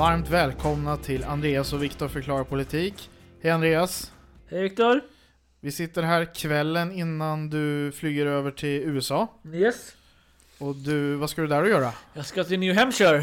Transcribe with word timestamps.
Varmt 0.00 0.30
välkomna 0.30 0.96
till 0.96 1.24
Andreas 1.24 1.72
och 1.72 1.82
Viktor 1.82 2.08
förklarar 2.08 2.44
politik. 2.44 3.10
Hej 3.42 3.52
Andreas! 3.52 4.12
Hej 4.50 4.62
Viktor! 4.62 5.00
Vi 5.60 5.72
sitter 5.72 6.02
här 6.02 6.34
kvällen 6.34 6.92
innan 6.92 7.50
du 7.50 7.92
flyger 7.92 8.26
över 8.26 8.50
till 8.50 8.82
USA. 8.82 9.28
Yes. 9.52 9.96
Och 10.58 10.76
du, 10.76 11.14
vad 11.14 11.30
ska 11.30 11.42
du 11.42 11.48
där 11.48 11.62
och 11.62 11.68
göra? 11.68 11.92
Jag 12.12 12.26
ska 12.26 12.44
till 12.44 12.58
New 12.58 12.76
Hampshire 12.76 13.18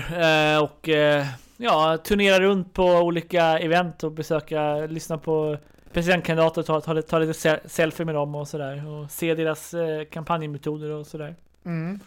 eh, 0.55 0.63
och 0.63 0.89
eh, 0.89 1.25
ja, 1.57 1.97
turnera 1.97 2.39
runt 2.39 2.73
på 2.73 2.85
olika 2.85 3.59
event 3.59 4.03
och 4.03 4.11
besöka, 4.11 4.75
lyssna 4.75 5.17
på 5.17 5.57
presidentkandidater, 5.93 6.63
ta, 6.63 6.81
ta, 6.81 7.01
ta 7.01 7.19
lite 7.19 7.33
se- 7.33 7.59
selfie 7.69 8.05
med 8.05 8.15
dem 8.15 8.35
och 8.35 8.47
sådär. 8.47 8.87
Och 8.87 9.11
se 9.11 9.35
deras 9.35 9.73
eh, 9.73 10.03
kampanjmetoder 10.03 10.91
och 10.91 11.07
sådär. 11.07 11.35
Mm. 11.65 11.99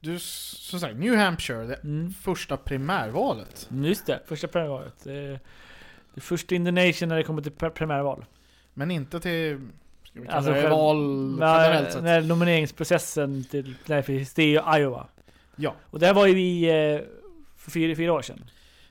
Du, 0.00 0.18
som 0.18 0.80
sagt, 0.80 0.96
New 0.96 1.16
Hampshire, 1.16 1.64
det 1.66 1.74
Mm. 1.84 2.12
första 2.12 2.56
primärvalet. 2.56 3.68
Just 3.70 4.06
det, 4.06 4.20
första 4.26 4.48
primärvalet. 4.48 4.94
Det 5.04 5.40
det 6.14 6.20
första 6.20 6.54
in 6.54 6.64
the 6.64 6.70
nation 6.70 7.08
när 7.08 7.16
det 7.16 7.22
kommer 7.22 7.42
till 7.42 7.52
pr- 7.52 7.70
primärval. 7.70 8.24
Men 8.74 8.90
inte 8.90 9.20
till, 9.20 9.60
vi 10.12 10.28
Alltså 10.28 10.52
det 10.52 10.68
val 10.68 11.36
generellt 11.40 11.92
sett. 11.92 12.02
när 12.02 12.20
nomineringsprocessen 12.22 13.44
till, 13.44 13.74
nej, 13.86 14.02
precis, 14.02 14.34
det 14.34 14.42
är 14.42 14.46
ju 14.46 14.80
Iowa. 14.82 15.06
Ja. 15.56 15.74
Och 15.90 15.98
där 15.98 16.14
var 16.14 16.26
ju 16.26 16.34
vi 16.34 16.64
eh, 16.94 17.00
för 17.56 17.70
fyra, 17.70 17.96
fyra 17.96 18.12
år 18.12 18.22
sedan. 18.22 18.50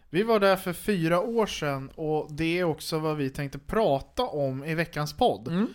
Vi 0.10 0.24
var 0.24 0.40
där 0.40 0.56
för 0.56 0.74
fyra 0.74 1.20
år 1.22 1.46
sedan 1.46 1.90
och 1.96 2.28
det 2.32 2.60
är 2.60 2.64
också 2.64 3.00
vad 3.00 3.18
vi 3.18 3.30
tänkte 3.30 3.60
prata 3.60 4.24
om 4.24 4.64
i 4.64 4.76
veckans 4.76 5.14
podd. 5.14 5.48
Mm. 5.48 5.68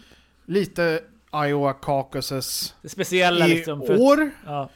Lite 0.47 1.01
Iowa 1.47 1.73
caucuses 1.73 2.75
Det 2.83 2.89
speciella 2.89 3.47
i 3.47 3.55
liksom. 3.55 3.83
För, 3.87 4.01
år. 4.01 4.31
ja. 4.47 4.71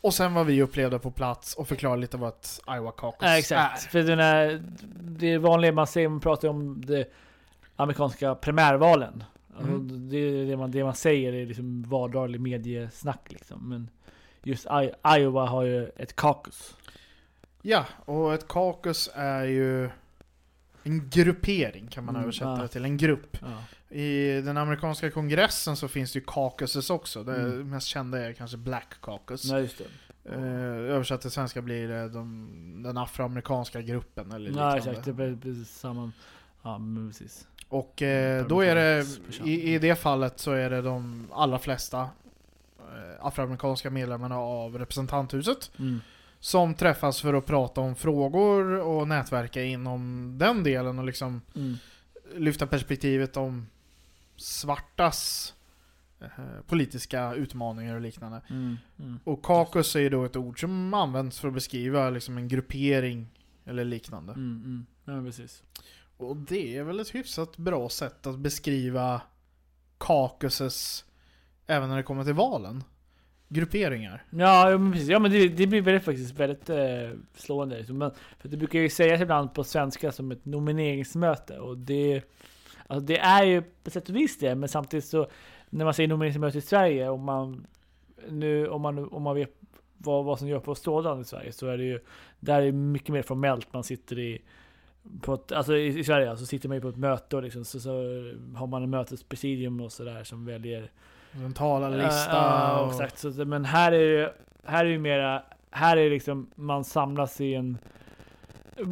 Och 0.00 0.14
sen 0.14 0.34
vad 0.34 0.46
vi 0.46 0.62
upplevde 0.62 0.98
på 0.98 1.10
plats 1.10 1.54
och 1.54 1.68
förklara 1.68 1.96
lite 1.96 2.16
vad 2.16 2.28
ett 2.28 2.60
Iowa 2.70 2.92
caucus 2.92 3.18
Ja, 3.22 3.38
exakt. 3.38 3.84
är. 3.86 3.88
För 3.90 4.02
den 4.02 4.20
är, 4.20 4.62
det 5.00 5.38
vanliga 5.38 5.72
man 5.72 5.86
ser, 5.86 6.08
man 6.08 6.20
pratar 6.20 6.48
om 6.48 6.80
det 6.86 7.12
amerikanska 7.76 8.34
primärvalen. 8.34 9.24
Alltså, 9.56 9.72
Mm. 9.72 10.08
det, 10.10 10.16
är 10.16 10.46
det, 10.46 10.56
man, 10.56 10.70
det 10.70 10.84
man 10.84 10.94
säger 10.94 11.32
är 11.32 11.46
liksom 11.46 11.82
vardaglig 11.82 12.40
mediesnack 12.40 13.20
liksom. 13.32 13.68
Men 13.68 13.90
just 14.42 14.66
I, 14.66 14.90
Iowa 15.18 15.46
har 15.46 15.62
ju 15.62 15.88
ett 15.96 16.16
caucus. 16.16 16.76
Ja, 17.62 17.84
och 18.04 18.34
ett 18.34 18.48
caucus 18.48 19.10
är 19.14 19.44
ju 19.44 19.90
en 20.82 21.08
gruppering 21.10 21.86
kan 21.88 22.04
man 22.04 22.14
Mm, 22.14 22.22
översätta 22.24 22.50
ja. 22.50 22.62
det 22.62 22.68
till. 22.68 22.84
En 22.84 22.96
grupp. 22.96 23.36
Ja. 23.40 23.48
I 23.96 24.40
den 24.40 24.56
amerikanska 24.56 25.10
kongressen 25.10 25.76
så 25.76 25.88
finns 25.88 26.12
det 26.12 26.18
ju 26.18 26.24
caucuses 26.26 26.90
också. 26.90 27.24
Det 27.24 27.36
Mm. 27.36 27.70
mest 27.70 27.86
kända 27.86 28.18
är 28.26 28.32
kanske 28.32 28.56
Black 28.56 28.94
Caucus. 29.02 29.50
Nej, 29.50 29.60
just 29.62 29.78
det. 29.78 29.84
Eh, 30.32 30.94
översatt 30.94 31.20
till 31.20 31.30
svenska 31.30 31.62
blir 31.62 31.88
det 31.88 32.08
de, 32.08 32.82
den 32.82 32.98
afroamerikanska 32.98 33.80
gruppen 33.82 34.32
eller 34.32 34.48
liknande. 34.48 34.70
Ja, 34.70 34.76
exakt. 34.90 35.04
Det 35.16 35.36
precis 35.42 35.78
samma. 35.78 36.12
Ja, 36.62 36.78
men 36.78 37.08
precis. 37.10 37.46
Och 37.68 38.02
eh, 38.02 38.46
då 38.46 38.60
är 38.60 38.74
det, 38.74 39.06
i, 39.44 39.74
i 39.74 39.78
det 39.78 39.94
fallet 39.94 40.38
så 40.40 40.52
är 40.52 40.70
det 40.70 40.82
de 40.82 41.26
allra 41.32 41.58
flesta 41.58 42.00
eh, 42.78 43.26
afroamerikanska 43.26 43.90
medlemmarna 43.90 44.36
av 44.38 44.78
representanthuset 44.78 45.70
Mm. 45.78 46.00
som 46.40 46.74
träffas 46.74 47.20
för 47.20 47.34
att 47.34 47.46
prata 47.46 47.80
om 47.80 47.94
frågor 47.96 48.64
och 48.80 49.08
nätverka 49.08 49.62
inom 49.62 50.32
den 50.38 50.62
delen 50.62 50.98
och 50.98 51.04
liksom 51.04 51.40
Mm. 51.56 51.74
lyfta 52.36 52.66
perspektivet 52.66 53.36
om 53.36 53.66
svartas 54.36 55.54
eh, 56.20 56.28
politiska 56.66 57.34
utmaningar 57.34 57.94
och 57.94 58.00
liknande. 58.00 58.42
Mm. 58.50 58.76
Mm. 58.98 59.18
Och 59.24 59.44
caucus 59.44 59.96
är 59.96 60.00
ju 60.00 60.08
då 60.08 60.24
ett 60.24 60.36
ord 60.36 60.60
som 60.60 60.94
används 60.94 61.40
för 61.40 61.48
att 61.48 61.54
beskriva 61.54 62.10
liksom 62.10 62.38
en 62.38 62.48
gruppering 62.48 63.26
eller 63.64 63.84
liknande. 63.84 64.32
Mm. 64.32 64.62
Mm. 64.64 64.86
Ja, 65.04 65.26
precis. 65.26 65.62
Och 66.16 66.36
det 66.36 66.76
är 66.76 66.82
väl 66.82 67.00
ett 67.00 67.14
hyfsat 67.14 67.56
bra 67.56 67.88
sätt 67.88 68.26
att 68.26 68.38
beskriva 68.38 69.20
caucuses 69.98 71.04
även 71.66 71.88
när 71.88 71.96
det 71.96 72.02
kommer 72.02 72.24
till 72.24 72.34
valen. 72.34 72.84
Grupperingar. 73.48 74.24
Ja, 74.30 74.78
men 74.78 74.92
precis. 74.92 75.08
Ja, 75.08 75.18
men 75.18 75.30
det, 75.30 75.48
det 75.48 75.66
blir 75.66 75.82
väldigt, 75.82 76.04
faktiskt 76.04 76.34
väldigt 76.34 76.70
eh, 76.70 77.10
slående. 77.34 77.84
Men, 77.88 78.10
för 78.38 78.48
det 78.48 78.56
brukar 78.56 78.78
ju 78.78 78.88
sägas 78.88 79.20
ibland 79.20 79.54
på 79.54 79.64
svenska 79.64 80.12
som 80.12 80.30
ett 80.30 80.44
nomineringsmöte. 80.44 81.58
Och 81.58 81.78
det, 81.78 82.22
alltså 82.86 83.06
det 83.06 83.18
är 83.18 83.44
ju 83.44 83.62
på 83.62 83.90
sätt 83.90 84.08
och 84.08 84.16
vis 84.16 84.38
det, 84.38 84.54
men 84.54 84.68
samtidigt 84.68 85.04
så 85.04 85.26
när 85.70 85.84
man 85.84 85.94
säger 85.94 86.08
nomineringsmöte 86.08 86.58
i 86.58 86.60
Sverige, 86.60 87.08
om 87.08 87.24
man, 87.24 87.66
nu, 88.28 88.68
om 88.68 88.82
man, 88.82 89.08
om 89.12 89.22
man 89.22 89.34
vet 89.34 89.50
vad, 89.98 90.24
vad 90.24 90.38
som 90.38 90.48
görs 90.48 90.62
på 90.62 90.74
Strådan 90.74 91.20
i 91.20 91.24
Sverige, 91.24 91.52
så 91.52 91.66
är 91.66 91.76
det 91.78 91.84
ju 91.84 92.00
där 92.40 92.62
är 92.62 92.72
mycket 92.72 93.08
mer 93.08 93.22
formellt. 93.22 93.72
Man 93.72 93.84
sitter 93.84 94.18
i 94.18 94.42
på 95.20 95.34
ett, 95.34 95.52
alltså 95.52 95.76
i, 95.76 95.98
i 95.98 96.04
Sverige 96.04 96.30
alltså, 96.30 96.46
sitter 96.46 96.68
man 96.68 96.76
ju 96.76 96.80
på 96.80 96.88
ett 96.88 96.96
möte 96.96 97.36
och 97.36 97.42
liksom, 97.42 97.64
så, 97.64 97.80
så 97.80 97.90
har 98.56 98.66
man 98.66 98.82
en 98.82 98.90
mötespresidium 98.90 99.80
och 99.80 99.92
sådär 99.92 100.24
som 100.24 100.44
väljer 100.44 100.90
En 101.44 101.52
talarlista. 101.52 102.30
Ja, 102.36 102.80
och- 102.80 102.90
exakt. 102.90 103.18
Så, 103.18 103.28
men 103.44 103.64
här 103.64 103.92
är 103.92 104.18
det 104.18 104.32
här 104.64 104.84
är 104.84 104.90
det 104.90 104.98
mera, 104.98 105.42
här 105.70 105.96
är 105.96 106.10
liksom, 106.10 106.50
man 106.54 106.84
samlas 106.84 107.40
i 107.40 107.54
en 107.54 107.78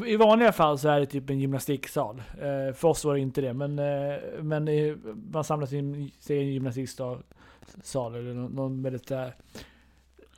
i 0.06 0.16
vanliga 0.16 0.52
fall 0.52 0.78
så 0.78 0.88
är 0.88 1.00
det 1.00 1.06
typ 1.06 1.30
en 1.30 1.38
gymnastiksal. 1.40 2.22
Eh, 2.40 2.74
för 2.74 2.84
oss 2.88 3.04
var 3.04 3.14
det 3.14 3.20
inte 3.20 3.40
det, 3.40 3.52
men, 3.52 3.78
eh, 3.78 4.14
men 4.42 4.68
eh, 4.68 4.96
man 5.32 5.44
samlas 5.44 5.72
i 5.72 5.78
en, 5.78 6.10
gymnastiksal 6.28 7.22
eller 7.94 8.34
någon, 8.34 8.52
någon 8.52 8.82
väldigt... 8.82 9.10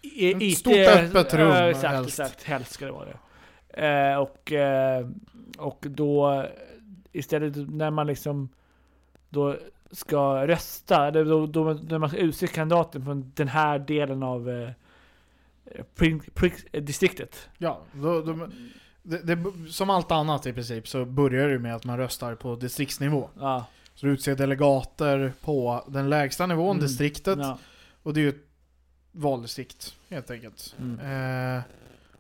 I- 0.02 0.50
Ett 0.52 0.58
stort 0.58 0.74
öppet 0.76 1.34
rum, 1.34 1.50
exakt, 1.52 1.94
helst. 1.94 2.20
exakt. 2.20 2.42
Helst 2.42 2.72
ska 2.72 2.86
det 2.86 2.92
vara 2.92 3.06
det. 3.06 4.16
Och, 4.16 4.52
och 5.58 5.86
då 5.90 6.46
istället 7.12 7.70
när 7.70 7.90
man 7.90 8.06
liksom 8.06 8.48
då 9.28 9.56
ska 9.90 10.46
rösta, 10.46 11.08
eller 11.08 11.24
då, 11.24 11.46
då, 11.46 11.64
när 11.64 11.98
man 11.98 12.08
ska 12.08 12.18
utse 12.18 12.46
kandidaten 12.46 13.04
från 13.04 13.32
den 13.34 13.48
här 13.48 13.78
delen 13.78 14.22
av 14.22 14.70
distriktet. 16.70 17.48
Ja, 17.58 17.80
då, 17.92 18.20
då, 18.22 18.48
det, 19.06 19.18
det, 19.34 19.44
som 19.72 19.90
allt 19.90 20.10
annat 20.10 20.46
i 20.46 20.52
princip 20.52 20.88
så 20.88 21.04
börjar 21.04 21.48
det 21.48 21.58
med 21.58 21.74
att 21.74 21.84
man 21.84 21.98
röstar 21.98 22.34
på 22.34 22.56
distriktsnivå. 22.56 23.30
Ja, 23.38 23.66
Så 23.94 24.06
du 24.06 24.12
utser 24.12 24.36
delegater 24.36 25.32
på 25.40 25.84
den 25.88 26.10
lägsta 26.10 26.46
nivån, 26.46 26.76
Mm. 26.76 26.82
distriktet. 26.88 27.38
ja, 27.38 27.58
Och 28.02 28.14
det 28.14 28.20
är 28.20 28.22
ju 28.22 28.28
ett 28.28 28.46
valdistrikt 29.12 29.94
helt 30.08 30.30
enkelt. 30.30 30.74
mm. 30.78 31.56
Eh, 31.56 31.62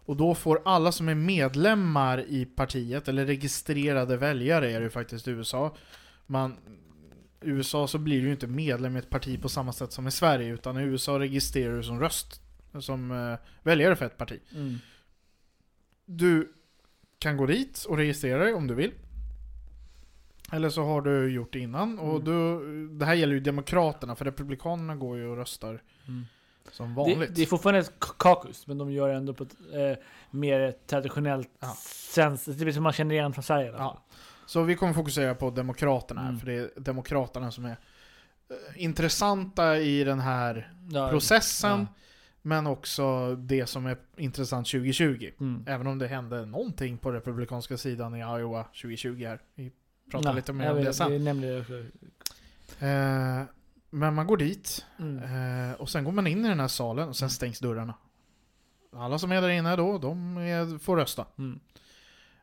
och 0.06 0.16
då 0.16 0.34
får 0.34 0.62
alla 0.64 0.92
som 0.92 1.08
är 1.08 1.14
medlemmar 1.14 2.24
i 2.28 2.44
partiet, 2.44 3.08
eller 3.08 3.26
registrerade 3.26 4.16
väljare 4.16 4.70
är 4.72 4.78
det 4.80 4.84
ju 4.84 4.90
faktiskt 4.90 5.28
i 5.28 5.30
USA. 5.30 5.76
Man, 6.26 6.56
I 7.42 7.48
USA 7.48 7.86
så 7.86 7.98
blir 7.98 8.20
du 8.20 8.26
ju 8.26 8.32
inte 8.32 8.46
medlem 8.46 8.96
i 8.96 8.98
ett 8.98 9.10
parti 9.10 9.42
på 9.42 9.48
samma 9.48 9.72
sätt 9.72 9.92
som 9.92 10.06
i 10.06 10.10
Sverige, 10.10 10.54
utan 10.54 10.78
i 10.78 10.82
USA 10.82 11.18
registrerar 11.18 11.76
du 11.76 11.82
som 11.82 12.00
röst, 12.00 12.40
som 12.80 13.10
eh, 13.10 13.38
väljare 13.62 13.96
för 13.96 14.06
ett 14.06 14.18
parti. 14.18 14.40
Mm. 14.54 14.78
Du 16.04 16.52
kan 17.18 17.36
gå 17.36 17.46
dit 17.46 17.84
och 17.88 17.96
registrera 17.96 18.44
dig 18.44 18.54
om 18.54 18.66
du 18.66 18.74
vill. 18.74 18.92
Eller 20.52 20.68
så 20.70 20.84
har 20.84 21.00
du 21.02 21.28
gjort 21.32 21.52
det 21.52 21.58
innan. 21.58 21.98
Och 21.98 22.10
Mm. 22.20 22.24
du, 22.24 22.88
det 22.98 23.04
här 23.06 23.14
gäller 23.14 23.34
ju 23.34 23.40
Demokraterna, 23.40 24.14
för 24.14 24.24
Republikanerna 24.24 24.96
går 24.96 25.16
ju 25.16 25.26
och 25.28 25.36
röstar 25.36 25.82
Mm. 26.08 26.24
som 26.72 26.88
Det, 26.88 26.94
vanligt. 26.94 27.34
det 27.34 27.42
är 27.42 27.46
fortfarande 27.46 27.80
ett 27.80 27.92
k- 27.98 28.14
caucus, 28.18 28.66
men 28.66 28.78
de 28.78 28.92
gör 28.92 29.08
det 29.08 29.14
ändå 29.14 29.34
på 29.34 29.42
ett 29.44 29.56
eh, 29.72 30.04
mer 30.30 30.74
traditionellt 30.86 31.48
Ja. 31.60 31.76
sens, 32.10 32.44
det 32.44 32.64
är 32.68 32.72
som 32.72 32.82
man 32.82 32.92
känner 32.92 33.14
igen 33.14 33.32
från 33.32 33.42
Sverige. 33.44 33.70
Ja. 33.70 33.76
fall. 33.78 33.96
Så 34.46 34.62
vi 34.62 34.74
kommer 34.76 34.92
fokusera 34.92 35.34
på 35.34 35.50
Demokraterna 35.50 36.20
här, 36.20 36.28
Mm. 36.28 36.40
för 36.40 36.46
det 36.46 36.52
är 36.54 36.70
Demokraterna 36.76 37.50
som 37.50 37.64
är 37.64 37.70
eh, 38.50 38.56
intressanta 38.84 39.78
i 39.78 40.04
den 40.04 40.20
här 40.20 40.72
Ja, 40.90 41.08
processen. 41.10 41.70
ja. 41.80 41.86
Men 42.46 42.66
också 42.66 43.34
det 43.36 43.66
som 43.66 43.86
är 43.86 43.96
intressant 44.16 44.66
2020. 44.66 45.30
Mm. 45.40 45.64
Även 45.66 45.86
om 45.86 45.98
det 45.98 46.06
hände 46.06 46.46
någonting 46.46 46.98
på 46.98 47.12
republikanska 47.12 47.76
sidan 47.76 48.14
i 48.14 48.18
Iowa 48.18 48.62
2020 48.64 49.24
här. 49.24 49.40
Vi 49.54 49.72
pratar 50.10 50.30
Ja, 50.30 50.36
lite 50.36 50.52
mer 50.52 50.70
om 50.72 50.84
det 50.84 50.92
sen. 50.92 51.10
Vi 51.10 51.18
nämnde 51.18 51.48
det 51.54 51.60
också. 51.60 51.72
Eh, 52.84 53.42
men 53.90 54.14
man 54.14 54.26
går 54.26 54.36
dit, 54.36 54.84
Mm. 54.98 55.70
eh, 55.70 55.74
och 55.80 55.88
sen 55.88 56.04
går 56.04 56.12
man 56.12 56.26
in 56.26 56.44
i 56.44 56.48
den 56.48 56.60
här 56.60 56.68
salen, 56.68 57.08
och 57.08 57.16
sen 57.16 57.30
stängs 57.30 57.58
dörrarna. 57.58 57.94
Alla 58.92 59.18
som 59.18 59.32
är 59.32 59.42
där 59.42 59.48
inne 59.48 59.76
då, 59.76 59.98
de 59.98 60.36
är, 60.36 60.78
får 60.78 60.96
rösta. 60.96 61.26
Mm. 61.38 61.60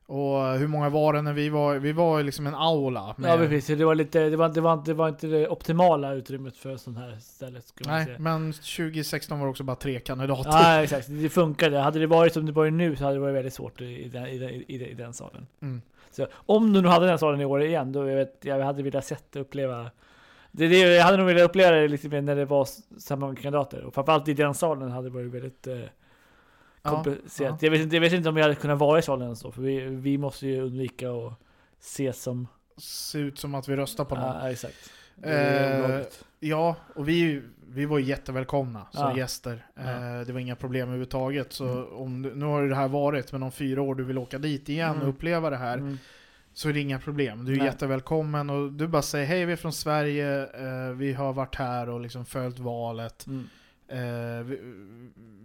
Och 0.05 0.59
hur 0.59 0.67
många 0.67 0.89
var 0.89 1.13
det 1.13 1.21
när 1.21 1.33
vi 1.33 1.49
var, 1.49 1.75
vi 1.75 1.91
var 1.91 2.23
liksom 2.23 2.47
en 2.47 2.55
aula. 2.55 3.15
Ja 3.17 3.37
men 3.37 3.49
precis, 3.49 3.77
det 3.77 3.85
var, 3.85 3.95
lite, 3.95 4.29
det, 4.29 4.37
var, 4.37 4.49
det, 4.49 4.61
var, 4.61 4.81
det 4.85 4.93
var 4.93 5.09
inte 5.09 5.27
det 5.27 5.47
optimala 5.47 6.13
utrymmet 6.13 6.57
för 6.57 6.77
sånt 6.77 6.97
här 6.97 7.19
man 7.41 7.53
Nej, 7.85 8.05
säga. 8.05 8.19
men 8.19 8.53
2016 8.53 9.39
var 9.39 9.45
det 9.45 9.51
också 9.51 9.63
bara 9.63 9.75
tre 9.75 9.99
kandidater. 9.99 10.51
Ja 10.51 10.83
exakt, 10.83 11.07
det 11.09 11.29
funkade. 11.29 11.79
Hade 11.79 11.99
det 11.99 12.07
varit 12.07 12.33
som 12.33 12.45
det 12.45 12.51
var 12.51 12.69
nu 12.69 12.95
så 12.95 13.03
hade 13.03 13.15
det 13.15 13.19
varit 13.19 13.35
väldigt 13.35 13.53
svårt 13.53 13.81
i, 13.81 14.09
den, 14.09 14.27
i, 14.27 14.37
den, 14.37 14.49
i, 14.49 14.89
i 14.91 14.93
den 14.93 15.13
salen. 15.13 15.47
Mm. 15.61 15.81
Så 16.11 16.27
om 16.33 16.73
du 16.73 16.81
nu 16.81 16.87
hade 16.87 17.07
den 17.07 17.19
salen 17.19 17.41
i 17.41 17.45
år 17.45 17.63
igen, 17.63 17.91
då 17.91 18.09
jag 18.09 18.15
vet 18.15 18.37
jag 18.41 18.59
hade 18.59 18.83
velat 18.83 19.05
sett 19.05 19.35
och 19.35 19.41
uppleva 19.41 19.91
det, 20.51 20.67
det, 20.67 20.79
jag 20.79 21.03
hade 21.03 21.17
nog 21.17 21.25
velat 21.25 21.49
uppleva 21.49 21.71
det 21.71 21.87
lite 21.87 22.09
mer 22.09 22.21
när 22.21 22.35
det 22.35 22.45
var 22.45 22.67
samma 22.97 23.35
kandidater. 23.35 23.83
Och 23.83 23.93
framförallt 23.93 24.27
i 24.27 24.33
den 24.33 24.53
salen 24.53 24.91
hade 24.91 25.09
det 25.09 25.13
varit 25.13 25.31
väldigt 25.31 25.67
eh, 25.67 25.75
Ja, 25.75 25.85
komplicerat. 26.83 27.61
Jag, 27.61 27.71
vet 27.71 27.81
inte, 27.81 27.95
jag 27.95 28.01
vet 28.01 28.13
inte 28.13 28.29
om 28.29 28.37
jag 28.37 28.43
hade 28.43 28.55
kunnat 28.55 28.79
vara 28.79 28.99
i 28.99 29.01
salen 29.01 29.27
än 29.29 29.35
så, 29.35 29.51
för 29.51 29.61
vi, 29.61 29.79
vi 29.85 30.17
måste 30.17 30.47
ju 30.47 30.61
undvika 30.61 31.11
att 31.11 31.33
ses 31.79 32.21
som... 32.21 32.47
Se 32.77 33.17
ut 33.19 33.39
som 33.39 33.55
att 33.55 33.69
vi 33.69 33.75
röstar 33.75 34.05
på 34.05 34.15
någon. 34.15 34.25
Ja, 34.25 34.51
exakt. 34.51 34.91
Eh. 35.23 36.01
Ja, 36.39 36.75
och 36.95 37.09
vi, 37.09 37.41
vi 37.67 37.85
var 37.85 37.99
jättevälkomna 37.99 38.87
som 38.91 39.01
Ja. 39.09 39.17
gäster. 39.17 39.65
Eh, 39.75 40.21
det 40.27 40.33
var 40.33 40.39
inga 40.39 40.55
problem 40.55 40.81
överhuvudtaget. 40.87 41.53
Så 41.53 41.65
Mm. 41.67 41.87
om 41.93 42.21
du, 42.21 42.35
nu 42.35 42.45
har 42.45 42.61
ju 42.61 42.69
det 42.69 42.75
här 42.75 42.87
varit, 42.87 43.31
men 43.31 43.43
om 43.43 43.51
fyra 43.51 43.81
år 43.81 43.95
du 43.95 44.03
vill 44.03 44.17
åka 44.17 44.37
dit 44.37 44.69
igen 44.69 44.89
Mm. 44.89 45.01
och 45.01 45.09
uppleva 45.09 45.49
det 45.49 45.57
här, 45.57 45.77
Mm. 45.77 45.97
så 46.53 46.69
är 46.69 46.73
det 46.73 46.79
inga 46.79 46.99
problem. 46.99 47.45
Du 47.45 47.53
är 47.53 47.57
Nej. 47.57 47.65
jättevälkommen 47.65 48.49
och 48.49 48.71
du 48.71 48.87
bara 48.87 49.01
säger 49.01 49.25
hej, 49.25 49.45
vi 49.45 49.51
är 49.53 49.57
från 49.57 49.73
Sverige, 49.73 50.41
eh, 50.43 50.89
vi 50.95 51.13
har 51.13 51.33
varit 51.33 51.55
här 51.55 51.89
och 51.89 51.99
liksom 52.01 52.25
följt 52.25 52.59
valet. 52.59 53.25
Mm. 53.27 53.49
Eh, 53.87 54.43
vi, 54.45 54.59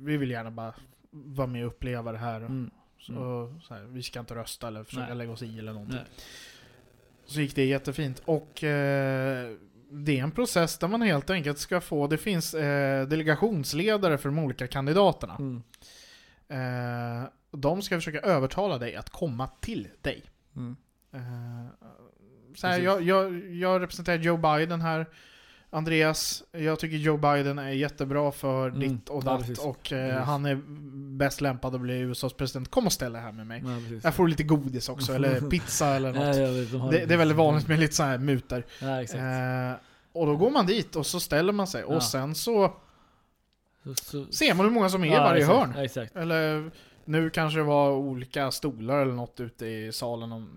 vi 0.00 0.16
vill 0.16 0.30
gärna 0.30 0.50
bara 0.50 0.74
vara 1.10 1.46
med 1.46 1.64
och 1.66 1.72
uppleva 1.72 2.12
det 2.12 2.18
här. 2.18 2.40
Mm. 2.40 2.70
Så, 2.98 3.12
Mm. 3.12 3.60
så 3.60 3.74
här, 3.74 3.82
vi 3.82 4.02
ska 4.02 4.20
inte 4.20 4.34
rösta 4.34 4.68
eller 4.68 4.84
försöka 4.84 5.06
Nej. 5.06 5.16
lägga 5.16 5.32
oss 5.32 5.42
i 5.42 5.58
eller 5.58 5.72
någonting. 5.72 5.96
Nej. 5.96 6.24
Så 7.26 7.40
gick 7.40 7.54
det 7.54 7.64
jättefint. 7.64 8.22
Och 8.24 8.64
eh, 8.64 9.52
det 9.90 10.18
är 10.18 10.22
en 10.22 10.30
process 10.30 10.78
där 10.78 10.88
man 10.88 11.02
helt 11.02 11.30
enkelt 11.30 11.58
ska 11.58 11.80
få, 11.80 12.06
det 12.06 12.18
finns 12.18 12.54
eh, 12.54 13.06
delegationsledare 13.08 14.18
för 14.18 14.28
de 14.28 14.38
olika 14.38 14.66
kandidaterna. 14.66 15.36
Mm. 15.38 15.62
Eh, 16.48 17.28
de 17.50 17.82
ska 17.82 17.96
försöka 17.96 18.20
övertala 18.20 18.78
dig 18.78 18.96
att 18.96 19.10
komma 19.10 19.48
till 19.60 19.88
dig. 20.02 20.22
Mm. 20.56 20.76
Eh, 21.12 21.66
så 22.54 22.66
här, 22.66 22.80
jag, 22.80 23.02
jag, 23.02 23.46
jag 23.54 23.82
representerar 23.82 24.16
Joe 24.18 24.36
Biden 24.36 24.80
här. 24.80 25.06
Andreas, 25.70 26.44
jag 26.52 26.78
tycker 26.78 26.96
Joe 26.96 27.16
Biden 27.16 27.58
är 27.58 27.70
jättebra 27.70 28.32
för 28.32 28.68
Mm. 28.68 28.80
ditt 28.80 29.08
och 29.08 29.22
Ja, 29.26 29.30
datt 29.30 29.40
precis. 29.40 29.58
och 29.58 29.92
eh, 29.92 30.22
han 30.22 30.46
är 30.46 30.60
bäst 31.18 31.40
lämpad 31.40 31.74
att 31.74 31.80
bli 31.80 31.98
USAs 31.98 32.32
president. 32.32 32.70
Kom 32.70 32.86
och 32.86 32.92
ställ 32.92 33.12
dig 33.12 33.22
här 33.22 33.32
med 33.32 33.46
mig. 33.46 33.62
Ja. 33.66 33.98
Jag 34.02 34.14
får 34.14 34.28
lite 34.28 34.42
godis 34.42 34.88
också, 34.88 35.12
eller 35.12 35.40
pizza 35.50 35.86
eller 35.86 36.12
något. 36.12 36.36
Ja, 36.36 36.50
vet, 36.50 36.72
de 36.72 36.90
Det, 36.90 37.06
det 37.06 37.14
är 37.14 37.18
väldigt 37.18 37.36
vanligt 37.36 37.68
med 37.68 37.78
lite 37.80 37.94
så 37.94 38.02
här 38.02 38.18
mutor. 38.18 38.64
Ja. 38.80 39.00
Eh, 39.02 39.76
och 40.12 40.26
då 40.26 40.36
går 40.36 40.50
man 40.50 40.66
dit 40.66 40.96
och 40.96 41.06
så 41.06 41.20
ställer 41.20 41.52
man 41.52 41.66
sig. 41.66 41.80
Ja. 41.88 41.96
Och 41.96 42.02
sen 42.02 42.34
så 42.34 42.72
Så, 43.84 43.94
så, 43.94 44.26
ser 44.32 44.54
man 44.54 44.66
hur 44.66 44.72
många 44.72 44.88
som 44.88 45.04
är 45.04 45.08
i 45.08 45.12
ja, 45.12 45.22
varje 45.22 45.40
exakt, 45.40 45.58
hörn. 45.58 45.72
Ja, 45.76 45.84
exakt. 45.84 46.16
Eller 46.16 46.70
nu 47.04 47.30
kanske 47.30 47.58
det 47.58 47.64
var 47.64 47.90
olika 47.90 48.50
stolar 48.50 48.98
eller 49.02 49.12
något 49.14 49.40
ute 49.40 49.66
i 49.66 49.92
salen. 49.92 50.32
Om 50.32 50.48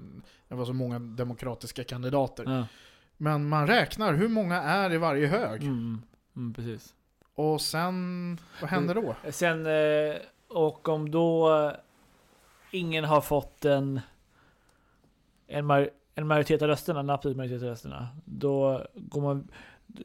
det 0.47 0.55
var 0.55 0.65
så 0.65 0.73
många 0.73 0.99
demokratiska 0.99 1.83
kandidater. 1.83 2.65
Men 3.21 3.49
man 3.49 3.67
räknar 3.67 4.13
hur 4.13 4.27
många 4.27 4.61
är 4.61 4.93
i 4.93 4.97
varje 4.97 5.27
hög. 5.27 5.63
Mm. 5.63 6.01
Mm, 6.35 6.53
precis. 6.53 6.93
Och 7.35 7.61
sen, 7.61 8.37
vad 8.61 8.69
händer 8.69 8.95
då? 8.95 9.15
Sen, 9.31 9.65
eh, 9.65 10.15
och 10.47 10.89
om 10.89 11.11
då 11.11 11.55
eh, 11.65 11.71
ingen 12.71 13.03
har 13.03 13.21
fått 13.21 13.65
en, 13.65 13.99
en, 15.47 15.65
mar, 15.65 15.89
en 16.15 16.27
majoritet 16.27 16.61
av 16.61 16.67
rösterna, 16.67 16.99
en 16.99 17.09
absolut 17.09 17.37
majoritet 17.37 17.63
av 17.63 17.69
rösterna, 17.69 18.07
då 18.25 18.85
går 18.95 19.21
man, 19.21 19.47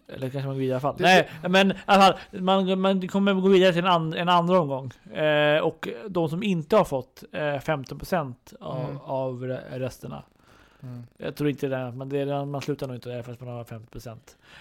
eller 0.08 0.30
kanske 0.30 0.46
man 0.46 0.54
går 0.56 0.60
vidare 0.60 0.68
i 0.68 0.72
alla 0.74 0.80
fall. 0.80 0.96
Det- 0.96 1.02
Nej, 1.02 1.50
men 1.50 1.70
i 1.70 1.74
alla 1.84 2.02
fall, 2.02 2.40
man, 2.40 2.80
man 2.80 3.08
kommer 3.08 3.34
gå 3.34 3.48
vidare 3.48 3.72
till 3.72 3.84
en, 3.84 3.90
an, 3.92 4.14
en 4.14 4.28
andra 4.28 4.60
omgång. 4.60 4.92
Eh, 5.14 5.58
och 5.60 5.88
de 6.08 6.28
som 6.28 6.42
inte 6.42 6.76
har 6.76 6.84
fått 6.84 7.24
eh, 7.32 7.38
15% 7.40 8.34
av, 8.60 8.84
Mm. 8.84 8.98
av 9.00 9.44
rö- 9.44 9.78
rösterna, 9.78 10.22
Mm. 10.86 11.02
jag 11.18 11.36
tror 11.36 11.50
inte 11.50 11.68
det, 11.68 11.92
men 11.92 12.08
det 12.08 12.18
är, 12.20 12.44
man 12.44 12.60
slutar 12.62 12.86
nog 12.86 12.96
inte 12.96 13.08
där 13.08 13.22
fast 13.22 13.40
man 13.40 13.48
har 13.48 13.64
50%. 13.64 14.16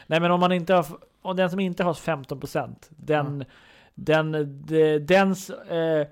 Nej 0.08 0.20
men 0.20 0.32
om 0.32 0.40
man 0.40 0.52
inte 0.52 0.74
har, 0.74 0.86
om 1.22 1.36
den 1.36 1.50
som 1.50 1.60
inte 1.60 1.84
har 1.84 1.94
15% 1.94 2.76
den, 2.90 3.26
Mm. 3.28 3.46
den, 3.96 4.32
de, 4.66 5.00
dens, 5.00 5.50
eh, 5.50 6.08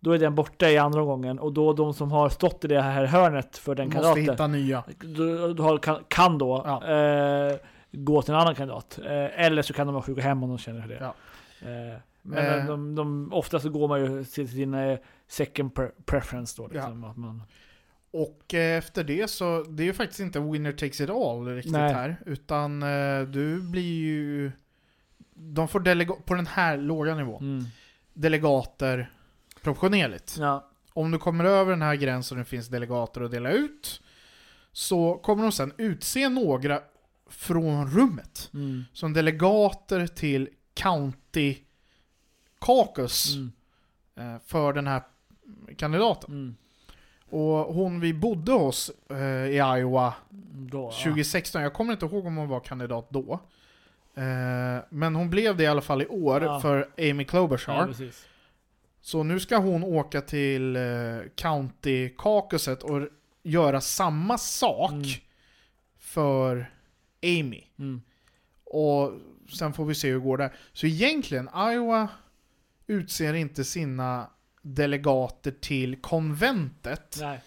då 0.00 0.12
är 0.12 0.18
den 0.18 0.34
borta 0.34 0.70
i 0.70 0.78
andra 0.78 1.02
gången 1.02 1.38
och 1.38 1.52
då 1.52 1.72
de 1.72 1.94
som 1.94 2.12
har 2.12 2.28
stått 2.28 2.64
i 2.64 2.68
det 2.68 2.80
här 2.80 3.04
hörnet 3.04 3.58
för 3.58 3.74
den 3.74 3.86
Måste 3.86 4.00
kandidaten 4.02 4.32
hitta 4.34 4.46
nya. 4.46 4.84
då, 5.00 5.52
då 5.52 5.78
kan, 5.78 5.98
kan 6.08 6.38
då 6.38 6.62
Ja. 6.64 6.86
eh, 7.50 7.56
gå 7.92 8.22
till 8.22 8.34
en 8.34 8.40
annan 8.40 8.54
kandidat. 8.54 8.98
Eh, 9.06 9.44
eller 9.46 9.62
så 9.62 9.72
kan 9.72 9.86
de 9.86 9.96
åka 9.96 10.20
hem 10.20 10.42
om 10.42 10.48
de 10.48 10.58
känner 10.58 10.80
för 10.80 10.88
det. 10.88 10.98
Ja. 11.00 11.14
Eh, 11.68 11.98
men 12.22 12.60
Eh. 12.60 12.66
de, 12.66 12.94
de, 12.94 13.32
ofta 13.32 13.60
så 13.60 13.68
går 13.68 13.88
man 13.88 14.00
ju 14.00 14.24
till 14.24 14.48
sin 14.48 14.74
eh, 14.74 14.98
second 15.28 15.74
pre 15.74 15.90
preference 16.04 16.62
då. 16.62 16.68
Liksom, 16.68 17.04
att 17.04 17.16
man, 17.16 17.42
Och 18.22 18.54
eh, 18.54 18.78
efter 18.78 19.04
det 19.04 19.30
så, 19.30 19.62
det 19.62 19.82
är 19.82 19.84
ju 19.86 19.92
faktiskt 19.92 20.20
inte 20.20 20.40
winner 20.40 20.72
takes 20.72 21.00
it 21.00 21.10
all 21.10 21.46
riktigt 21.46 21.72
Nej. 21.72 21.92
här. 21.94 22.16
Utan 22.26 22.82
eh, 22.82 23.22
du 23.22 23.62
blir 23.62 23.94
ju... 24.04 24.52
De 25.34 25.68
får 25.68 25.80
delega- 25.80 26.22
på 26.24 26.34
den 26.34 26.46
här 26.46 26.76
låga 26.76 27.14
nivån, 27.14 27.42
mm. 27.42 27.64
delegater 28.14 29.10
proportionerligt. 29.62 30.36
ja. 30.38 30.70
Om 30.92 31.10
du 31.10 31.18
kommer 31.18 31.44
över 31.44 31.70
den 31.70 31.82
här 31.82 31.94
gränsen 31.94 32.38
och 32.38 32.44
det 32.44 32.48
finns 32.50 32.68
delegater 32.68 33.20
att 33.20 33.30
dela 33.30 33.50
ut, 33.50 34.02
så 34.72 35.14
kommer 35.14 35.42
de 35.42 35.52
sen 35.52 35.72
utse 35.78 36.28
några 36.28 36.80
från 37.30 37.90
rummet. 37.90 38.50
Mm. 38.54 38.84
Som 38.92 39.12
delegater 39.12 40.06
till 40.06 40.48
County 40.74 41.56
Caucus 42.60 43.34
Mm. 43.36 43.52
eh, 44.16 44.40
för 44.46 44.72
den 44.72 44.86
här 44.86 45.02
kandidaten. 45.76 46.56
Och 47.38 47.74
hon 47.74 48.00
vi 48.00 48.14
bodde 48.14 48.52
hos 48.52 48.90
eh, 49.10 49.16
i 49.46 49.56
Iowa 49.78 50.14
Då, 50.52 50.90
2016, 50.90 51.62
jag 51.62 51.72
kommer 51.72 51.92
inte 51.92 52.06
ihåg 52.06 52.26
om 52.26 52.36
hon 52.36 52.48
var 52.48 52.60
kandidat 52.60 53.06
då. 53.10 53.40
Eh, 54.14 54.84
men 54.90 55.14
hon 55.14 55.30
blev 55.30 55.56
det 55.56 55.62
i 55.62 55.66
alla 55.66 55.80
fall 55.80 56.02
i 56.02 56.06
år 56.06 56.42
Ja. 56.44 56.60
för 56.60 56.88
Amy. 57.10 57.24
Klobuchar. 57.24 57.94
ja. 57.98 58.06
Så 59.00 59.22
nu 59.22 59.40
ska 59.40 59.56
hon 59.56 59.84
åka 59.84 60.20
till 60.20 60.76
eh, 60.76 60.82
County 61.34 62.08
Caucuset 62.08 62.82
och 62.82 63.00
göra 63.42 63.80
samma 63.80 64.38
sak 64.38 64.90
Mm. 64.92 65.04
för 65.98 66.70
Amy. 67.22 67.62
Mm. 67.78 68.00
Och 68.64 69.12
sen 69.58 69.72
får 69.72 69.84
vi 69.84 69.94
se 69.94 70.08
hur 70.08 70.14
det 70.14 70.20
går 70.24 70.38
där. 70.38 70.52
Så 70.72 70.86
egentligen, 70.86 71.48
Iowa 71.72 72.08
utser 72.86 73.34
inte 73.34 73.64
sina 73.64 74.30
delegater 74.74 75.50
till 75.50 75.96
konventet 75.96 77.16
Nej, 77.20 77.40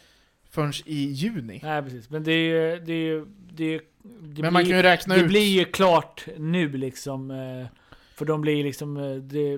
förrän 0.50 0.74
i 0.86 0.96
juni. 1.06 1.60
nej, 1.64 1.84
precis. 1.84 2.10
Men 2.10 2.24
det 2.24 2.32
är 2.32 2.44
ju... 2.76 2.80
Det 2.86 2.94
är 2.94 2.98
ju 2.98 3.26
det 3.52 3.64
är, 3.76 3.82
det 4.22 4.42
Men 4.42 4.54
man 4.54 4.66
kan 4.66 4.72
ju 4.78 4.82
räkna 4.82 5.16
det 5.16 5.22
ut... 5.22 5.28
blir 5.28 5.58
ju 5.60 5.66
klart 5.66 6.28
nu 6.38 6.70
liksom. 6.78 7.32
eh, 7.32 7.68
För 8.16 8.26
de 8.26 8.42
blir 8.42 8.64
liksom, 8.64 8.98
eh, 8.98 9.16
det, 9.16 9.58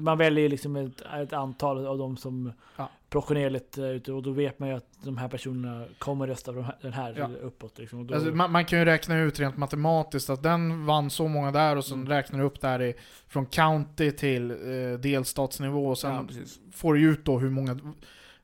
man 0.00 0.18
väljer 0.18 0.48
liksom 0.48 0.76
ett, 0.76 1.00
ett 1.22 1.32
antal 1.32 1.86
av 1.86 1.98
de 1.98 2.16
som 2.16 2.52
Ja. 2.76 2.90
Proportionerligt 3.10 3.78
eh, 3.78 3.84
ute 3.84 4.12
och 4.12 4.22
då 4.22 4.30
vet 4.30 4.58
man 4.58 4.68
ju 4.68 4.74
att 4.74 4.86
de 5.04 5.16
här 5.18 5.28
personerna 5.28 5.84
kommer 5.98 6.26
rösta 6.26 6.52
på 6.52 6.66
den 6.82 6.92
här 6.92 7.14
Ja. 7.18 7.26
uppåt. 7.42 7.78
Liksom, 7.78 8.06
då, 8.06 8.14
Alltså, 8.14 8.30
man, 8.30 8.52
man 8.52 8.64
kan 8.64 8.78
ju 8.78 8.84
räkna 8.84 9.18
ut 9.18 9.40
rent 9.40 9.56
matematiskt 9.56 10.30
att 10.30 10.42
den 10.42 10.86
vann 10.86 11.10
så 11.10 11.28
många 11.28 11.50
där 11.50 11.76
och 11.76 11.84
sen 11.84 11.98
Mm. 11.98 12.08
räknar 12.08 12.38
du 12.38 12.44
upp 12.44 12.60
där 12.60 12.82
i, 12.82 12.94
från 13.28 13.46
county 13.46 14.10
till 14.10 14.50
eh, 14.50 14.98
delstatsnivå 15.00 15.86
och 15.88 15.98
sen 15.98 16.12
ja, 16.12 16.26
får 16.72 16.94
du 16.94 17.00
ut 17.02 17.24
då 17.24 17.38
hur 17.38 17.50
många 17.50 17.78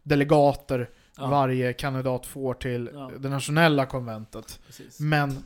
delegater 0.03 0.91
Ja, 1.19 1.27
varje 1.27 1.73
kandidat 1.73 2.27
får 2.27 2.55
till 2.55 2.85
det 3.19 3.29
nationella 3.29 3.87
konventet. 3.87 4.61
precis. 4.67 5.01
Men 5.01 5.39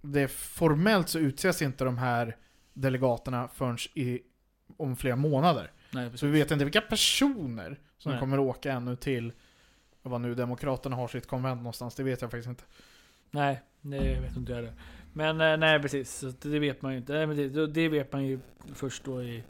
det 0.00 0.28
formellt 0.28 1.08
så 1.08 1.18
utses 1.18 1.62
inte 1.62 1.84
de 1.84 1.98
här 1.98 2.36
delegaterna 2.72 3.48
förrän 3.54 3.76
i, 3.94 4.20
om 4.76 4.96
flera 4.96 5.16
månader. 5.16 5.70
Nej. 5.90 6.10
Så 6.14 6.26
vi 6.26 6.32
vet 6.32 6.50
inte 6.50 6.64
vilka 6.64 6.80
personer 6.80 7.78
som 8.02 8.12
Nej. 8.12 8.20
kommer 8.20 8.38
åka 8.38 8.72
ännu 8.72 8.96
till 8.96 9.32
vad 10.02 10.20
nu 10.20 10.34
Demokraterna 10.34 10.96
har 10.96 11.08
sitt 11.08 11.26
konvent 11.26 11.60
någonstans, 11.60 11.94
det 11.94 12.02
vet 12.02 12.22
jag 12.22 12.30
faktiskt 12.30 12.48
inte. 12.48 12.64
Nej, 13.30 13.62
det 13.80 14.20
vet 14.20 14.36
inte 14.36 14.52
jag 14.52 14.64
det. 14.64 14.72
Men 15.12 15.40
eh, 15.40 15.56
nej 15.56 15.82
precis, 15.82 16.18
så 16.18 16.32
det 16.42 16.58
vet 16.58 16.82
man 16.82 16.92
ju 16.92 16.98
inte. 16.98 17.12
Nej, 17.12 17.26
men 17.26 17.36
det, 17.36 17.66
det 17.66 17.88
vet 17.88 18.12
man 18.12 18.26
ju 18.26 18.38
först 18.74 19.04
då 19.04 19.22
i... 19.22 19.44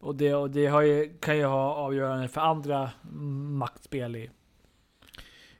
Och 0.00 0.14
det, 0.14 0.34
och 0.34 0.50
det 0.50 0.60
ju, 0.60 1.12
kan 1.20 1.36
ju 1.36 1.44
ha 1.44 1.74
avgörande 1.74 2.28
för 2.28 2.40
andra 2.40 2.90
maktspel 3.50 4.16
i... 4.16 4.30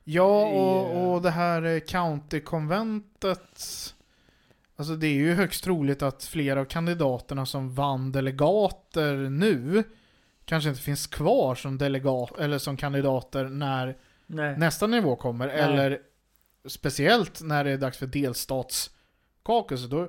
Ja, 0.05 0.47
och, 0.47 0.91
eh, 0.91 1.09
och 1.09 1.23
det 1.23 1.31
här 1.31 1.63
eh, 1.63 1.81
county-konventet 1.81 3.95
Alltså 4.77 4.97
det 4.97 5.07
är 5.07 5.15
ju 5.15 5.35
högst 5.35 5.65
troligt 5.65 6.03
att 6.03 6.25
flera 6.25 6.61
av 6.61 6.65
kandidaterna 6.65 7.47
som 7.47 7.75
vann 7.75 8.13
delegater 8.13 9.17
nu 9.17 9.85
kanske 10.45 10.69
inte 10.71 10.83
finns 10.83 11.07
kvar 11.07 11.55
som 11.55 11.79
delegat 11.79 12.39
eller 12.39 12.59
som 12.59 12.77
kandidater 12.77 13.45
när 13.45 13.97
Nej. 14.27 14.59
nästa 14.59 14.87
nivå 14.87 15.17
kommer. 15.17 15.47
Nej. 15.47 15.57
Eller 15.57 16.01
speciellt 16.67 17.43
när 17.43 17.65
det 17.65 17.71
är 17.71 17.79
dags 17.79 17.99
för 17.99 18.07
delstatskaukus. 18.07 19.89
Då, 19.89 20.09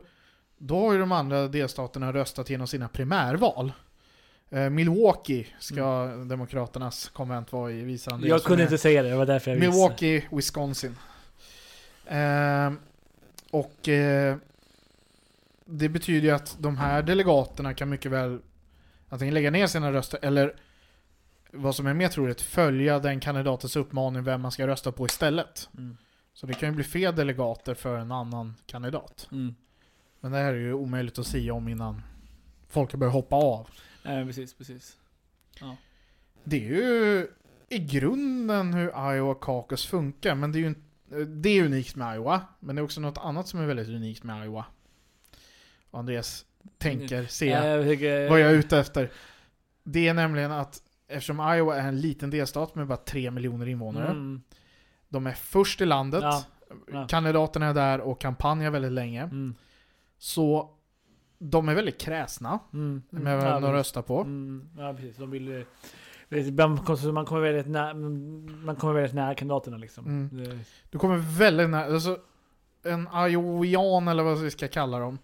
då 0.57 0.79
har 0.79 0.93
ju 0.93 0.99
de 0.99 1.11
andra 1.11 1.47
delstaterna 1.47 2.13
röstat 2.13 2.49
genom 2.49 2.67
sina 2.67 2.87
primärval. 2.87 3.71
Eh, 4.49 4.69
Milwaukee 4.69 5.47
ska 5.59 6.05
Demokraternas 6.07 7.09
konvent 7.09 7.51
vara 7.51 7.71
i 7.71 7.81
del 7.81 8.27
Jag 8.27 8.43
kunde 8.43 8.63
inte 8.63 8.77
säga 8.77 9.03
det, 9.03 9.09
det 9.09 9.15
var 9.15 9.25
därför 9.25 9.51
jag 9.51 9.57
visste. 9.57 9.71
Milwaukee, 9.71 10.27
Wisconsin. 10.31 10.97
Eh, 12.05 12.73
och 13.51 13.89
eh, 13.89 14.35
det 15.65 15.89
betyder 15.89 16.27
ju 16.27 16.35
att 16.35 16.55
de 16.59 16.77
här 16.77 17.01
delegaterna 17.01 17.73
kan 17.73 17.89
mycket 17.89 18.11
väl 18.11 18.39
antingen 19.09 19.33
lägga 19.33 19.51
ner 19.51 19.67
sina 19.67 19.93
röster 19.93 20.19
eller 20.21 20.55
vad 21.51 21.75
som 21.75 21.87
är 21.87 21.93
mer 21.93 22.09
troligt, 22.09 22.41
följa 22.41 22.99
den 22.99 23.19
kandidatens 23.19 23.75
uppmaning 23.75 24.23
vem 24.23 24.41
man 24.41 24.51
ska 24.51 24.67
rösta 24.67 24.91
på 24.91 25.05
istället. 25.05 25.69
Mm. 25.77 25.97
Så 26.33 26.45
det 26.45 26.53
kan 26.53 26.69
ju 26.69 26.75
bli 26.75 26.83
fel 26.83 27.15
delegater 27.15 27.73
för 27.73 27.97
en 27.97 28.11
annan 28.11 28.55
kandidat. 28.65 29.27
Mm. 29.31 29.55
Men 30.19 30.31
det 30.31 30.37
här 30.37 30.53
är 30.53 30.57
ju 30.57 30.73
omöjligt 30.73 31.19
att 31.19 31.27
säga 31.27 31.53
om 31.53 31.67
innan 31.67 32.01
folk 32.69 32.91
har 32.91 32.99
börjat 32.99 33.13
hoppa 33.13 33.35
av. 33.35 33.69
Nej, 34.03 34.25
precis, 34.25 34.53
precis. 34.53 34.97
Det 36.43 36.57
är 36.57 36.69
ju 36.69 37.27
i 37.69 37.79
grunden 37.79 38.73
hur 38.73 39.13
Iowa 39.15 39.35
Caucus 39.35 39.85
funkar, 39.85 40.35
men 40.35 40.51
det 40.51 40.59
är 40.59 40.61
ju 40.61 40.75
det 41.25 41.49
är 41.49 41.65
unikt 41.65 41.95
med 41.95 42.15
Iowa, 42.15 42.41
men 42.59 42.75
det 42.75 42.79
är 42.79 42.83
också 42.83 43.01
något 43.01 43.17
annat 43.17 43.47
som 43.47 43.59
är 43.59 43.65
väldigt 43.65 43.87
unikt 43.87 44.23
med 44.23 44.45
Iowa. 44.45 44.65
Och 45.91 45.99
Andreas 45.99 46.45
tänker, 46.77 47.25
ser 47.25 47.59
Nej, 47.61 47.69
jag 47.69 47.85
tycker, 47.85 48.29
vad 48.29 48.39
jag 48.39 48.51
är 48.51 48.55
ute 48.55 48.77
efter. 48.79 49.11
Det 49.83 50.07
är 50.07 50.13
nämligen 50.13 50.51
att 50.51 50.81
eftersom 51.07 51.39
Iowa 51.55 51.75
är 51.75 51.87
en 51.87 52.01
liten 52.01 52.29
delstat 52.29 52.75
med 52.75 52.87
bara 52.87 52.97
3 52.97 53.31
miljoner 53.31 53.65
invånare, 53.67 54.07
Mm. 54.07 54.41
de 55.09 55.27
är 55.27 55.31
först 55.31 55.81
i 55.81 55.85
landet, 55.85 56.21
Ja, 56.23 56.43
ja. 56.91 57.07
kandidaterna 57.07 57.65
är 57.65 57.73
där 57.73 57.99
och 58.01 58.21
kampanjar 58.21 58.71
väldigt 58.71 58.91
länge, 58.91 59.21
Mm. 59.23 59.55
så 60.17 60.69
de 61.39 61.69
är 61.69 61.75
väldigt 61.75 62.01
kräsna 62.01 62.59
Mm. 62.73 63.01
med 63.09 63.33
Ja, 63.33 63.37
vem 63.37 63.45
de 63.45 63.61
precis. 63.61 63.73
röstar 63.73 64.01
på. 64.01 64.21
Mm, 64.21 64.69
ja 64.77 64.93
precis, 64.93 65.17
de 65.17 65.31
vill 65.31 65.65
man 67.13 67.25
kommer 67.25 67.41
väldigt 67.41 67.67
nära, 67.67 67.93
man 67.93 68.75
kommer 68.75 68.93
väldigt 68.93 69.13
nära 69.15 69.35
kandidaterna 69.35 69.77
liksom. 69.77 70.05
Mm. 70.05 70.59
Du 70.89 70.97
kommer 70.99 71.17
väldigt 71.17 71.69
nära, 71.69 71.93
alltså 71.93 72.17
en 72.83 73.07
Iowian 73.29 74.07
eller 74.07 74.23
vad 74.23 74.37
vi 74.41 74.51
ska 74.51 74.67
kalla 74.67 74.99
dem 74.99 75.17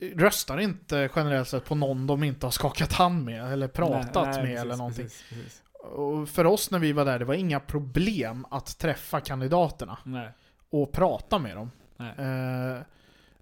röstar 0.00 0.58
inte 0.58 1.08
generellt 1.16 1.48
sett 1.48 1.64
på 1.64 1.74
någon 1.74 2.06
de 2.06 2.24
inte 2.24 2.46
har 2.46 2.50
skakat 2.50 2.92
hand 2.92 3.24
med 3.24 3.52
eller 3.52 3.68
pratat 3.68 4.14
nej, 4.14 4.24
med 4.24 4.34
nej, 4.34 4.42
precis, 4.42 4.60
eller 4.60 4.76
någonting. 4.76 5.04
Precis, 5.04 5.28
precis. 5.28 5.62
Och 5.82 6.28
för 6.28 6.46
oss 6.46 6.70
när 6.70 6.78
vi 6.78 6.92
var 6.92 7.04
där, 7.04 7.18
det 7.18 7.24
var 7.24 7.34
inga 7.34 7.60
problem 7.60 8.46
att 8.50 8.78
träffa 8.78 9.20
kandidaterna 9.20 9.98
Nej. 10.04 10.28
och 10.70 10.92
prata 10.92 11.38
med 11.38 11.56
dem. 11.56 11.70
Eh, 11.98 12.82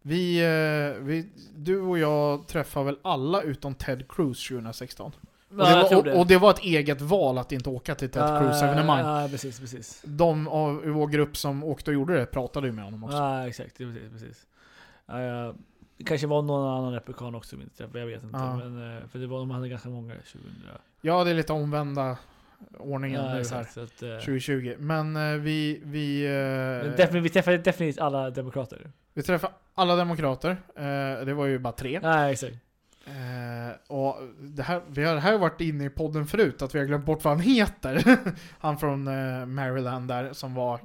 vi, 0.02 0.38
eh, 0.38 1.02
vi, 1.04 1.28
du 1.56 1.80
och 1.80 1.98
jag 1.98 2.46
träffade 2.46 2.86
väl 2.86 2.98
alla 3.02 3.42
utom 3.42 3.74
Ted 3.74 4.08
Cruz 4.08 4.48
2016. 4.48 5.12
Och 5.50 5.56
det, 5.56 5.70
Ja, 5.70 5.88
var, 5.90 6.02
det. 6.02 6.14
och, 6.14 6.26
det 6.26 6.38
var 6.38 6.50
ett 6.50 6.62
eget 6.62 7.00
val 7.00 7.38
att 7.38 7.52
inte 7.52 7.70
åka 7.70 7.94
till 7.94 8.10
Ted 8.10 8.38
Cruz 8.40 8.62
evenemang. 8.62 9.22
Ja, 9.22 9.28
precis, 9.30 9.60
precis. 9.60 10.02
De 10.04 10.48
av 10.48 10.86
i 10.86 10.90
vår 10.90 11.06
grupp 11.06 11.36
som 11.36 11.64
åkte 11.64 11.90
och 11.90 11.94
gjorde 11.94 12.16
det 12.16 12.26
pratade 12.26 12.66
ju 12.66 12.72
med 12.72 12.84
honom 12.84 13.04
också. 13.04 13.16
Ja, 13.16 13.48
exakt. 13.48 13.78
Precis, 13.78 14.12
precis. 14.12 14.46
Ja, 15.06 15.22
ja. 15.22 15.54
Det 15.98 16.04
kanske 16.04 16.26
var 16.26 16.42
någon 16.42 16.78
annan 16.78 16.92
republikan 16.92 17.34
också, 17.34 17.56
jag 17.76 17.88
jag 18.00 18.06
vet 18.06 18.22
inte. 18.22 18.36
Ja. 18.36 18.56
Men, 18.56 18.96
eh, 18.96 19.08
för 19.08 19.18
det 19.18 19.26
var, 19.26 19.38
de 19.38 19.50
hade 19.50 19.68
ganska 19.68 19.88
många 19.88 20.14
2000. 20.14 20.42
Ja, 21.00 21.24
det 21.24 21.30
är 21.30 21.34
lite 21.34 21.52
omvända 21.52 22.18
ordningen 22.78 23.24
Ja, 23.24 23.34
nu 23.34 23.40
exakt. 23.40 23.76
Här. 23.76 23.82
att, 23.82 24.02
eh, 24.02 24.08
2020. 24.08 24.74
Men 24.78 25.16
eh, 25.16 25.22
vi, 25.38 25.80
vi, 25.84 26.22
men 26.82 26.86
eh, 27.16 27.20
vi 27.22 27.28
träffade 27.28 27.58
definitivt 27.58 27.98
alla 28.00 28.30
demokrater. 28.30 28.90
vi 29.14 29.22
träffade 29.22 29.52
alla 29.74 29.96
demokrater. 29.96 30.50
Eh, 30.74 31.24
det 31.24 31.34
var 31.34 31.46
ju 31.46 31.58
bara 31.58 31.72
tre. 31.72 32.00
Ja, 32.02 32.30
exakt. 32.30 32.56
Eh, 33.08 33.94
och 33.96 34.16
det 34.40 34.62
här, 34.62 34.80
vi 34.88 35.04
har 35.04 35.16
här 35.16 35.38
varit 35.38 35.60
inne 35.60 35.84
i 35.84 35.90
podden 35.90 36.26
förut, 36.26 36.62
att 36.62 36.74
vi 36.74 36.78
har 36.78 36.86
glömt 36.86 37.04
bort 37.06 37.24
vad 37.24 37.32
han 37.32 37.42
heter. 37.42 38.18
han 38.58 38.78
från 38.78 39.08
eh, 39.08 39.46
Maryland 39.46 40.08
där 40.08 40.32
som 40.32 40.54
var... 40.54 40.74
eh, 40.74 40.80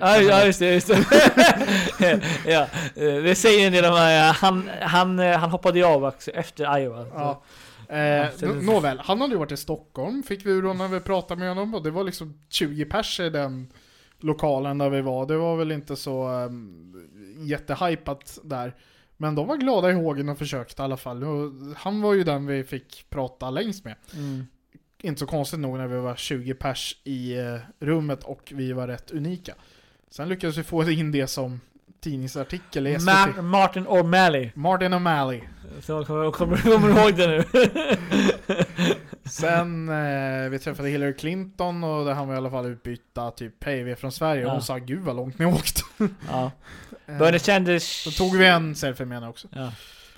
Ja, 0.00 0.20
ja 0.20 0.46
just 0.46 0.58
det, 0.58 0.74
just 0.74 0.88
det. 0.88 1.04
ja, 2.46 2.60
eh, 2.96 3.22
det 3.22 3.34
säger 3.34 3.66
en 3.66 3.72
del 3.72 3.84
om 3.84 3.96
eh, 3.96 4.34
han, 4.34 4.70
han, 4.80 5.18
eh, 5.18 5.38
han 5.38 5.50
hoppade 5.50 5.78
ju 5.78 5.84
av 5.84 6.04
också 6.04 6.30
efter 6.30 6.78
Iowa. 6.78 7.06
Ja. 7.14 7.42
Eh, 7.96 8.26
nåväl, 8.62 9.00
han 9.04 9.20
hade 9.20 9.32
ju 9.32 9.38
varit 9.38 9.52
i 9.52 9.56
Stockholm, 9.56 10.22
fick 10.22 10.46
vi 10.46 10.50
ur 10.50 10.74
när 10.74 10.88
vi 10.88 11.00
pratade 11.00 11.40
med 11.40 11.48
honom, 11.48 11.74
och 11.74 11.82
det 11.82 11.90
var 11.90 12.04
liksom 12.04 12.38
20 12.48 12.84
pers 12.84 13.20
i 13.20 13.30
den 13.30 13.72
lokalen 14.20 14.78
där 14.78 14.90
vi 14.90 15.00
var. 15.00 15.26
Det 15.26 15.36
var 15.36 15.56
väl 15.56 15.72
inte 15.72 15.96
så 15.96 16.28
um, 16.28 16.94
jättehypat 17.38 18.38
där. 18.44 18.74
Men 19.22 19.34
de 19.34 19.46
var 19.46 19.56
glada 19.56 19.90
i 19.90 19.94
hågen 19.94 20.28
och 20.28 20.38
försökte 20.38 20.82
i 20.82 20.84
alla 20.84 20.96
fall. 20.96 21.24
Och 21.24 21.52
han 21.76 22.00
var 22.00 22.14
ju 22.14 22.24
den 22.24 22.46
vi 22.46 22.64
fick 22.64 23.06
prata 23.10 23.50
längst 23.50 23.84
med. 23.84 23.94
Mm. 24.14 24.46
Inte 25.02 25.20
så 25.20 25.26
konstigt 25.26 25.60
nog 25.60 25.78
när 25.78 25.86
vi 25.86 25.96
var 25.96 26.16
20 26.16 26.54
pers 26.54 26.96
i 27.04 27.38
eh, 27.38 27.58
rummet 27.78 28.24
och 28.24 28.52
vi 28.54 28.72
var 28.72 28.88
rätt 28.88 29.10
unika. 29.10 29.54
Sen 30.10 30.28
lyckades 30.28 30.56
vi 30.56 30.62
få 30.62 30.90
in 30.90 31.12
det 31.12 31.26
som 31.26 31.60
tidningsartikel 32.02 32.86
i 32.86 32.98
SVT. 32.98 33.08
Ma- 33.08 33.42
Martin 33.42 33.86
O'Malley. 33.86 34.50
Martin 34.54 34.94
O'Malley. 34.94 35.40
Så 35.80 36.04
kommer, 36.04 36.30
kommer, 36.30 36.56
kommer 36.56 36.88
du 36.88 37.00
ihåg 37.00 37.14
det 37.16 37.26
nu? 37.26 37.44
Sen 39.24 39.88
eh, 39.88 40.50
vi 40.50 40.58
träffade 40.58 40.88
Hillary 40.88 41.14
Clinton 41.16 41.84
och 41.84 42.04
där 42.04 42.12
han 42.14 42.26
var 42.28 42.34
i 42.34 42.38
alla 42.38 42.50
fall 42.50 42.66
utbytta 42.66 43.30
typ 43.30 43.64
hej 43.64 43.82
vi 43.82 43.90
är 43.90 43.94
från 43.94 44.12
Sverige 44.12 44.42
och 44.44 44.48
Ja. 44.48 44.52
hon 44.52 44.62
sa 44.62 44.78
gud 44.78 45.00
vad 45.02 45.16
långt 45.16 45.38
ni 45.38 45.46
åkt. 45.46 45.80
ja. 46.30 46.50
Eh, 47.06 47.18
Bernie 47.18 47.38
Sanders... 47.38 47.82
Så 47.82 48.10
tog 48.10 48.36
vi 48.36 48.46
en 48.46 48.74
selfie 48.74 49.06
med 49.06 49.16
henne 49.16 49.28
också. 49.28 49.48
Ja, 49.52 49.72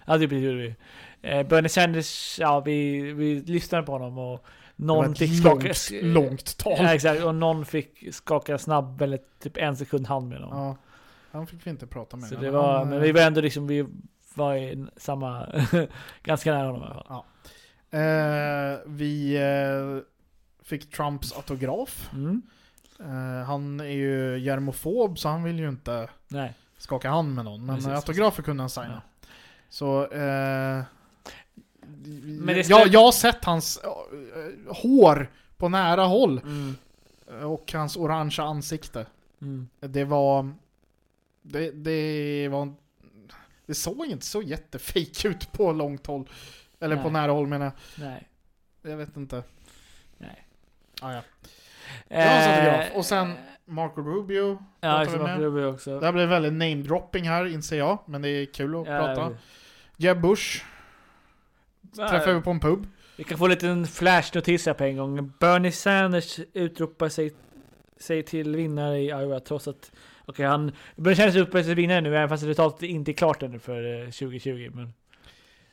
ja 0.07 0.17
det 0.17 0.25
gjorde 0.37 0.57
vi. 0.57 0.75
Eh, 1.23 1.43
Bernie 1.47 1.69
Sanders, 1.69 2.39
ja 2.39 2.61
vi, 2.61 3.01
vi 3.13 3.41
lyssnade 3.41 3.85
på 3.85 3.93
honom 3.93 4.19
och 4.19 4.45
någon 4.77 5.15
fick 5.15 5.39
skaka... 5.41 5.67
långt, 5.67 5.91
långt 6.03 6.57
tal. 6.59 6.73
Ja, 6.79 6.95
exakt, 6.95 7.23
och 7.23 7.35
någon 7.35 7.67
fick 7.67 8.15
skaka 8.15 8.59
snabb 8.59 9.03
eller 9.03 9.19
typ 9.43 9.57
en 9.57 9.77
sekund 9.77 10.07
hand 10.07 10.29
med 10.29 10.39
honom. 10.41 10.59
Ja, 10.59 10.77
han 11.35 11.47
fick 11.47 11.67
vi 11.67 11.71
inte 11.71 11.87
prata 11.87 12.17
med. 12.17 12.29
Så 12.29 12.35
men 12.35 12.45
det 12.45 12.51
var, 12.51 12.79
han, 12.79 12.89
men 12.89 12.99
eh, 12.99 13.05
vi 13.05 13.13
var 13.13 13.21
ändå 13.21 13.41
liksom, 13.41 13.67
vi 13.67 13.87
var 14.35 14.55
i 14.55 14.87
samma, 14.97 15.47
ganska 16.23 16.53
nära 16.53 16.67
honom 16.67 16.83
i 16.83 16.87
alla 16.87 17.05
fall. 17.05 17.25
eh, 17.91 18.79
vi 18.87 19.37
eh, 19.37 20.03
fick 20.65 20.91
Trumps 20.91 21.33
autograf. 21.33 22.11
Mm. 22.13 22.43
Eh, 23.01 23.47
han 23.47 23.81
är 23.81 23.85
ju 23.85 24.39
germofob 24.39 25.19
så 25.19 25.29
han 25.29 25.43
vill 25.43 25.59
ju 25.59 25.69
inte 25.69 26.09
Nej. 26.29 26.55
skaka 26.79 27.11
hand 27.11 27.35
med 27.35 27.45
någon. 27.45 27.67
Men 27.67 27.77
Precis, 27.77 27.91
autografer 27.93 28.43
kunde 28.43 28.63
han 28.63 28.71
signa. 28.71 29.03
Så... 29.69 30.07
Eh, 30.07 30.83
Men 32.23 32.47
det 32.47 32.69
jag, 32.69 32.89
jag 32.89 33.01
har 33.01 33.13
sett 33.13 33.45
hans 33.45 33.81
eh, 33.85 34.75
hår 34.75 35.31
på 35.57 35.69
nära 35.69 36.05
håll. 36.05 36.41
Mm. 36.45 36.77
Och 37.45 37.73
hans 37.73 37.97
orangea 37.97 38.45
ansikte. 38.45 39.07
Mm. 39.43 39.69
Det 39.81 40.05
var... 40.05 40.53
Det, 41.47 41.71
det 41.71 42.49
var... 42.49 42.75
Det 43.67 43.75
såg 43.75 44.07
inte 44.07 44.27
så 44.27 44.43
jättefejk 44.43 45.25
ut 45.25 45.53
på 45.53 45.73
långt 45.73 46.07
håll. 46.07 46.29
Eller 46.81 46.97
på 46.97 47.03
Nej. 47.03 47.13
nära 47.13 47.33
håll 47.33 47.47
menar 47.47 47.73
Nej. 47.99 48.29
jag. 48.83 48.93
Jag 48.93 48.97
vet 48.97 49.17
inte. 49.17 49.43
Nej. 50.19 50.47
Ah, 51.01 51.13
ja. 51.13 51.23
Det 52.09 52.15
var 52.15 52.23
Eh, 52.23 52.59
autograf. 52.59 52.97
Och 52.97 53.05
sen 53.07 53.33
Marco 53.65 54.03
Rubio. 54.03 54.65
Ja, 54.81 54.99
med. 54.99 55.21
Marco 55.21 55.43
Rubio 55.43 55.65
också. 55.65 56.01
Det 56.01 56.07
här 56.07 56.13
blev 56.13 56.29
väldigt 56.29 56.53
namedropping 56.53 57.29
här 57.29 57.47
inser 57.47 57.79
jag. 57.79 57.99
Men 58.07 58.23
det 58.23 58.29
är 58.29 58.47
kul 58.47 58.81
att 58.81 58.87
Ja, 58.87 58.99
prata. 58.99 59.37
Jeb 59.97 60.21
Bush 60.21 60.65
ja, 61.97 62.09
träffade 62.09 62.35
vi 62.35 62.41
på 62.41 62.51
en 62.51 62.61
pub. 62.61 62.87
Vi 63.17 63.25
kan 63.25 63.39
få 63.39 63.45
en 63.45 63.51
liten 63.51 63.87
flashnotis 63.87 64.67
här 64.67 64.75
på 64.75 64.85
en 64.85 64.97
gång. 64.97 65.33
Bernie 65.41 65.73
Sanders 65.73 66.41
utropar 66.53 67.09
sig, 67.09 67.35
sig 67.97 68.23
till 68.23 68.57
vinnare 68.57 68.99
i 68.99 69.07
Iowa 69.07 69.41
trots 69.41 69.69
att 69.69 69.93
Okej, 70.27 70.47
han 70.47 70.73
Sanders 70.97 71.37
utropar 71.37 71.59
sig 71.59 71.65
till 71.65 71.75
vinnare 71.75 72.01
nu 72.01 72.17
även 72.17 72.29
fast 72.29 72.43
resultatet 72.45 72.83
inte 72.83 73.11
är 73.11 73.13
klart 73.13 73.43
ännu 73.43 73.59
för 73.59 74.01
eh, 74.01 74.05
2020. 74.05 74.71
Men 74.75 74.93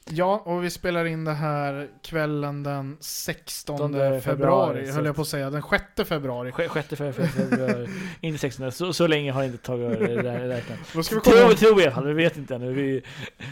Ja, 0.09 0.41
och 0.45 0.63
vi 0.63 0.69
spelar 0.69 1.05
in 1.05 1.25
det 1.25 1.33
här 1.33 1.87
kvällen 2.03 2.63
den 2.63 2.97
16 2.99 3.77
februari, 3.77 4.21
februari, 4.21 4.91
höll 4.91 5.05
jag 5.05 5.15
på 5.15 5.21
att 5.21 5.27
säga. 5.27 5.49
Den 5.49 5.61
6 5.95 6.09
februari. 6.09 6.51
Sj- 6.51 6.67
Sjätte 6.67 6.95
fe- 6.95 7.11
fe- 7.13 7.27
februari, 7.27 7.87
inte 8.21 8.39
16, 8.39 8.71
så, 8.71 8.93
så 8.93 9.07
länge 9.07 9.31
har 9.31 9.41
det 9.41 9.45
inte 9.47 9.57
tagit 9.57 9.99
räknat. 9.99 10.77
Tror, 10.91 11.53
tror 11.55 11.75
vi 11.75 11.81
i 11.81 11.85
alla 11.85 11.95
fall, 11.95 12.07
vi 12.07 12.13
vet 12.13 12.37
inte 12.37 12.55
ännu. 12.55 12.73
Vi, 12.73 13.03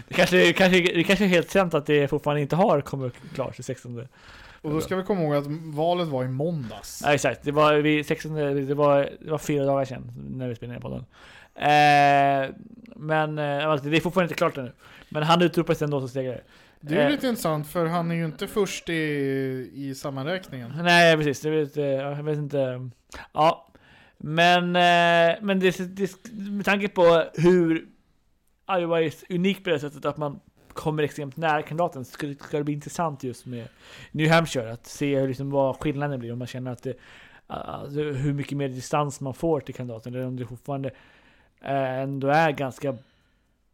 det, 0.07 0.13
kanske, 0.13 0.53
kanske, 0.53 0.81
det 0.81 1.03
kanske 1.03 1.25
är 1.25 1.29
helt 1.29 1.49
sant 1.51 1.73
att 1.73 1.85
det 1.85 2.07
fortfarande 2.07 2.41
inte 2.41 2.55
har 2.55 2.81
kommit 2.81 3.13
klart 3.35 3.55
till 3.55 3.63
16. 3.63 4.07
Och 4.61 4.71
då 4.71 4.81
ska 4.81 4.95
vi 4.95 5.03
komma 5.03 5.21
ihåg 5.21 5.35
att 5.35 5.47
valet 5.75 6.07
var 6.07 6.23
i 6.23 6.27
måndags. 6.27 7.01
Ja, 7.05 7.13
exakt, 7.13 7.43
det 7.43 7.51
var, 7.51 7.73
vi, 7.73 8.03
16, 8.03 8.33
det 8.33 8.73
var, 8.73 9.09
det 9.21 9.31
var 9.31 9.37
fyra 9.37 9.65
dagar 9.65 9.85
sedan 9.85 10.11
när 10.29 10.47
vi 10.47 10.55
spelade 10.55 10.73
ner 10.73 10.81
på 10.81 10.89
den. 10.89 11.05
Eh, 11.55 12.55
men 12.95 13.37
eh, 13.39 13.67
alltså, 13.67 13.89
det 13.89 13.97
är 13.97 14.01
fortfarande 14.01 14.25
inte 14.25 14.37
klart 14.37 14.57
ännu. 14.57 14.71
Men 15.09 15.23
han 15.23 15.41
utropades 15.41 15.81
ändå 15.81 15.99
som 15.99 16.09
segrare. 16.09 16.41
Det 16.81 16.93
är 16.95 16.99
ju 16.99 17.05
Eh. 17.05 17.11
lite 17.11 17.27
intressant 17.27 17.67
för 17.67 17.85
han 17.85 18.11
är 18.11 18.15
ju 18.15 18.25
inte 18.25 18.47
först 18.47 18.89
i, 18.89 18.93
i 19.73 19.95
sammanräkningen. 19.95 20.73
Nej 20.83 21.17
precis, 21.17 21.45
jag 21.45 21.51
vet, 21.51 21.75
jag 21.75 22.23
vet 22.23 22.37
inte. 22.37 22.89
Ja. 23.33 23.65
Men, 24.17 24.63
eh, 24.63 25.37
men 25.41 25.59
det, 25.59 25.95
det, 25.95 26.11
med 26.33 26.65
tanke 26.65 26.87
på 26.87 27.23
hur 27.33 27.87
Iowa 28.79 29.01
är 29.01 29.13
unikt 29.29 29.63
på 29.63 29.69
det 29.69 29.79
sättet 29.79 30.05
att 30.05 30.17
man 30.17 30.39
kommer 30.73 31.03
extremt 31.03 31.37
nära 31.37 31.61
kandidaten 31.61 32.05
så 32.05 32.11
ska 32.11 32.27
det, 32.27 32.43
ska 32.43 32.57
det 32.57 32.63
bli 32.63 32.73
intressant 32.73 33.23
just 33.23 33.45
med 33.45 33.67
New 34.11 34.31
Hampshire 34.31 34.71
att 34.71 34.85
se 34.85 35.19
hur, 35.19 35.27
liksom, 35.27 35.49
vad 35.49 35.75
skillnaden 35.75 36.19
blir 36.19 36.33
om 36.33 36.39
man 36.39 36.47
känner 36.47 36.71
att 36.71 36.83
det, 36.83 36.93
alltså, 37.47 38.01
hur 38.01 38.33
mycket 38.33 38.57
mer 38.57 38.69
distans 38.69 39.21
man 39.21 39.33
får 39.33 39.59
till 39.59 39.75
kandidaten 39.75 40.15
eller 40.15 40.25
om 40.25 40.37
det 40.37 40.45
fortfarande 40.45 40.89
eh, 41.61 41.99
ändå 41.99 42.27
är 42.27 42.51
ganska 42.51 42.97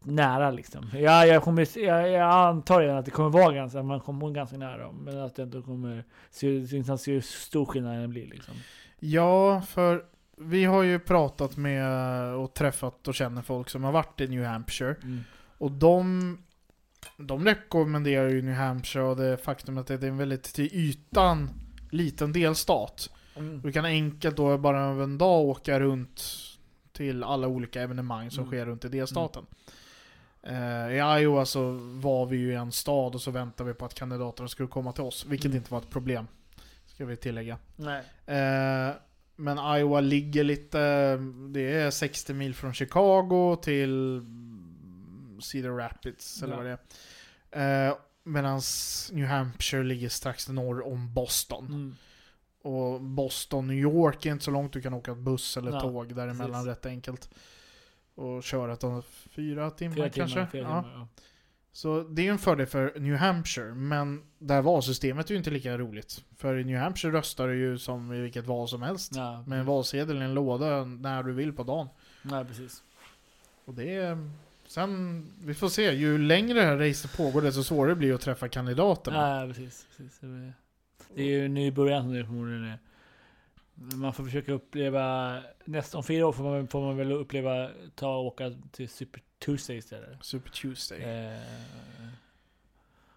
nära 0.06 0.50
liksom. 0.50 0.90
Ja, 0.94 1.26
jag, 1.26 1.42
kommer, 1.42 1.78
jag, 1.78 2.10
jag 2.10 2.30
antar 2.30 2.80
redan 2.80 2.96
att 2.96 3.04
det 3.04 3.10
kommer 3.10 3.30
vara 3.30 3.54
ganska, 3.54 3.82
man 3.82 4.00
kommer 4.00 4.30
ganska 4.30 4.56
nära 4.56 4.92
men 4.92 5.20
att 5.20 5.36
det 5.36 5.42
ändå 5.42 5.62
kommer 5.62 6.04
se, 6.30 6.66
se 6.98 7.12
hur 7.12 7.20
stor 7.20 7.66
skillnaden 7.66 8.10
blir 8.10 8.26
liksom. 8.26 8.54
Ja, 8.98 9.60
för 9.60 10.04
vi 10.36 10.64
har 10.64 10.82
ju 10.82 10.98
pratat 10.98 11.56
med 11.56 11.84
och 12.34 12.54
träffat 12.54 13.08
och 13.08 13.14
känner 13.14 13.42
folk 13.42 13.70
som 13.70 13.84
har 13.84 13.92
varit 13.92 14.20
i 14.20 14.28
New 14.28 14.44
Hampshire. 14.44 14.96
Mm. 15.02 15.20
Och 15.58 15.70
de, 15.70 16.38
de 17.16 17.44
rekommenderar 17.44 18.28
ju 18.28 18.42
New 18.42 18.54
Hampshire 18.54 19.04
och 19.04 19.16
det 19.16 19.36
faktum 19.36 19.78
att 19.78 19.86
det 19.86 19.94
är 19.94 20.04
en 20.04 20.16
väldigt 20.16 20.42
till 20.42 20.70
ytan 20.72 21.50
liten 21.90 22.32
delstat. 22.32 23.10
Mm. 23.36 23.60
Du 23.62 23.72
kan 23.72 23.84
enkelt 23.84 24.36
då 24.36 24.58
bara 24.58 24.80
över 24.80 25.04
en 25.04 25.18
dag 25.18 25.40
åka 25.44 25.80
runt 25.80 26.22
till 26.92 27.24
alla 27.24 27.48
olika 27.48 27.82
evenemang 27.82 28.30
som 28.30 28.44
Mm. 28.44 28.50
sker 28.50 28.66
runt 28.66 28.84
i 28.84 28.88
delstaten. 28.88 29.46
Eh, 30.42 30.88
I 30.92 31.20
Iowa 31.22 31.44
så 31.44 31.70
var 31.80 32.26
vi 32.26 32.36
ju 32.36 32.52
i 32.52 32.54
en 32.54 32.72
stad 32.72 33.14
och 33.14 33.20
så 33.20 33.30
väntade 33.30 33.68
vi 33.70 33.74
på 33.74 33.84
att 33.84 33.94
kandidaterna 33.94 34.48
skulle 34.48 34.68
komma 34.68 34.92
till 34.92 35.02
oss, 35.04 35.26
vilket 35.26 35.44
Mm. 35.46 35.56
inte 35.56 35.72
var 35.72 35.78
ett 35.80 35.90
problem. 35.90 36.26
Ska 36.86 37.04
vi 37.06 37.16
tillägga. 37.16 37.58
Nej. 37.76 38.02
Eh, 38.26 38.94
men 39.36 39.58
Iowa 39.78 40.00
ligger 40.00 40.44
lite, 40.44 40.78
det 41.50 41.60
är 41.72 41.90
60 41.90 42.34
mil 42.34 42.54
från 42.54 42.74
Chicago 42.74 43.56
till 43.62 44.22
Cedar 45.40 45.70
Rapids 45.70 46.42
eller 46.42 46.52
Ja. 46.52 46.56
vad 46.56 46.66
det 46.66 46.78
är. 47.50 47.88
Eh, 47.88 47.96
Medan 48.22 48.60
New 49.12 49.26
Hampshire 49.26 49.82
ligger 49.84 50.08
strax 50.08 50.48
norr 50.48 50.86
om 50.86 51.14
Boston. 51.14 51.66
Mm. 51.66 51.96
Och 52.62 53.00
Boston, 53.00 53.66
New 53.66 53.76
York 53.76 54.26
är 54.26 54.32
inte 54.32 54.44
så 54.44 54.50
långt, 54.50 54.72
du 54.72 54.82
kan 54.82 54.94
åka 54.94 55.14
buss 55.14 55.56
eller 55.56 55.70
Ja, 55.72 55.80
tåg 55.80 56.14
däremellan 56.14 56.52
precis. 56.64 56.66
rätt 56.68 56.86
enkelt. 56.86 57.30
Och 58.14 58.42
köra 58.42 58.72
ett, 58.72 58.84
fyra 59.30 59.70
timmar 59.70 59.94
Fyra 59.96 60.08
kanske. 60.10 60.46
timmar, 60.46 60.70
ja. 60.70 60.82
timmar, 60.82 60.94
ja. 60.98 61.08
Så 61.72 62.02
det 62.02 62.22
är 62.22 62.24
ju 62.24 62.30
en 62.30 62.38
fördel 62.38 62.66
för 62.66 63.00
New 63.00 63.16
Hampshire, 63.16 63.74
men 63.74 64.22
där 64.38 64.62
valsystemet 64.62 65.26
är 65.26 65.30
ju 65.30 65.38
inte 65.38 65.50
lika 65.50 65.78
roligt. 65.78 66.24
För 66.36 66.58
i 66.58 66.64
New 66.64 66.78
Hampshire 66.80 67.12
röstar 67.12 67.48
du 67.48 67.56
ju 67.58 67.78
som 67.78 68.12
i 68.12 68.20
vilket 68.20 68.46
val 68.46 68.68
som 68.68 68.82
helst. 68.82 69.12
Ja, 69.16 69.44
Med 69.46 69.60
en 69.60 69.66
valsedel 69.66 70.16
i 70.22 70.24
en 70.24 70.34
låda 70.34 70.84
när 70.84 71.22
du 71.22 71.32
vill 71.32 71.52
på 71.52 71.62
dagen. 71.62 71.88
Nej, 72.22 72.44
precis. 72.44 72.82
Och 73.64 73.74
det 73.74 73.94
är... 73.94 74.30
Sen, 74.76 75.26
vi 75.44 75.54
får 75.54 75.68
se. 75.68 75.92
Ju 75.92 76.18
längre 76.18 76.60
det 76.60 76.66
här 76.66 76.76
racet 76.76 77.16
pågår 77.16 77.42
desto 77.42 77.62
svårare 77.62 77.94
blir 77.94 78.08
det 78.08 78.14
att 78.14 78.20
träffa 78.20 78.48
kandidaterna. 78.48 79.38
Nej, 79.38 79.48
precis. 79.48 79.86
precis. 79.96 80.18
Det 81.14 81.22
är- 81.22 81.26
ju 81.26 81.48
nu 81.48 81.60
i 81.66 81.72
början 81.72 82.02
som 82.02 82.12
det 82.14 82.24
förmodligen 82.24 82.64
är. 82.64 82.78
Man 83.74 84.12
får 84.12 84.24
försöka 84.24 84.52
uppleva, 84.52 85.38
nästan 85.64 85.98
om 85.98 86.04
fyra 86.04 86.26
år 86.26 86.32
får 86.32 86.44
man, 86.44 86.68
får 86.68 86.80
man 86.80 86.96
väl 86.96 87.12
uppleva, 87.12 87.70
ta 87.94 88.16
och 88.16 88.24
åka 88.24 88.52
till 88.72 88.88
Super 88.88 89.22
Tuesday 89.38 89.76
istället. 89.76 90.24
Super 90.24 90.50
Tuesday. 90.50 91.02
Eh, 91.02 91.40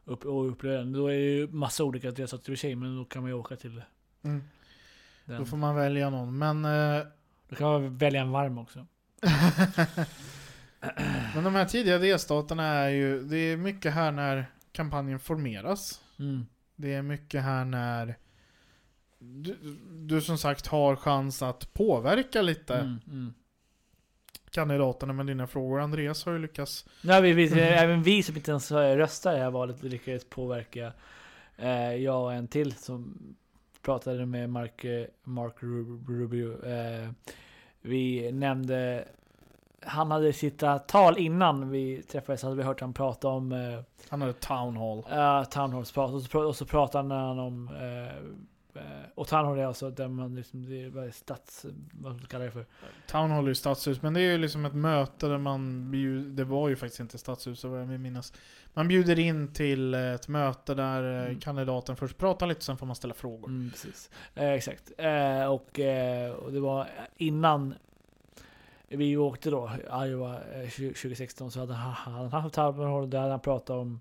upp, 0.05 0.25
och 0.25 0.51
uppleva 0.51 0.77
den. 0.77 0.93
Då 0.93 1.07
är 1.07 1.13
det 1.13 1.19
ju 1.19 1.47
massa 1.47 1.83
olika 1.83 2.09
och 2.09 2.15
för 2.17 2.55
sig, 2.55 2.75
men 2.75 2.97
då 2.97 3.05
kan 3.05 3.21
man 3.21 3.31
ju 3.31 3.35
åka 3.37 3.55
till 3.55 3.81
Mm. 4.23 4.43
Då 5.25 5.45
får 5.45 5.57
man 5.57 5.75
välja 5.75 6.09
någon. 6.09 6.37
Men, 6.37 6.65
eh, 6.65 7.05
Då 7.49 7.55
kan 7.55 7.67
man 7.67 7.97
välja 7.97 8.21
en 8.21 8.31
varm 8.31 8.57
också. 8.57 8.85
men 11.35 11.43
de 11.43 11.55
här 11.55 11.65
tidiga 11.65 11.97
delstaterna 11.97 12.63
är 12.63 12.89
ju... 12.89 13.23
Det 13.23 13.37
är 13.37 13.57
mycket 13.57 13.93
här 13.93 14.11
när 14.11 14.45
kampanjen 14.71 15.19
formeras. 15.19 16.01
Mm. 16.19 16.45
Det 16.75 16.93
är 16.93 17.01
mycket 17.01 17.43
här 17.43 17.65
när 17.65 18.15
du, 19.19 19.55
du 19.89 20.21
som 20.21 20.37
sagt 20.37 20.67
har 20.67 20.95
chans 20.95 21.41
att 21.41 21.73
påverka 21.73 22.41
lite 22.41 22.75
Mm. 22.75 22.99
Mm. 23.07 23.33
kandidaterna 24.51 25.13
med 25.13 25.25
dina 25.27 25.47
frågor. 25.47 25.79
Andreas 25.79 26.25
har 26.25 26.33
ju 26.33 26.39
lyckats. 26.39 26.85
Nej, 27.03 27.21
vi, 27.21 27.33
vi, 27.33 27.59
Även 27.61 28.03
vi 28.03 28.23
som 28.23 28.35
inte 28.35 28.51
ens 28.51 28.71
röstar 28.71 29.33
i 29.33 29.35
det 29.37 29.43
här 29.43 29.51
valet 29.51 29.83
lyckades 29.83 30.25
påverka 30.29 30.93
eh, 31.57 31.93
jag 31.95 32.23
och 32.23 32.33
en 32.33 32.47
till 32.47 32.73
som 32.73 33.17
pratade 33.81 34.25
med 34.25 34.49
Mark, 34.49 34.83
eh, 34.85 35.05
Mark 35.23 35.55
Ru- 35.59 36.07
Rubio. 36.19 36.65
Eh, 36.65 37.09
vi 37.81 38.31
nämnde, 38.31 39.07
han 39.81 40.11
hade 40.11 40.33
sitt 40.33 40.63
tal 40.87 41.17
innan 41.17 41.69
vi 41.69 42.01
träffades, 42.01 42.43
hade 42.43 42.55
vi 42.55 42.63
hört 42.63 42.81
han 42.81 42.93
prata 42.93 43.27
om 43.27 43.51
eh, 43.51 43.79
Han 44.09 44.21
hade 44.21 44.33
town 44.33 44.77
hall. 44.77 44.97
uh, 44.97 45.43
Town 45.49 45.73
Halls 45.73 45.91
prat, 45.91 46.11
och, 46.11 46.21
så, 46.21 46.47
och 46.47 46.55
så 46.55 46.65
pratade 46.65 47.13
han 47.13 47.39
om 47.39 47.69
eh, 47.75 48.15
eh, 48.81 48.83
och 49.15 49.27
Town 49.27 49.45
Hall 49.45 49.57
är 49.59 49.65
alltså 49.65 49.89
där 49.89 50.07
man 50.07 50.35
liksom, 50.35 50.69
det 50.69 50.81
är 50.83 50.97
är 51.07 51.11
stats, 51.11 51.65
vad 51.91 52.13
ska 52.13 52.19
man 52.19 52.27
kalla 52.27 52.45
det 52.45 52.51
för? 52.51 52.65
Town 53.07 53.31
hall 53.31 53.43
är 53.43 53.47
ju 53.49 53.55
stadshus, 53.55 54.01
men 54.01 54.13
det 54.13 54.21
är 54.21 54.31
ju 54.31 54.37
liksom 54.37 54.65
ett 54.65 54.73
möte 54.73 55.27
där 55.27 55.37
man 55.37 55.91
bjuder, 55.91 56.29
Det 56.29 56.43
var 56.43 56.69
ju 56.69 56.75
faktiskt 56.75 56.99
inte 56.99 57.17
stadshus, 57.17 57.63
vad 57.63 57.81
jag 57.81 57.99
minnas. 57.99 58.33
Man 58.73 58.87
bjuder 58.87 59.19
in 59.19 59.53
till 59.53 59.93
ett 59.93 60.27
möte 60.27 60.73
där 60.73 61.17
eh, 61.17 61.25
Mm. 61.25 61.39
kandidaten 61.39 61.95
först 61.95 62.17
pratar 62.17 62.47
lite, 62.47 62.63
sen 62.65 62.77
får 62.77 62.85
man 62.85 62.95
ställa 62.95 63.13
frågor. 63.13 63.47
Mm, 63.47 63.69
precis. 63.71 64.09
Eh, 64.35 64.51
exakt. 64.51 64.91
Eh, 64.97 65.45
och, 65.45 65.79
eh, 65.79 66.31
och 66.31 66.51
det 66.51 66.59
var 66.59 66.87
innan 67.17 67.73
vi 68.89 69.17
åkte 69.17 69.49
då, 69.49 69.71
Iowa 70.05 70.35
eh, 70.35 70.67
20- 70.67 70.87
2016, 70.87 71.51
så 71.51 71.59
hade 71.59 71.73
han 71.73 72.29
haft 72.31 72.55
Talbot 72.55 73.11
där 73.11 73.19
hade 73.19 73.31
han 73.31 73.39
pratat 73.39 73.69
om 73.69 73.99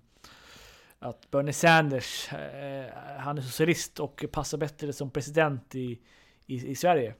att 0.99 1.31
Bernie 1.31 1.53
Sanders, 1.53 2.33
eh, 2.33 2.85
han 3.17 3.37
är 3.37 3.41
socialist 3.41 3.99
och 3.99 4.25
passar 4.31 4.57
bättre 4.57 4.93
som 4.93 5.09
president 5.09 5.75
i, 5.75 5.99
i, 6.45 6.67
i 6.67 6.75
Sverige. 6.75 7.13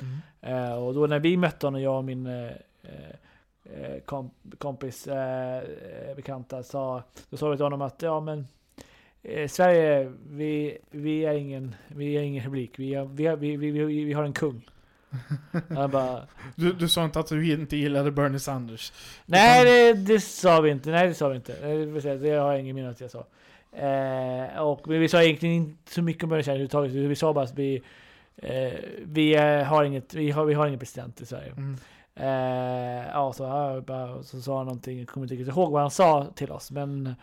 Mm. 0.00 0.18
Eh, 0.40 0.74
och 0.74 0.94
då 0.94 1.06
när 1.06 1.18
vi 1.18 1.36
mötte 1.36 1.66
honom, 1.66 1.82
jag 1.82 1.98
och 1.98 2.04
min 2.04 2.26
eh, 2.26 2.50
eh, 3.62 4.00
kom, 4.04 4.30
kompis, 4.58 5.06
eh, 5.06 5.58
eh, 5.58 6.16
bekanta, 6.16 6.62
sa, 6.62 7.02
då 7.30 7.36
sa 7.36 7.48
vi 7.48 7.56
till 7.56 7.64
honom 7.64 7.82
att 7.82 8.02
ja 8.02 8.20
men 8.20 8.46
eh, 9.22 9.48
Sverige, 9.48 10.12
vi, 10.28 10.78
vi, 10.90 11.24
är 11.24 11.34
ingen, 11.34 11.74
vi 11.88 12.16
är 12.16 12.22
ingen 12.22 12.42
republik, 12.42 12.78
vi, 12.78 12.94
är, 12.94 13.04
vi, 13.36 13.56
vi, 13.56 13.70
vi, 13.70 14.04
vi 14.04 14.12
har 14.12 14.24
en 14.24 14.32
kung. 14.32 14.68
Han 15.68 15.90
bara, 15.90 16.26
Du, 16.56 16.72
du 16.72 16.88
sa 16.88 17.04
inte 17.04 17.20
att 17.20 17.26
du 17.26 17.52
inte 17.52 17.76
gillade 17.76 18.10
Bernie 18.10 18.38
Sanders? 18.38 18.92
nej 19.26 19.64
det, 19.64 19.92
det 19.92 20.20
sa 20.20 20.60
vi 20.60 20.70
inte, 20.70 20.90
nej 20.90 21.08
det 21.08 21.14
sa 21.14 21.28
vi 21.28 21.36
inte. 21.36 21.52
Det, 22.16 22.30
har 22.30 22.52
jag 22.52 22.60
ingen 22.60 22.76
minne 22.76 22.90
att 22.90 23.00
jag 23.00 23.10
sa. 23.10 23.26
Eh, 23.72 24.58
och, 24.58 24.92
vi 24.92 25.08
sa 25.08 25.22
egentligen 25.22 25.54
inte 25.54 25.92
så 25.92 26.02
mycket 26.02 26.24
om 26.24 26.30
Bernie 26.30 26.42
Sanders 26.42 26.74
överhuvudtaget, 26.74 27.10
vi 27.10 27.16
sa 27.16 27.32
bara 27.32 27.44
att 27.44 27.58
vi, 27.58 27.82
eh, 28.36 28.72
vi, 29.04 29.34
eh, 29.34 29.62
har 29.62 29.84
inget, 29.84 30.14
vi, 30.14 30.30
har, 30.30 30.44
vi 30.44 30.54
har 30.54 30.66
ingen 30.66 30.78
president 30.78 31.20
i 31.20 31.26
Sverige. 31.26 31.52
Mm. 31.56 31.76
Eh, 32.16 33.08
ja, 33.12 33.32
så, 33.32 33.42
ja, 33.86 34.22
så 34.22 34.40
sa 34.40 34.56
han 34.56 34.66
någonting, 34.66 34.98
jag 34.98 35.08
kommer 35.08 35.24
inte 35.24 35.34
riktigt 35.34 35.56
ihåg 35.56 35.72
vad 35.72 35.80
han 35.80 35.90
sa 35.90 36.26
till 36.34 36.52
oss, 36.52 36.70
men 36.70 37.14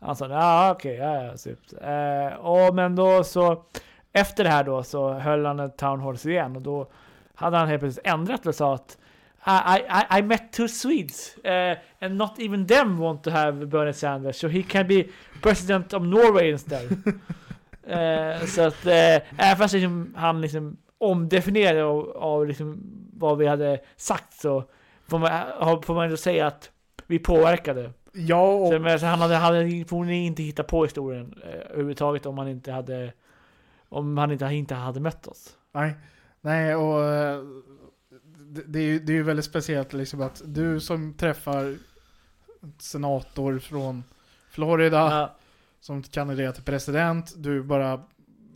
han 0.00 0.16
sa 0.16 0.28
ja 0.28 0.72
okej, 0.72 0.94
ja, 0.94 1.24
ja, 1.24 1.36
typ. 1.36 1.58
Eh, 1.82 2.38
och 2.38 2.74
men 2.74 2.96
då 2.96 3.24
så, 3.24 3.64
efter 4.12 4.44
det 4.44 4.50
här 4.50 4.64
då 4.64 4.82
så 4.82 5.12
höll 5.12 5.46
han 5.46 5.60
ett 5.60 5.76
town 5.76 6.00
halls 6.00 6.26
igen 6.26 6.56
och 6.56 6.62
då 6.62 6.86
hade 7.34 7.56
han 7.56 7.68
helt 7.68 7.80
plötsligt 7.80 8.06
ändrat 8.06 8.46
och 8.46 8.54
sa 8.54 8.74
att 8.74 8.98
I, 9.46 9.78
I, 9.80 10.18
I 10.18 10.22
met 10.22 10.52
two 10.52 10.68
Swedes 10.68 11.36
eh, 11.36 11.76
and 12.00 12.16
not 12.16 12.38
even 12.38 12.66
them 12.66 12.98
want 12.98 13.24
to 13.24 13.30
have 13.30 13.66
Bernie 13.66 13.92
Sanders 13.92 14.36
so 14.36 14.48
he 14.48 14.62
can 14.62 14.86
be 14.86 15.04
president 15.42 15.92
of 15.92 16.02
Norway 16.02 16.50
instead. 16.50 16.82
eh, 17.86 18.46
så 18.46 18.62
att 18.62 18.86
eh, 18.86 19.14
även 19.38 19.56
fast 19.56 19.74
liksom, 19.74 20.14
han 20.16 20.40
liksom 20.40 20.76
omdefinierade 20.98 21.84
av, 21.84 22.16
av 22.16 22.46
liksom 22.46 22.80
vad 23.12 23.38
vi 23.38 23.46
hade 23.46 23.80
sagt 23.96 24.32
så 24.32 24.64
får 25.08 25.18
man, 25.18 25.82
får 25.82 25.94
man 25.94 26.04
ändå 26.04 26.16
säga 26.16 26.46
att 26.46 26.70
vi 27.06 27.18
påverkade. 27.18 27.92
Ja, 28.12 28.52
och, 28.52 28.68
Så, 28.68 28.78
men, 28.78 29.00
så 29.00 29.06
han 29.06 29.20
hade, 29.20 29.34
hade 29.34 29.84
förmodligen 29.88 30.22
inte 30.22 30.42
hittat 30.42 30.66
på 30.66 30.84
historien 30.84 31.34
eh, 31.42 31.70
överhuvudtaget 31.70 32.26
om 32.26 32.38
han 32.38 32.48
inte 32.48 32.72
hade 32.72 33.12
om 33.88 34.18
han 34.18 34.32
inte, 34.32 34.44
inte 34.44 34.74
hade 34.74 35.00
mött 35.00 35.26
oss. 35.26 35.56
nej, 35.72 35.94
nej 36.44 36.74
och 36.74 37.04
eh, 37.04 37.42
det, 38.66 38.78
är 38.78 38.82
ju, 38.82 38.98
det 38.98 39.12
är 39.12 39.14
ju 39.14 39.22
väldigt 39.22 39.44
speciellt 39.44 39.92
liksom 39.92 40.20
att 40.20 40.42
du 40.44 40.80
som 40.80 41.14
träffar 41.14 41.64
en 42.62 42.74
senator 42.78 43.58
från 43.58 44.04
Florida 44.50 44.96
Ja, 44.98 45.36
som 45.80 46.02
kandiderar 46.02 46.52
till 46.52 46.62
president, 46.64 47.34
du 47.36 47.62
bara 47.62 48.02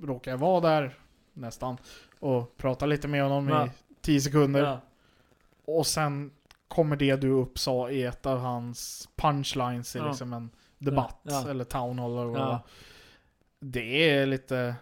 råkar 0.03 0.37
vara 0.37 0.61
där 0.61 0.95
nästan 1.33 1.77
och 2.19 2.57
prata 2.57 2.87
lite 2.87 3.09
med 3.09 3.23
honom 3.23 3.49
Ja. 3.49 3.67
i 3.67 3.71
10 4.01 4.21
sekunder. 4.21 4.63
Ja, 4.63 4.81
och 5.65 5.87
sen 5.87 6.31
kommer 6.69 6.97
det 6.97 7.17
du 7.17 7.29
upp 7.31 7.59
sa 7.59 7.91
i 7.91 8.03
ett 8.03 8.27
av 8.27 8.39
hans 8.39 9.09
punchlines 9.17 9.97
i 9.97 10.01
liksom 10.01 10.33
en 10.33 10.51
debatt 10.79 11.27
eller 11.49 11.65
town 11.65 11.99
hall 11.99 12.13
eller 12.13 12.25
vad. 12.25 12.59
Det 13.61 14.11
är 14.11 14.27
lite... 14.27 14.75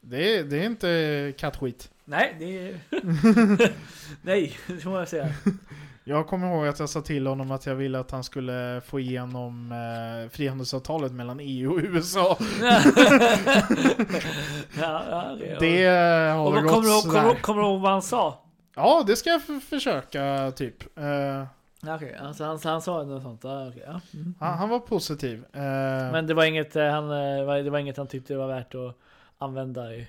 Det 0.00 0.38
är, 0.38 0.44
det 0.44 0.58
är 0.58 0.66
inte 0.66 1.34
kattskit. 1.38 1.90
Nej, 2.04 2.36
det. 2.38 2.78
Nej, 4.22 4.56
det 4.66 4.76
får 4.80 4.90
man 4.90 5.06
säga. 5.06 5.28
Jag 6.04 6.26
kommer 6.26 6.52
ihåg 6.54 6.66
att 6.66 6.78
jag 6.78 6.88
sa 6.88 7.00
till 7.00 7.26
honom 7.26 7.50
att 7.50 7.66
jag 7.66 7.74
ville 7.74 7.98
att 7.98 8.10
han 8.10 8.24
skulle 8.24 8.80
få 8.86 9.00
igenom 9.00 9.72
eh, 9.72 10.30
frihandelsavtalet 10.30 11.12
mellan 11.12 11.40
EU 11.40 11.72
och 11.72 11.78
USA. 11.82 12.36
ja, 14.80 15.02
ja, 15.10 15.36
det, 15.40 15.56
Det 15.60 15.86
har 16.32 16.38
och 16.38 16.54
kommer, 16.54 16.60
du 16.60 16.68
gått 16.68 16.72
kommer, 16.72 17.00
sådär. 17.00 17.34
kommer 17.40 17.62
du 17.62 17.68
ihåg 17.68 17.80
vad 17.80 17.92
han 17.92 18.02
sa? 18.02 18.40
Ja, 18.76 19.04
det 19.06 19.16
ska 19.16 19.30
jag 19.30 19.42
försöka 19.62 20.52
typ. 20.56 20.98
Eh, 20.98 21.44
Okej, 21.94 22.16
alltså 22.22 22.44
han, 22.44 22.58
han 22.64 22.82
sa 22.82 23.02
något 23.02 23.22
sånt. 23.22 23.44
Okej, 23.44 23.82
ja. 23.86 24.00
Mm. 24.14 24.34
han, 24.40 24.58
han 24.58 24.68
var 24.68 24.78
positiv. 24.78 25.44
Eh, 25.52 25.60
Men 26.12 26.26
det 26.26 26.34
var, 26.34 26.44
inget, 26.44 26.76
eh, 26.76 26.86
han, 26.88 27.10
eh, 27.10 27.64
det 27.64 27.70
var 27.70 27.78
inget 27.78 27.96
han 27.96 28.06
tyckte 28.06 28.36
var 28.36 28.48
värt 28.48 28.74
att 28.74 28.96
använda 29.38 29.94
i... 29.94 30.06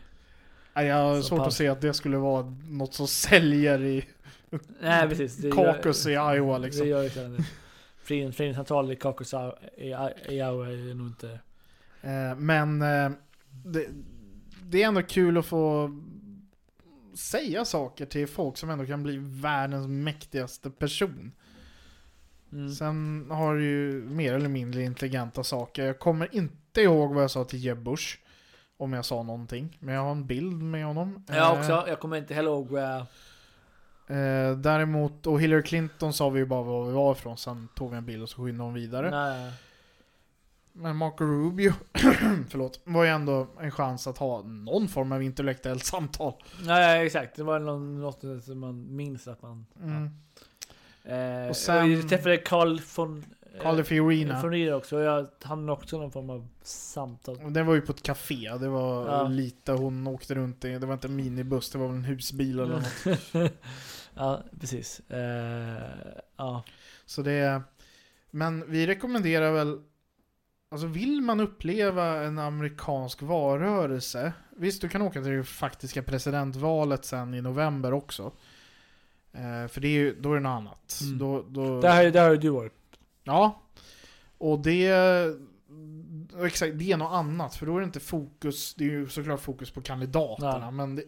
nej, 0.76 0.88
jag 0.88 0.96
har 0.96 1.16
så 1.16 1.24
svårt 1.24 1.40
pass. 1.40 1.48
att 1.48 1.54
se 1.54 1.68
att 1.68 1.82
det 1.82 1.94
skulle 1.94 2.18
vara 2.18 2.54
något 2.70 2.94
som 2.94 3.08
säljer 3.08 3.84
i 3.84 4.06
Nej 4.82 5.10
precis. 5.10 5.38
Det 5.38 5.52
Caucus 5.52 6.08
i 6.08 6.12
Iowa 6.12 6.60
Det 6.60 6.66
liksom. 6.66 6.88
gör 6.88 7.04
ju 7.04 7.10
så. 7.10 7.38
Föreningscentral 7.98 8.92
i 8.92 8.96
Caucus 8.96 9.34
i 9.34 9.96
i 10.28 10.36
Iowa 10.36 10.68
är 10.68 10.94
nog 10.94 11.08
inte... 11.08 11.40
Eh, 12.02 12.36
men 12.38 12.82
eh, 12.82 13.12
det, 13.66 13.88
det 14.64 14.84
är 14.84 14.88
ändå 14.88 15.02
kul 15.02 15.38
att 15.38 15.46
få 15.46 15.92
säga 17.14 17.66
saker 17.66 18.06
till 18.06 18.28
folk 18.28 18.58
som 18.58 18.70
ändå 18.70 18.86
kan 18.86 19.04
bli 19.04 19.18
världens 19.22 19.88
mäktigaste 19.88 20.70
person. 20.70 21.32
Mm. 22.52 22.70
Sen 22.70 23.28
har 23.32 23.56
du 23.56 23.64
ju 23.64 24.04
mer 24.04 24.34
eller 24.34 24.50
mindre 24.50 24.84
intelligenta 24.84 25.44
saker. 25.44 25.86
Jag 25.86 26.00
kommer 26.00 26.36
inte 26.36 26.82
ihåg 26.82 27.14
vad 27.14 27.24
jag 27.24 27.32
sa 27.32 27.44
till 27.44 27.64
Jeb 27.64 27.84
Bush. 27.84 28.18
Om 28.78 28.94
jag 28.94 29.06
sa 29.06 29.24
någonting. 29.24 29.78
Men 29.80 29.96
jag 29.96 30.02
har 30.02 30.12
en 30.12 30.26
bild 30.28 30.62
med 30.64 30.86
honom. 30.86 31.24
Jag 31.28 31.38
Eh, 31.38 31.60
också, 31.60 31.86
jag 31.88 32.00
kommer 32.00 32.18
inte 32.18 32.34
heller 32.34 32.50
ihåg. 32.52 32.78
Eh, 32.78 34.58
däremot, 34.58 35.28
och 35.28 35.42
Hillary 35.42 35.64
Clinton 35.64 36.14
sa 36.14 36.30
vi 36.30 36.40
ju 36.40 36.46
bara 36.46 36.64
var 36.64 36.86
vi 36.86 36.92
var 36.94 37.12
ifrån. 37.12 37.38
Sen 37.38 37.68
tog 37.76 37.92
vi 37.92 37.98
en 37.98 38.06
bild 38.06 38.24
och 38.24 38.30
så 38.30 38.44
skyndade 38.46 38.68
hon 38.68 38.74
vidare. 38.74 39.10
Nej. 39.12 39.52
Men 40.78 40.96
Marco 40.96 41.24
Rubio, 41.26 41.74
förlåt, 42.50 42.80
var 42.84 43.04
ju 43.04 43.10
ändå 43.10 43.48
en 43.60 43.72
chans 43.72 44.08
att 44.08 44.18
ha 44.18 44.42
någon 44.42 44.88
form 44.88 45.12
av 45.12 45.24
intellektuellt 45.24 45.86
samtal. 45.86 46.34
Nej 46.66 47.06
exakt, 47.06 47.36
det 47.36 47.44
var 47.44 47.60
något 47.60 48.44
som 48.44 48.60
man 48.60 48.96
minns 48.96 49.28
att 49.28 49.42
man... 49.42 49.66
Mm. 49.84 50.10
Eh, 51.04 51.50
Och 51.50 51.56
sen- 51.58 51.92
Jag 51.92 52.10
träffade 52.10 52.38
Carl 52.38 52.82
von... 52.96 53.26
eh, 53.58 53.62
Carly 53.64 53.84
Fiorina. 53.84 54.42
Från 54.42 54.52
Rieder 54.52 54.74
också, 54.74 55.00
jag 55.02 55.28
hann 55.42 55.70
också 55.70 55.98
någon 55.98 56.12
form 56.12 56.30
av 56.30 56.48
samtal. 56.64 57.38
Och 57.44 57.52
Det 57.52 57.64
var 57.64 57.76
ju 57.76 57.82
på 57.82 57.92
ett 57.92 58.04
café, 58.04 58.52
det 58.60 58.70
var 58.70 59.08
Ja. 59.08 59.28
lite, 59.28 59.72
hon 59.72 60.08
åkte 60.08 60.36
runt 60.36 60.66
i, 60.66 60.80
det 60.80 60.86
var 60.86 60.94
inte 60.94 61.08
en 61.08 61.16
minibuss, 61.16 61.70
det 61.70 61.78
var 61.78 61.88
väl 61.88 61.96
en 61.96 62.04
husbil 62.04 62.60
eller 62.60 62.76
något. 62.76 63.52
ja, 64.16 64.44
precis. 64.60 65.00
Eh, 65.10 65.82
ja. 66.38 66.64
Så 67.06 67.22
det 67.22 67.62
Men 68.32 68.72
vi 68.72 68.88
rekommenderar 68.88 69.52
väl 69.52 69.82
Alltså 70.70 70.88
vill 70.88 71.22
man 71.22 71.40
uppleva 71.40 72.24
en 72.24 72.40
amerikansk 72.40 73.22
valrörelse 73.22 74.34
Visst, 74.58 74.82
du 74.82 74.90
kan 74.90 75.02
åka 75.02 75.22
till 75.22 75.32
det 75.32 75.44
faktiska 75.44 76.04
presidentvalet 76.04 77.06
sen 77.06 77.34
i 77.34 77.42
november 77.42 77.94
också. 77.94 78.32
Eh, 79.34 79.68
för 79.68 79.82
det 79.82 79.88
är 79.88 79.92
ju, 79.92 80.16
då 80.22 80.32
är 80.32 80.36
det 80.36 80.42
något 80.42 80.50
annat. 80.50 81.00
Mm. 81.04 81.18
Då, 81.18 81.46
då, 81.50 81.82
Där, 81.82 82.12
där 82.12 82.24
har 82.24 82.32
ju 82.32 82.38
du 82.38 82.50
varit. 82.50 82.74
Ja. 83.26 83.62
Och 84.38 84.60
det... 84.60 84.94
Exakt, 86.46 86.80
det 86.80 86.92
är 86.92 86.98
något 86.98 87.12
annat. 87.14 87.56
För 87.56 87.66
då 87.66 87.76
är 87.76 87.80
det 87.80 87.86
inte 87.86 88.00
fokus, 88.00 88.74
det 88.76 88.84
är 88.84 88.90
ju 88.90 89.10
såklart 89.10 89.40
fokus 89.40 89.72
på 89.72 89.82
kandidaterna. 89.82 90.60
Ja. 90.60 90.72
Men 90.72 90.96
det, 90.96 91.04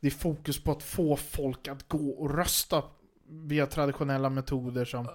det 0.00 0.06
är 0.06 0.10
fokus 0.10 0.62
på 0.62 0.72
att 0.72 0.82
få 0.82 1.16
folk 1.16 1.68
att 1.68 1.88
gå 1.88 2.10
och 2.10 2.34
rösta 2.34 2.82
via 3.28 3.66
traditionella 3.66 4.30
metoder 4.30 4.84
som 4.84 5.08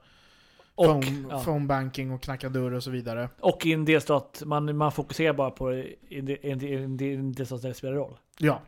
Och, 0.75 0.85
phone, 0.85 1.27
ja. 1.29 1.43
phone 1.43 1.65
banking 1.65 2.11
och 2.11 2.21
knacka 2.23 2.49
dörr 2.49 2.71
och 2.71 2.83
så 2.83 2.91
vidare. 2.91 3.29
och 3.39 3.65
i 3.65 3.73
en 3.73 3.85
delstat, 3.85 4.41
man, 4.45 4.77
man 4.77 4.91
fokuserar 4.91 5.33
bara 5.33 5.51
på 5.51 5.69
det 5.69 5.83
i 5.83 6.19
en, 6.19 6.29
en, 6.29 6.61
en, 6.61 6.99
en 6.99 7.31
delstat 7.33 7.61
där 7.61 7.69
det 7.69 7.75
spelar 7.75 7.93
roll. 7.95 8.17
Ja. 8.37 8.61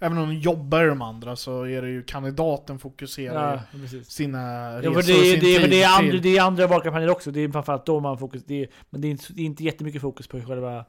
Även 0.00 0.18
om 0.18 0.28
de 0.28 0.34
jobbar 0.34 0.84
i 0.84 0.88
de 0.88 1.02
andra 1.02 1.36
så 1.36 1.62
är 1.62 1.82
det 1.82 1.88
ju 1.90 2.02
kandidaten 2.02 2.78
fokuserar 2.78 3.54
Ja, 3.72 3.78
precis. 3.80 4.10
sina 4.10 4.38
Ja, 4.38 4.78
resor 4.78 4.88
och 4.90 4.96
det, 4.96 5.02
sin 5.02 5.14
är- 5.16 5.34
det, 5.34 5.40
tid 5.40 5.70
det, 5.70 5.82
är 5.82 5.98
andra, 5.98 6.18
det 6.18 6.36
är 6.36 6.42
andra 6.42 6.66
valkampanjer 6.66 7.10
också, 7.10 7.30
det 7.30 7.40
är 7.40 7.48
framförallt 7.48 7.86
då 7.86 8.00
man 8.00 8.18
fokuserar. 8.18 8.68
Men 8.90 9.00
det 9.00 9.08
är, 9.08 9.10
inte, 9.10 9.32
det 9.32 9.42
är 9.42 9.46
inte 9.46 9.64
jättemycket 9.64 10.02
fokus 10.02 10.26
på 10.28 10.40
själva 10.40 10.84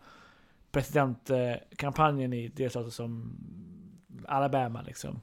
presidentkampanjen 0.72 2.34
i 2.34 2.48
delstater 2.48 2.90
som 2.90 3.36
Alabama 4.28 4.82
liksom. 4.82 5.22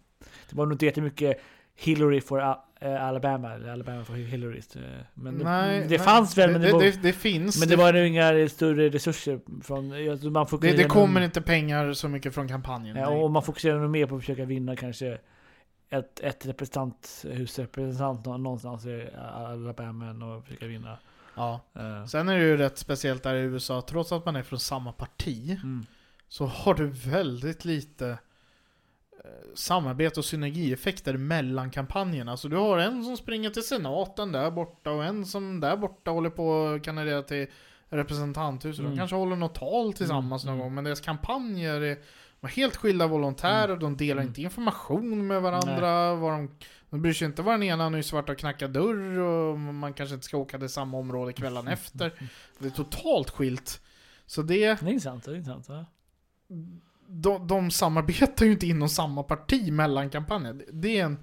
Det 0.51 0.57
var 0.57 0.67
nog 0.67 0.75
inte 0.75 0.87
jättemycket 0.87 1.41
Hillary 1.77 2.21
for 2.21 2.41
A- 2.41 2.65
eh, 2.81 3.05
Alabama, 3.05 3.55
eller 3.55 3.69
Alabama 3.73 4.05
for 4.05 4.15
Hillary. 4.15 4.63
eh, 4.77 4.83
Men 5.15 5.39
det, 5.39 5.45
Nej, 5.45 5.81
det 5.81 5.89
nej, 5.89 5.99
fanns 5.99 6.39
väl, 6.39 6.51
men 6.53 6.61
det, 6.61 6.67
det, 6.67 6.73
var, 6.73 6.81
det, 6.83 7.03
det 7.03 7.13
finns. 7.13 7.61
men 7.61 7.69
det 7.69 7.77
var 7.77 7.95
inga 7.95 8.49
större 8.49 8.89
resurser 8.89 9.41
från... 9.63 9.89
Man 10.33 10.47
det, 10.61 10.73
det 10.73 10.85
kommer 10.85 11.21
inte 11.21 11.43
pengar 11.43 11.93
så 11.93 12.09
mycket 12.09 12.35
från 12.35 12.49
kampanjen. 12.49 12.97
Ja, 12.97 13.09
och 13.09 13.31
man 13.31 13.43
fokuserar 13.43 13.81
nog 13.81 13.91
mer 13.91 14.07
på 14.07 14.15
att 14.17 14.21
försöka 14.23 14.45
vinna 14.45 14.77
kanske 14.77 15.19
ett, 15.91 16.21
ett 16.21 16.47
representanthus, 16.47 17.59
representant 17.59 18.25
nå- 18.27 18.37
någonstans 18.37 18.87
i 18.87 19.09
Alabama 19.35 20.11
och 20.37 20.45
försöka 20.45 20.67
vinna. 20.67 20.99
Ja. 21.35 21.61
eh, 21.75 22.05
Sen 22.07 22.29
är 22.29 22.39
det 22.39 22.45
ju 22.45 22.57
rätt 22.57 22.79
speciellt 22.79 23.23
där 23.23 23.35
i 23.35 23.41
USA, 23.41 23.83
trots 23.89 24.13
att 24.13 24.25
man 24.27 24.37
är 24.37 24.43
från 24.43 24.59
samma 24.61 24.93
parti, 24.93 25.51
mm. 25.63 25.87
så 26.29 26.47
har 26.47 26.75
du 26.75 26.87
väldigt 26.87 27.65
lite 27.65 28.19
samarbete 29.55 30.21
och 30.21 30.25
synergieffekter 30.25 31.17
mellan 31.17 31.71
kampanjerna. 31.71 32.37
Så 32.37 32.49
du 32.49 32.57
har 32.57 32.79
en 32.79 33.05
som 33.05 33.17
springer 33.17 33.51
till 33.51 33.63
senaten 33.63 34.33
där 34.33 34.51
borta 34.51 34.91
och 34.91 35.05
en 35.05 35.27
som 35.27 35.61
där 35.61 35.77
borta 35.77 36.11
håller 36.11 36.31
på 36.31 36.69
att 36.69 36.83
kandidera 36.83 37.23
till 37.23 37.47
representanthuset. 37.89 38.81
Mm. 38.81 38.91
De 38.91 38.99
kanske 38.99 39.17
håller 39.17 39.37
något 39.37 39.55
tal 39.55 39.93
tillsammans 39.93 40.45
Mm, 40.45 40.55
någon 40.55 40.61
mm. 40.61 40.67
gång, 40.67 40.75
men 40.75 40.85
deras 40.85 41.01
kampanjer 41.01 41.81
är 41.81 41.99
de 42.41 42.47
helt 42.47 42.77
skilda 42.77 43.07
volontärer, 43.07 43.77
de 43.77 43.97
delar 43.97 44.23
Mm. 44.23 44.29
inte 44.29 44.43
information 44.43 45.27
med 45.27 45.43
varandra. 45.43 46.15
Vad 46.15 46.33
de, 46.33 46.51
de 46.91 47.03
bryr 47.03 47.13
sig 47.13 47.27
inte 47.27 47.43
vad 47.43 47.55
den 47.55 47.63
ena 47.63 47.89
nu 47.89 48.03
svart 48.03 48.29
och 48.29 48.39
knackar 48.39 48.69
dörr 48.69 49.19
och 49.19 49.59
man 49.59 49.95
kanske 49.95 50.15
inte 50.15 50.27
ska 50.27 50.37
åka 50.37 50.59
till 50.59 50.69
samma 50.69 50.99
område 50.99 51.33
kvällen 51.33 51.69
efter. 51.69 52.13
Det 52.59 52.67
är 52.67 52.71
totalt 52.71 53.31
skilt. 53.31 53.83
Så 54.27 54.43
det, 54.43 54.59
Det 54.59 54.67
är 54.67 54.89
intressant. 54.89 55.25
Det 55.25 55.31
är 55.31 55.35
intressant 55.35 55.67
ja. 55.69 55.85
De, 57.09 57.47
de 57.47 57.71
samarbetar 57.71 58.47
ju 58.47 58.53
inte 58.53 58.67
inom 58.67 58.89
samma 58.89 59.23
parti 59.23 59.73
mellan 59.73 60.11
kampanjer. 60.11 60.65
Det- 60.73 60.99
är 61.01 61.05
en... 61.05 61.19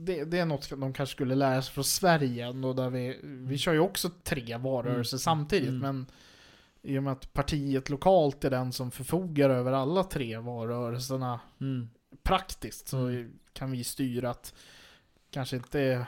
Det, 0.00 0.24
det 0.24 0.38
är 0.38 0.46
något 0.46 0.70
de 0.70 0.92
kanske 0.92 1.12
skulle 1.14 1.34
lära 1.34 1.62
sig 1.62 1.74
från 1.74 1.84
Sverige 1.84 2.46
ändå, 2.46 2.72
där 2.72 2.90
vi, 2.90 3.20
vi 3.22 3.58
kör 3.58 3.72
ju 3.72 3.78
också 3.80 4.10
tre 4.24 4.56
valrörelser 4.56 5.16
Mm. 5.16 5.20
samtidigt, 5.20 5.68
Mm. 5.68 5.80
men 5.80 6.06
i 6.82 6.98
och 6.98 7.02
med 7.02 7.12
att 7.12 7.32
partiet 7.32 7.90
lokalt 7.90 8.44
är 8.44 8.50
den 8.50 8.72
som 8.72 8.90
förfogar 8.90 9.50
över 9.50 9.72
alla 9.72 10.04
tre 10.04 10.38
valrörelserna 10.38 11.40
Mm. 11.60 11.88
praktiskt, 12.22 12.88
så 12.88 12.98
Mm. 12.98 13.32
kan 13.52 13.70
vi 13.70 13.84
styra 13.84 14.30
att 14.30 14.54
kanske 15.30 15.56
inte 15.56 16.06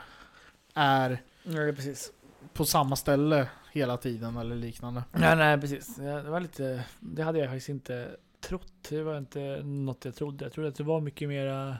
är 0.73 1.21
Ja, 1.43 1.51
precis. 1.75 2.11
På 2.53 2.65
samma 2.65 2.95
ställe 2.95 3.49
hela 3.71 3.97
tiden 3.97 4.37
eller 4.37 4.55
liknande. 4.55 5.03
Ja, 5.11 5.35
nej, 5.35 5.61
precis. 5.61 5.95
Det 5.95 6.21
var 6.21 6.39
lite... 6.39 6.83
Det 6.99 7.23
hade 7.23 7.39
jag 7.39 7.47
faktiskt 7.47 7.69
inte 7.69 8.15
trott. 8.41 8.73
Det 8.89 9.03
var 9.03 9.17
inte 9.17 9.61
något 9.63 10.05
jag 10.05 10.15
trodde. 10.15 10.45
Jag 10.45 10.53
trodde 10.53 10.69
att 10.69 10.75
det 10.75 10.83
var 10.83 11.01
mycket 11.01 11.29
mera... 11.29 11.77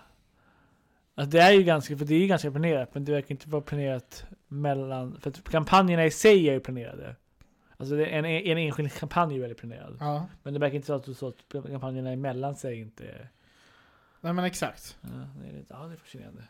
Alltså 1.16 1.32
det 1.32 1.40
är 1.44 1.52
ju 1.52 1.64
ganska, 1.64 1.98
för 1.98 2.06
det 2.06 2.16
är 2.16 2.28
ganska 2.28 2.52
planerat, 2.52 2.90
men 2.94 3.06
det 3.06 3.12
verkar 3.12 3.32
inte 3.32 3.50
vara 3.50 3.62
planerat 3.62 4.26
mellan... 4.48 5.20
För 5.22 5.30
att 5.30 5.50
kampanjerna 5.50 6.06
i 6.06 6.12
sig 6.12 6.50
är 6.50 6.54
ju 6.54 6.60
planerade. 6.60 7.16
Alltså 7.78 7.96
en, 7.96 8.26
en 8.26 8.58
enskild 8.58 8.94
kampanj 8.94 9.36
är 9.36 9.40
väldigt 9.40 9.58
planerad. 9.58 9.98
Ja, 10.00 10.28
Men 10.44 10.54
det 10.54 10.60
verkar 10.60 10.76
inte 10.76 10.88
så 10.88 10.94
att, 10.94 11.18
så 11.18 11.28
att 11.28 11.68
kampanjerna 11.68 12.12
emellan 12.12 12.56
sig 12.56 12.80
inte 12.80 13.08
är... 13.08 13.30
nej 14.22 14.34
men 14.34 14.46
exakt. 14.46 14.98
Ja, 15.02 15.10
det 15.42 15.50
är, 15.50 15.54
lite, 15.54 15.74
ja, 15.74 15.86
det 15.86 15.94
är 15.94 15.98
fascinerande. 15.98 16.44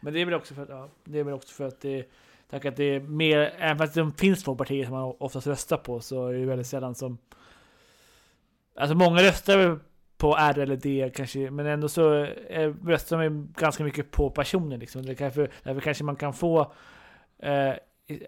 Men 0.00 0.12
det 0.12 0.20
är 0.20 0.24
väl 0.24 0.34
också 0.34 0.54
för 0.54 0.62
att, 0.62 0.68
ja, 0.68 0.88
det 1.04 1.18
är 1.18 1.24
väl 1.24 1.34
också 1.34 1.54
för 1.54 1.68
att 1.68 1.80
det, 1.80 2.10
tack 2.50 2.64
att 2.64 2.76
det 2.76 2.84
är 2.84 3.00
mer, 3.00 3.54
även 3.58 3.78
fast 3.78 3.94
det 3.94 4.12
finns 4.18 4.44
två 4.44 4.54
partier 4.54 4.84
som 4.84 4.94
man 4.94 5.14
oftast 5.18 5.46
röstar 5.46 5.76
på 5.76 6.00
så 6.00 6.26
är 6.26 6.32
det 6.32 6.46
väldigt 6.46 6.66
sällan 6.66 6.94
som... 6.94 7.18
Alltså 8.76 8.94
många 8.94 9.22
röstar 9.22 9.58
väl 9.58 9.78
på 10.16 10.36
R 10.36 10.58
eller 10.58 10.76
D 10.76 11.12
kanske, 11.14 11.50
men 11.50 11.66
ändå 11.66 11.88
så 11.88 12.10
är, 12.10 12.86
röstar 12.86 13.16
man 13.16 13.52
ganska 13.56 13.84
mycket 13.84 14.10
på 14.10 14.30
personen 14.30 14.80
liksom. 14.80 15.06
Det 15.06 15.14
kanske, 15.14 15.48
därför 15.62 15.80
kanske 15.80 16.04
man 16.04 16.16
kan 16.16 16.32
få, 16.32 16.72
eh, 17.38 17.72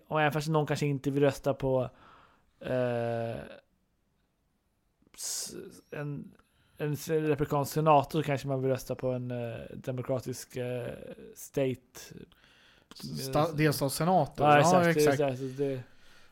och 0.09 0.20
även 0.20 0.33
fast 0.33 0.48
någon 0.48 0.66
kanske 0.66 0.87
inte 0.87 1.11
vill 1.11 1.22
rösta 1.22 1.54
på 1.54 1.90
eh, 2.61 3.37
en 5.90 6.33
en 6.78 6.96
republikansk 6.96 7.72
senator 7.72 8.18
så 8.18 8.26
kanske 8.26 8.48
man 8.48 8.62
vill 8.62 8.70
rösta 8.70 8.94
på 8.94 9.09
en 9.09 9.31
eh, 9.31 9.57
demokratisk 9.74 10.57
eh, 10.57 10.92
state 11.35 12.14
sta- 12.94 13.57
delstatssenator. 13.57 14.46
Ja, 14.46 14.61
Ja, 14.61 14.90
exakt. 14.90 15.20
exakt. 15.20 15.38
Det, 15.59 15.81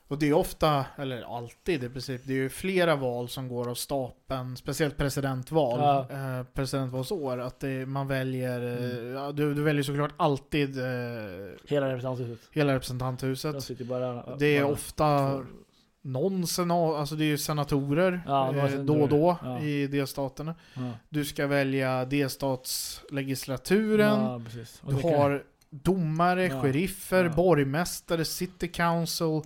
Och 0.09 0.19
det 0.19 0.29
är 0.29 0.33
ofta, 0.33 0.85
eller 0.99 1.37
alltid 1.37 1.85
i 1.85 1.89
princip, 1.89 2.21
det 2.25 2.33
är 2.33 2.37
ju 2.37 2.49
flera 2.49 2.97
val 2.97 3.29
som 3.29 3.49
går 3.49 3.71
av 3.71 3.75
stapeln, 3.75 4.57
speciellt 4.57 4.97
presidentval, 4.97 5.79
Ja. 5.81 6.01
eh, 6.39 6.45
presidentvalsår, 6.55 7.39
att 7.41 7.61
det, 7.61 7.87
man 7.87 8.09
väljer, 8.09 8.61
eh, 8.61 8.99
Mm. 8.99 9.15
ja, 9.15 9.33
du, 9.33 9.55
du 9.55 9.63
väljer 9.63 9.83
såklart 9.83 10.13
alltid 10.17 10.79
eh, 10.79 10.85
hela 11.69 11.89
representanthuset. 11.89 12.39
hela 12.53 12.75
representanthuset. 12.75 13.79
bara... 13.89 14.37
Det 14.37 14.57
är 14.57 14.65
ofta 14.65 15.41
någon 16.03 16.47
senat, 16.47 16.95
alltså 16.97 17.15
det 17.15 17.25
är 17.25 17.29
ju 17.29 17.39
senatorer 17.39 18.21
Ja, 18.27 18.55
eh, 18.57 18.71
då 18.71 18.95
och 19.03 19.09
då. 19.09 19.37
Ja. 19.43 19.61
i 19.61 19.87
delstaterna. 19.87 20.55
Du 21.09 21.25
ska 21.25 21.47
välja 21.47 22.05
delstatslegislaturen, 22.05 24.45
du 24.89 24.95
har 24.95 25.45
domare, 25.83 26.47
Ja. 26.47 26.63
sheriffer, 26.63 27.25
Ja. 27.25 27.31
borgmästare, 27.31 28.25
city 28.25 28.69
council, 28.69 29.43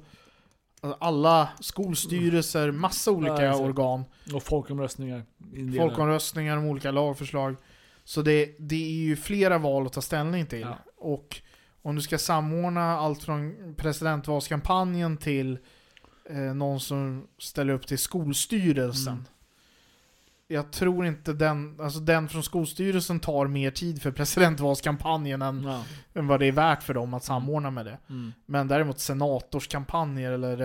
alla 0.99 1.49
skolstyrelser, 1.61 2.71
massa 2.71 3.11
olika 3.11 3.35
exakt. 3.47 3.61
organ. 3.61 4.05
Och 4.35 4.43
folkomröstningar. 4.43 5.23
i 5.55 5.61
en 5.61 5.71
del. 5.71 5.81
Folkomröstningar 5.81 6.57
om 6.57 6.65
olika 6.65 6.91
lagförslag. 6.91 7.57
Så 8.05 8.23
det, 8.23 8.55
det 8.59 8.85
är 8.85 8.91
ju 9.05 9.17
flera 9.17 9.59
val 9.59 9.87
att 9.87 9.93
ta 9.93 10.01
ställning 10.01 10.47
till. 10.47 10.61
Ja. 10.61 10.79
Och 10.97 11.41
om 11.83 11.97
du 11.97 12.03
ska 12.03 12.19
samordna 12.19 12.97
allt 12.99 13.23
från 13.23 13.75
presidentvalskampanjen 13.77 15.17
till 15.17 15.59
eh, 16.31 16.37
någon 16.39 16.81
som 16.81 17.27
ställer 17.39 17.73
upp 17.73 17.87
till 17.87 17.99
skolstyrelsen. 17.99 19.13
Mm. 19.13 19.25
Jag 20.53 20.71
tror 20.73 21.07
inte 21.07 21.33
den, 21.33 21.81
alltså 21.81 22.01
den 22.01 22.29
från 22.29 22.43
skolstyrelsen 22.43 23.21
tar 23.21 23.47
mer 23.47 23.71
tid 23.71 24.03
för 24.03 24.11
presidentvalskampanjen 24.11 25.43
än, 25.43 25.63
Ja. 25.63 25.85
än 26.15 26.27
vad 26.27 26.41
det 26.41 26.47
är 26.47 26.53
värt 26.53 26.83
för 26.83 26.95
dem 26.95 27.15
att 27.15 27.25
samordna 27.25 27.71
med 27.71 27.87
det. 27.87 27.99
Mm. 28.09 28.33
Men 28.47 28.69
däremot 28.69 28.99
senatorskampanjer 28.99 30.33
eller 30.33 30.57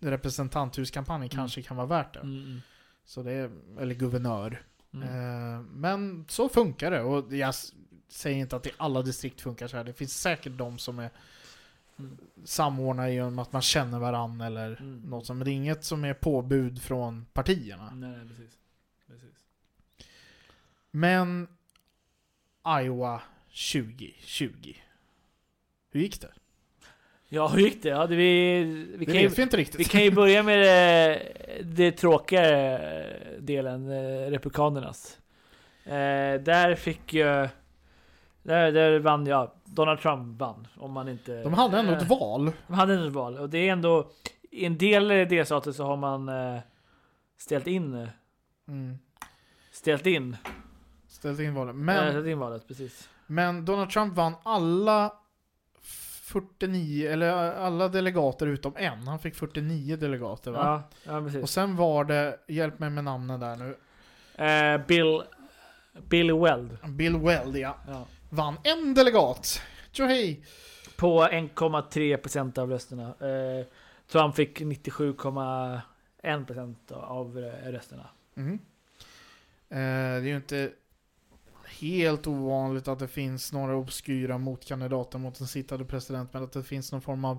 representanthuskampanjer 0.00 1.26
Mm. 1.34 1.36
kanske 1.36 1.62
kan 1.62 1.76
vara 1.76 1.86
värt 1.86 2.14
det. 2.14 2.20
Mm. 2.20 2.44
mm, 2.44 2.60
Så 3.04 3.22
det 3.22 3.32
är, 3.32 3.50
eller 3.80 3.94
guvernör. 3.94 4.62
Mm. 4.94 5.08
Eh, 5.08 5.60
men 5.62 6.24
så 6.28 6.48
funkar 6.48 6.90
det 6.90 7.02
och 7.02 7.34
jag 7.34 7.54
säger 8.08 8.36
inte 8.38 8.56
att 8.56 8.66
i 8.66 8.70
alla 8.76 9.02
distrikt 9.02 9.40
funkar 9.40 9.68
så 9.68 9.76
här. 9.76 9.84
Det 9.84 9.92
finns 9.92 10.20
säkert 10.20 10.52
de 10.58 10.78
som 10.78 10.98
är 10.98 11.10
Mm. 11.98 12.16
samordnade 12.44 13.12
genom 13.12 13.38
att 13.38 13.52
man 13.52 13.62
känner 13.62 13.98
varann 13.98 14.40
eller 14.40 14.80
något 15.04 15.26
som, 15.26 15.38
men 15.38 15.44
det 15.44 15.50
är 15.50 15.52
inget 15.54 15.84
som 15.84 16.04
är 16.04 16.14
påbud 16.14 16.82
från 16.82 17.26
partierna. 17.32 17.90
Nej, 17.94 18.16
precis. 18.28 18.54
Men 20.96 21.48
Iowa 22.82 23.22
2020. 23.48 24.74
Hur 25.90 26.00
gick 26.00 26.20
det? 26.20 26.28
Ja, 27.28 27.48
hur 27.48 27.58
gick 27.60 27.82
det? 27.82 27.88
Ja, 27.88 28.06
det 28.06 28.16
vi, 28.16 28.62
vi, 28.64 28.96
Det 28.98 29.12
kan 29.12 29.22
ju, 29.22 29.28
vi 29.28 29.42
inte 29.42 29.56
riktigt. 29.56 29.80
vi 29.80 29.84
kan 29.84 30.02
ju 30.02 30.10
börja 30.10 30.42
med 30.42 30.58
det, 30.58 31.22
det 31.62 31.92
tråkiga 31.92 32.42
delen, 33.38 33.90
eh, 33.90 34.30
Republikanernas. 34.30 35.18
Eh, 35.84 36.40
där 36.40 36.74
fick 36.74 37.12
ju... 37.14 37.24
Där, 38.42 38.72
där 38.72 38.98
vann 38.98 39.26
jag. 39.26 39.50
Donald 39.64 40.00
Trump 40.00 40.40
vann. 40.40 40.66
Om 40.76 40.92
man 40.92 41.08
inte... 41.08 41.42
De 41.42 41.54
hade 41.54 41.78
ändå 41.78 41.92
eh, 41.92 41.98
ett 41.98 42.08
val. 42.08 42.52
De 42.66 42.74
hade 42.74 43.06
ett 43.06 43.12
val. 43.12 43.38
Och 43.38 43.50
det 43.50 43.58
är 43.68 43.72
ändå... 43.72 44.10
I 44.50 44.64
en 44.64 44.78
del 44.78 45.08
delstater 45.08 45.72
så 45.72 45.84
har 45.84 45.96
man 45.96 46.28
eh, 46.28 46.60
ställt 47.36 47.66
in... 47.66 47.94
eh, 47.94 48.08
Mm. 48.68 48.98
Ställt 49.70 50.06
in. 50.06 50.36
Ställt 51.24 51.40
in 51.40 51.54
valet. 51.54 51.74
Men, 51.74 52.10
ställt 52.10 52.26
in 52.26 52.38
valet, 52.38 52.68
precis. 52.68 53.08
men 53.26 53.64
Donald 53.64 53.90
Trump 53.90 54.14
vann 54.14 54.34
alla 54.42 55.12
49, 55.82 57.10
eller 57.10 57.32
alla 57.52 57.88
delegater 57.88 58.46
utom 58.46 58.72
en. 58.76 59.08
Han 59.08 59.18
fick 59.18 59.34
49 59.34 59.96
delegater 59.96 60.50
va? 60.50 60.82
Ja, 61.04 61.12
ja, 61.12 61.20
precis. 61.20 61.42
Och 61.42 61.48
sen 61.48 61.76
var 61.76 62.04
det, 62.04 62.38
hjälp 62.48 62.78
mig 62.78 62.90
med 62.90 63.04
namnen 63.04 63.40
där 63.40 63.56
nu. 63.56 63.76
Eh, 64.44 64.86
Bill... 64.86 65.22
Bill 66.08 66.32
Weld. 66.32 66.78
Bill 66.88 67.16
Weld 67.16 67.56
ja. 67.56 67.76
Ja. 67.88 68.06
Vann 68.30 68.56
en 68.64 68.94
delegat. 68.94 69.62
Tjohej! 69.92 70.44
På 70.96 71.24
1,3% 71.24 72.58
av 72.58 72.70
rösterna. 72.70 73.08
Eh, 73.08 73.66
Trump 74.06 74.34
fick 74.34 74.60
97,1% 74.60 76.92
av 76.92 77.38
eh, 77.38 77.70
rösterna. 77.70 78.08
Mm. 78.36 78.58
Eh, 79.68 79.78
det 79.78 79.80
är 79.80 80.20
ju 80.20 80.36
inte 80.36 80.70
helt 81.80 82.26
ovanligt 82.26 82.88
att 82.88 82.98
det 82.98 83.08
finns 83.08 83.52
några 83.52 83.76
obskyra 83.76 84.38
motkandidater 84.38 85.18
mot 85.18 85.40
en 85.40 85.46
sittande 85.46 85.84
president, 85.84 86.32
men 86.32 86.44
att 86.44 86.52
det 86.52 86.62
finns 86.62 86.92
någon 86.92 87.02
form 87.02 87.24
av 87.24 87.38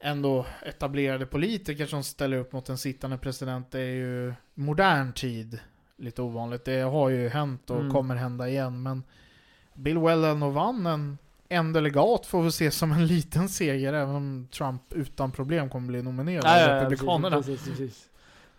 ändå 0.00 0.46
etablerade 0.62 1.26
politiker 1.26 1.86
som 1.86 2.04
ställer 2.04 2.36
upp 2.36 2.52
mot 2.52 2.68
en 2.68 2.78
sittande 2.78 3.18
president, 3.18 3.70
det 3.70 3.80
är 3.80 3.94
ju 3.94 4.34
modern 4.54 5.12
tid 5.12 5.60
lite 5.96 6.22
ovanligt. 6.22 6.64
Det 6.64 6.80
har 6.80 7.08
ju 7.08 7.28
hänt 7.28 7.70
och 7.70 7.80
Mm. 7.80 7.92
kommer 7.92 8.16
hända 8.16 8.48
igen, 8.48 8.82
men 8.82 9.02
Bill 9.74 9.98
Wellen 9.98 10.42
och 10.42 10.54
vann 10.54 10.86
en, 10.86 11.18
en 11.48 11.72
delegat 11.72 12.26
får 12.26 12.42
vi 12.42 12.52
se 12.52 12.70
som 12.70 12.92
en 12.92 13.06
liten 13.06 13.48
seger, 13.48 13.92
även 13.92 14.14
om 14.14 14.48
Trump 14.50 14.92
utan 14.92 15.32
problem 15.32 15.70
kommer 15.70 15.86
bli 15.86 16.02
nominerad 16.02 16.44
av 16.46 16.80
Republikanerna. 16.80 17.36
precis, 17.36 17.64
precis, 17.64 17.78
precis. 17.78 18.08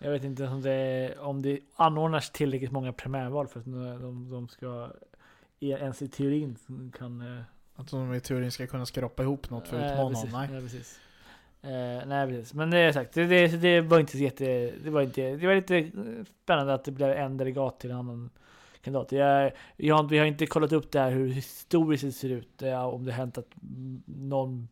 Jag 0.04 0.12
vet 0.12 0.24
inte 0.24 0.48
om 0.48 0.62
det, 0.62 1.16
om 1.20 1.42
det 1.42 1.60
anordnas 1.76 2.30
tillräckligt 2.32 2.72
många 2.72 2.94
primärval 2.94 3.48
för 3.48 3.60
att 3.60 3.66
de, 3.66 4.30
de 4.32 4.48
ska 4.48 4.90
i- 5.60 5.72
ens 5.72 6.02
i 6.02 6.08
teorin 6.08 6.58
kan... 6.98 7.22
eh, 7.38 7.44
Att 7.76 7.92
de 7.92 8.14
i 8.14 8.20
teorin 8.20 8.52
ska 8.52 8.68
kunna 8.68 8.86
skrapa 8.86 9.24
ihop 9.24 9.50
något 9.50 9.68
för 9.68 9.76
att 9.76 9.82
nej, 9.82 9.92
utmana 9.94 10.10
precis, 10.10 10.32
honom. 10.34 10.42
Nej. 10.42 10.50
nej, 10.52 10.62
precis. 10.62 11.00
Eh, 11.62 12.08
nej 12.08 12.28
precis, 12.28 12.54
men 12.54 12.70
det 12.70 12.78
är 12.78 12.92
sagt, 12.92 13.14
det, 13.14 13.26
det, 13.26 13.48
det 13.48 13.82
var 13.82 14.00
inte 14.00 14.18
jätte, 14.18 14.72
det 14.84 14.90
var 14.90 15.02
inte, 15.02 15.36
det 15.36 15.48
var 15.48 15.56
lite 15.56 15.78
eh, 15.78 15.92
spännande 16.44 16.74
att 16.74 16.84
det 16.84 16.92
blev 16.92 17.10
en 17.12 17.38
delegat 17.38 17.80
till 17.80 17.92
en 17.92 17.98
annan 17.98 18.30
kandidat. 18.82 19.12
Jag, 19.12 19.52
jag, 19.78 19.96
har- 19.96 20.04
vi 20.10 20.18
har 20.18 20.26
inte 20.26 20.46
kollat 20.46 20.72
upp 20.72 20.92
det 20.92 21.00
här 21.00 21.12
hur 21.12 21.28
historiskt 21.28 22.04
det 22.04 22.12
ser 22.12 22.30
ut, 22.30 22.62
eh, 22.62 22.84
om 22.86 23.06
det 23.06 23.12
hänt 23.12 23.38
att 23.38 23.48
någon, 24.06 24.68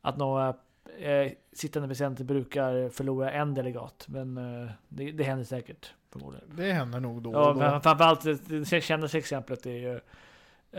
att 0.00 0.16
några 0.16 0.54
eh, 0.98 1.32
sittande 1.52 1.88
presidenter 1.88 2.24
brukar 2.24 2.88
förlora 2.88 3.30
en 3.32 3.54
delegat, 3.54 4.04
men 4.08 4.36
eh, 4.36 4.70
det, 4.88 5.12
det 5.12 5.24
händer 5.24 5.44
säkert 5.44 5.94
förmodligen. 6.12 6.48
Det 6.56 6.72
händer 6.72 7.00
nog 7.00 7.22
då 7.22 7.32
Ja, 7.32 7.48
och 7.48 7.54
då. 7.54 7.60
men 7.60 7.80
framförallt 7.80 8.22
det 8.22 8.64
det 8.70 8.80
kändaste 8.80 9.18
exemplet 9.18 9.66
är 9.66 9.70
ju 9.70 9.94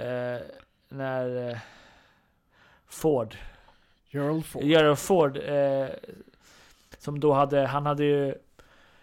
eh, 0.03 0.41
när 0.89 1.49
eh, 1.49 1.57
Ford 2.87 3.35
Gerald 4.09 4.45
Ford. 4.45 4.63
Gerald 4.63 4.99
Ford 4.99 5.37
eh, 5.37 5.87
som 6.97 7.19
då 7.19 7.33
hade, 7.33 7.65
han 7.65 7.85
hade 7.85 8.05
ju 8.05 8.35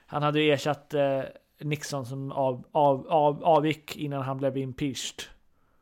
han 0.07 0.23
hade 0.23 0.41
ju 0.41 0.53
ersatt 0.53 0.95
eh, 0.95 1.23
Nixon 1.59 2.07
som 2.07 2.33
av, 2.33 2.65
av, 2.73 3.07
av, 3.09 3.45
avgick 3.45 3.97
innan 3.97 4.23
han 4.23 4.39
blev 4.39 4.57
impeached. 4.57 5.23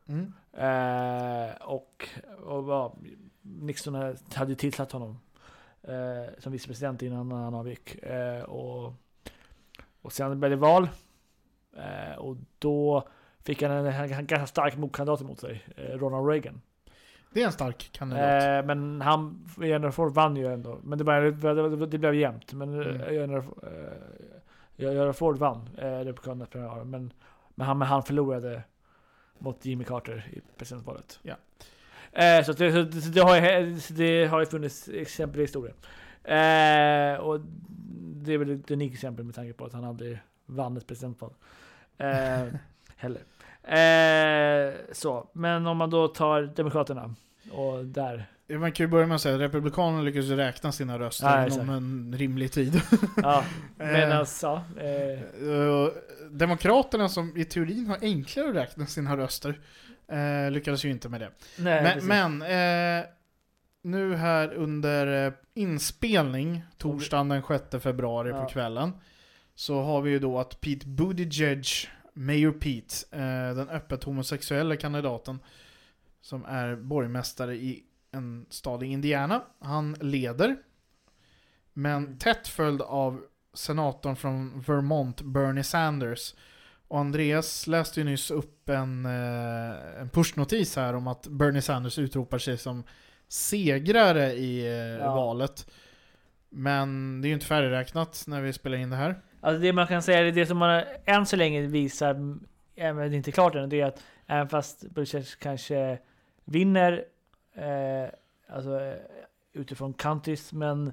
Mm. 0.07 0.33
Eh, 0.53 1.55
och 1.61 2.09
och 2.45 2.69
ja, 2.69 2.95
Nixon 3.45 4.15
hade 4.33 4.51
ju 4.51 4.55
tillsatt 4.55 4.91
honom 4.91 5.19
eh, 5.81 6.33
som 6.37 6.51
vicepresident 6.51 7.01
innan 7.01 7.31
han 7.31 7.53
avgick. 7.53 8.03
Eh, 8.03 8.43
och, 8.43 8.93
och 10.01 10.13
sen 10.13 10.39
blev 10.39 10.49
det 10.51 10.57
val. 10.57 10.89
Eh, 11.77 12.17
och 12.17 12.37
då 12.59 13.07
fick 13.43 13.61
han 13.61 13.71
en, 13.71 13.85
en, 13.85 13.93
en 14.13 14.25
ganska 14.27 14.47
stark 14.47 14.77
motkandidat 14.77 15.21
emot 15.21 15.39
sig, 15.39 15.63
eh, 15.75 15.97
Ronald 15.97 16.29
Reagan. 16.29 16.61
Det 17.33 17.41
är 17.41 17.45
en 17.45 17.51
stark 17.51 17.89
kandidat. 17.91 18.43
Eh, 18.43 18.65
men 18.65 19.01
han, 19.01 19.49
General 19.57 19.91
Ford 19.91 20.13
vann 20.13 20.35
ju 20.35 20.53
ändå. 20.53 20.79
Men 20.83 20.97
det, 20.97 21.03
bara, 21.03 21.21
det, 21.31 21.85
det 21.85 21.97
blev 21.97 22.15
jämnt. 22.15 22.53
Men 22.53 22.73
Mm. 22.73 22.95
mm. 23.01 23.13
General, 23.13 23.43
eh, 23.63 23.93
General 24.75 25.13
Ford 25.13 25.37
vann 25.37 25.69
eh, 25.77 25.99
Republikanernas 25.99 26.49
primärval. 26.49 26.85
Men, 26.85 27.13
men, 27.55 27.67
han, 27.67 27.77
men 27.77 27.87
han 27.87 28.03
förlorade 28.03 28.63
mot 29.39 29.65
Jimmy 29.65 29.83
Carter 29.83 30.27
i 30.33 30.41
presidentvalet. 30.57 31.19
Ja. 31.23 31.35
Eh, 32.15 32.43
så 32.43 32.53
det, 32.53 32.71
så 33.01 33.09
det, 33.09 33.21
har 33.21 33.35
ju, 33.35 33.79
det 33.89 34.25
har 34.25 34.39
ju 34.39 34.45
funnits 34.45 34.89
exempel 34.93 35.39
i 35.39 35.43
historien. 35.43 35.75
Eh, 36.23 37.19
och 37.19 37.39
det 38.25 38.33
är 38.33 38.37
väl 38.37 38.51
ett 38.59 38.71
unikt 38.71 38.93
exempel 38.93 39.25
med 39.25 39.35
tanke 39.35 39.53
på 39.53 39.65
att 39.65 39.73
han 39.73 39.83
aldrig 39.83 40.19
vann 40.45 40.77
ett 40.77 40.87
presidentval. 40.87 41.33
Eh, 41.97 42.43
heller. 42.95 43.21
Eh, 43.63 44.73
så, 44.91 45.29
men 45.33 45.67
om 45.67 45.77
man 45.77 45.89
då 45.89 46.07
tar 46.07 46.41
Demokraterna 46.41 47.15
och 47.51 47.85
där. 47.85 48.25
Ja, 48.47 48.59
Man 48.59 48.71
kan 48.71 48.83
ju 48.85 48.87
börja 48.87 49.07
med 49.07 49.15
att 49.15 49.21
säga 49.21 49.35
att 49.35 49.41
Republikanerna 49.41 50.01
lyckas 50.01 50.25
ju 50.25 50.35
räkna 50.35 50.71
sina 50.71 50.99
röster 50.99 51.27
Ja, 51.27 51.47
inom 51.47 51.69
en 51.69 52.15
rimlig 52.17 52.51
tid. 52.51 52.81
Ja, 53.15 53.43
Eh, 53.79 53.87
medan 53.87 54.25
ja, 54.41 54.63
eh, 54.77 55.89
Demokraterna 56.31 57.09
som 57.09 57.37
i 57.37 57.45
teorin 57.45 57.87
har 57.87 57.97
enklare 58.01 58.49
att 58.49 58.55
räkna 58.55 58.85
sina 58.85 59.17
röster 59.17 59.59
eh, 60.07 60.51
lyckades 60.51 60.85
ju 60.85 60.89
inte 60.89 61.09
med 61.09 61.21
det. 61.21 61.31
nej, 61.59 61.99
Men, 62.05 62.39
men 62.39 63.01
eh, 63.01 63.05
nu 63.81 64.15
här 64.15 64.53
under 64.53 65.25
eh, 65.27 65.33
inspelning, 65.53 66.63
torsdagen 66.77 67.29
den 67.29 67.43
6 67.71 67.83
februari 67.83 68.29
Ja. 68.29 68.41
på 68.43 68.49
kvällen, 68.49 68.91
så 69.55 69.81
har 69.81 70.01
vi 70.01 70.11
ju 70.11 70.19
då 70.19 70.39
att 70.39 70.61
Pete 70.61 70.87
Buttigieg, 70.87 71.65
Mayor 72.13 72.51
Pete, 72.51 72.95
eh, 73.11 73.55
den 73.55 73.69
öppet 73.69 74.03
homosexuella 74.03 74.75
kandidaten, 74.77 75.39
som 76.21 76.45
är 76.45 76.75
borgmästare 76.75 77.55
i 77.55 77.83
en 78.11 78.45
stad 78.49 78.83
i 78.83 78.85
Indiana. 78.87 79.41
Han 79.59 79.93
leder. 80.01 80.55
Men 81.73 82.17
tätt 82.17 82.47
följd 82.47 82.81
av 82.81 83.21
senatorn 83.53 84.15
från 84.15 84.61
Vermont, 84.61 85.21
Bernie 85.21 85.63
Sanders. 85.63 86.33
Och 86.87 86.99
Andreas 86.99 87.67
läste 87.67 87.99
ju 87.99 88.03
nyss 88.03 88.31
upp 88.31 88.69
en, 88.69 89.05
eh, 89.05 90.01
en 90.01 90.09
pushnotis 90.09 90.75
här 90.75 90.93
om 90.95 91.07
att 91.07 91.27
Bernie 91.27 91.61
Sanders 91.61 91.99
utropar 91.99 92.37
sig 92.37 92.57
som 92.57 92.83
segrare 93.27 94.31
i 94.33 94.65
eh, 94.67 94.73
Ja. 94.73 95.15
valet. 95.15 95.67
Men 96.49 97.21
det 97.21 97.27
är 97.27 97.29
ju 97.29 97.33
inte 97.33 97.45
färdigräknat 97.45 98.23
när 98.27 98.41
vi 98.41 98.53
spelar 98.53 98.77
in 98.77 98.89
det 98.89 98.95
här. 98.95 99.21
Alltså 99.41 99.61
det 99.61 99.73
man 99.73 99.87
kan 99.87 100.01
säga, 100.03 100.21
det, 100.21 100.31
det 100.31 100.45
som 100.45 100.57
man 100.57 100.83
än 101.05 101.25
så 101.25 101.35
länge 101.35 101.61
visar, 101.61 102.37
även 102.75 103.11
det 103.11 103.17
inte 103.17 103.29
är 103.29 103.31
klart 103.31 103.55
än, 103.55 103.69
det 103.69 103.81
är 103.81 103.85
att 103.85 104.03
även 104.27 104.49
fast 104.49 104.81
Buttigieg 104.89 105.25
kanske 105.39 105.99
vinner, 106.45 107.03
eh, 107.55 108.09
alltså 108.55 108.79
eh, 108.79 108.93
utifrån 109.53 109.93
counties, 109.93 110.53
men 110.53 110.91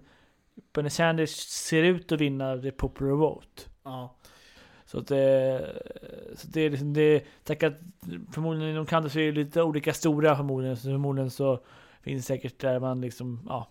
Bernie 0.72 0.90
Sanders 0.90 1.30
ser 1.48 1.82
ut 1.82 2.12
att 2.12 2.20
vinna 2.20 2.58
the 2.58 2.70
popular 2.70 3.12
vote. 3.12 3.62
Ja. 3.82 4.16
Så 4.92 4.98
att 4.98 5.06
det, 5.06 5.82
så 6.36 6.48
det 6.48 6.60
är 6.60 6.70
liksom 6.70 6.92
det, 6.92 7.24
tack 7.44 7.62
att 7.62 7.74
förmodligen 8.32 8.70
inom 8.70 8.86
counties 8.86 9.16
är 9.16 9.20
det 9.20 9.32
lite 9.32 9.62
olika 9.62 9.94
stora 9.94 10.36
förmodligen, 10.36 10.76
så 10.76 10.82
förmodligen 10.82 11.30
så 11.30 11.60
finns 12.02 12.22
det 12.22 12.26
säkert 12.26 12.58
där 12.60 12.80
man 12.80 13.00
liksom, 13.00 13.46
ja. 13.48 13.68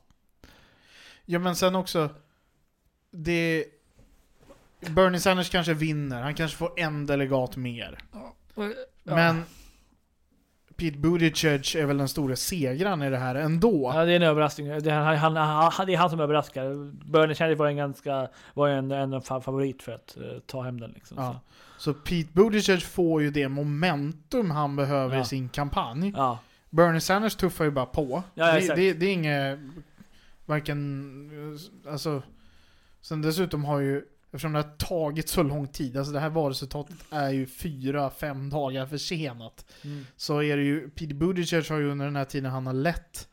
Ja 1.26 1.40
men 1.40 1.56
sen 1.56 1.76
också, 1.76 2.10
det... 3.12 3.66
Bernie 4.80 5.20
Sanders 5.20 5.50
kanske 5.50 5.74
vinner, 5.74 6.22
han 6.22 6.36
kanske 6.36 6.58
får 6.58 6.80
en 6.80 7.06
delegat 7.06 7.58
mer. 7.58 7.98
Men 9.04 9.44
Pete 10.82 10.98
Buttigieg 10.98 11.76
är 11.76 11.86
väl 11.86 11.98
den 11.98 12.08
stora 12.08 12.36
segraren 12.36 13.02
i 13.02 13.10
det 13.10 13.17
här 13.17 13.36
ändå. 13.36 13.91
Ja, 13.96 14.06
det 14.06 14.12
är 14.12 14.15
en 14.15 14.22
överraskning. 14.24 14.67
Det 14.67 14.91
är 14.91 15.00
han, 15.17 15.36
han, 15.36 15.72
han, 15.72 15.86
det 15.88 15.94
är 15.94 15.98
han 15.98 16.10
som 16.10 16.20
överraskar. 16.20 16.91
Bernie 17.12 17.36
Sanders 17.36 17.58
var 17.60 17.67
en 17.67 17.78
ganska, 17.78 18.28
var 18.54 18.70
en, 18.70 18.91
en 18.91 19.13
fa- 19.13 19.41
favorit 19.41 19.84
för 19.84 19.91
att 19.91 20.17
eh, 20.17 20.24
ta 20.46 20.62
hem 20.62 20.80
den 20.80 20.91
liksom. 20.91 21.17
Ja. 21.17 21.39
Så 21.78 21.94
Pete 21.94 22.30
Buttigieg 22.34 22.84
får 22.84 23.22
ju 23.22 23.32
det 23.32 23.50
momentum 23.50 24.52
han 24.52 24.76
behöver 24.76 25.15
Ja. 25.15 25.22
i 25.22 25.26
sin 25.26 25.50
kampanj. 25.50 26.12
Så. 26.12 26.17
Ja. 26.17 26.39
Bernie 26.70 27.02
Sanders 27.02 27.36
tuffar 27.36 27.65
ju 27.65 27.72
bara 27.72 27.86
på. 27.86 28.24
Ja, 28.34 28.54
det, 28.54 28.76
det, 28.76 28.94
det 28.94 29.06
är 29.06 29.13
inget, 29.13 29.60
varken, 30.46 31.60
alltså, 31.89 32.22
sen 33.02 33.22
dessutom 33.22 33.65
har 33.65 33.80
ju, 33.80 34.02
eftersom 34.32 34.54
det 34.54 34.60
har 34.60 34.76
tagit 34.78 35.30
så 35.30 35.44
lång 35.44 35.67
tid, 35.67 35.98
alltså 35.98 36.13
det 36.13 36.20
här 36.20 36.30
valresultatet 36.30 36.96
är 37.10 37.30
ju 37.30 37.46
fyra, 37.46 38.10
fem 38.10 38.50
dagar 38.50 38.86
försenat. 38.86 39.65
Mm. 39.84 40.06
Så 40.15 40.44
är 40.44 40.58
det 40.58 40.63
ju, 40.63 40.89
Pete 40.89 41.13
Buttigieg 41.13 41.70
har 41.70 41.78
ju 41.78 41.91
under 41.91 42.06
den 42.06 42.15
här 42.15 42.26
tiden 42.26 42.52
han 42.52 42.65
har 42.67 42.74
lett 42.74 43.28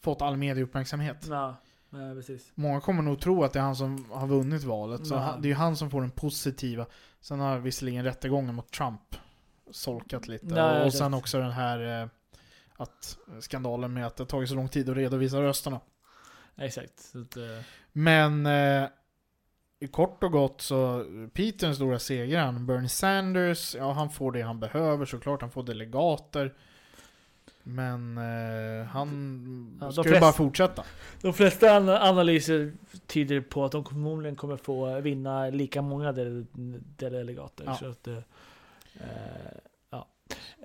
fått 0.00 0.22
all 0.22 0.36
medieuppmärksamhet. 0.36 1.26
Ja, 1.28 1.56
ja, 1.90 2.14
precis. 2.14 2.52
Många 2.54 2.80
kommer 2.80 3.02
nog 3.02 3.20
tro 3.20 3.44
att 3.44 3.52
det 3.52 3.58
är 3.58 3.62
han 3.62 3.76
som 3.76 4.06
har 4.10 4.26
vunnit 4.26 4.64
valet, 4.64 5.06
så 5.06 5.14
Ja. 5.14 5.36
det 5.40 5.46
är 5.46 5.50
ju 5.50 5.54
han 5.54 5.76
som 5.76 5.90
får 5.90 6.00
den 6.00 6.10
positiva. 6.10 6.86
Sen 7.20 7.40
har 7.40 7.58
visserligen 7.58 8.04
rättegången 8.04 8.54
mot 8.54 8.70
Trump 8.72 9.16
solkat 9.70 10.28
lite. 10.28 10.46
Ja, 10.46 10.84
och 10.84 10.92
sen 10.92 11.14
också 11.14 11.38
den 11.38 11.50
här 11.52 12.02
eh, 12.02 12.08
att 12.76 13.18
skandalen 13.40 13.92
med 13.92 14.06
att 14.06 14.16
det 14.16 14.22
har 14.22 14.28
tagit 14.28 14.48
så 14.48 14.54
lång 14.54 14.68
tid 14.68 14.88
att 14.90 14.96
redovisa 14.96 15.42
rösterna. 15.42 15.80
Exakt. 16.56 17.12
Att, 17.14 17.36
eh, 17.36 17.42
Men 17.92 18.46
eh, 18.46 18.88
kort 19.86 20.22
och 20.24 20.32
gott 20.32 20.60
så, 20.60 21.04
Peter 21.32 21.66
den 21.66 21.74
stora 21.76 21.98
segraren, 21.98 22.66
Bernie 22.66 22.88
Sanders, 22.88 23.74
ja 23.74 23.92
han 23.92 24.10
får 24.10 24.32
det 24.32 24.42
han 24.42 24.60
behöver 24.60 25.04
såklart, 25.06 25.40
han 25.40 25.50
får 25.50 25.62
delegater. 25.62 26.52
Men 27.64 28.18
eh, 28.18 28.86
han 28.86 29.78
Ja, 29.80 30.02
flest- 30.02 30.20
bara 30.20 30.32
fortsätta. 30.32 30.84
de 31.20 31.32
flesta 31.34 31.76
an- 31.76 31.88
analyser 31.88 32.72
tyder 33.06 33.40
på 33.40 33.64
att 33.64 33.72
de 33.72 33.84
förmodligen 33.84 34.36
kommer 34.36 34.56
få 34.56 35.00
vinna 35.00 35.46
lika 35.50 35.82
många 35.82 36.12
del, 36.12 36.46
delegater. 36.96 37.64
Ja. 37.66 37.74
Så 37.74 37.86
att, 37.90 38.06
eh, 38.06 38.14
eh, 38.94 39.02
ja. 39.90 40.06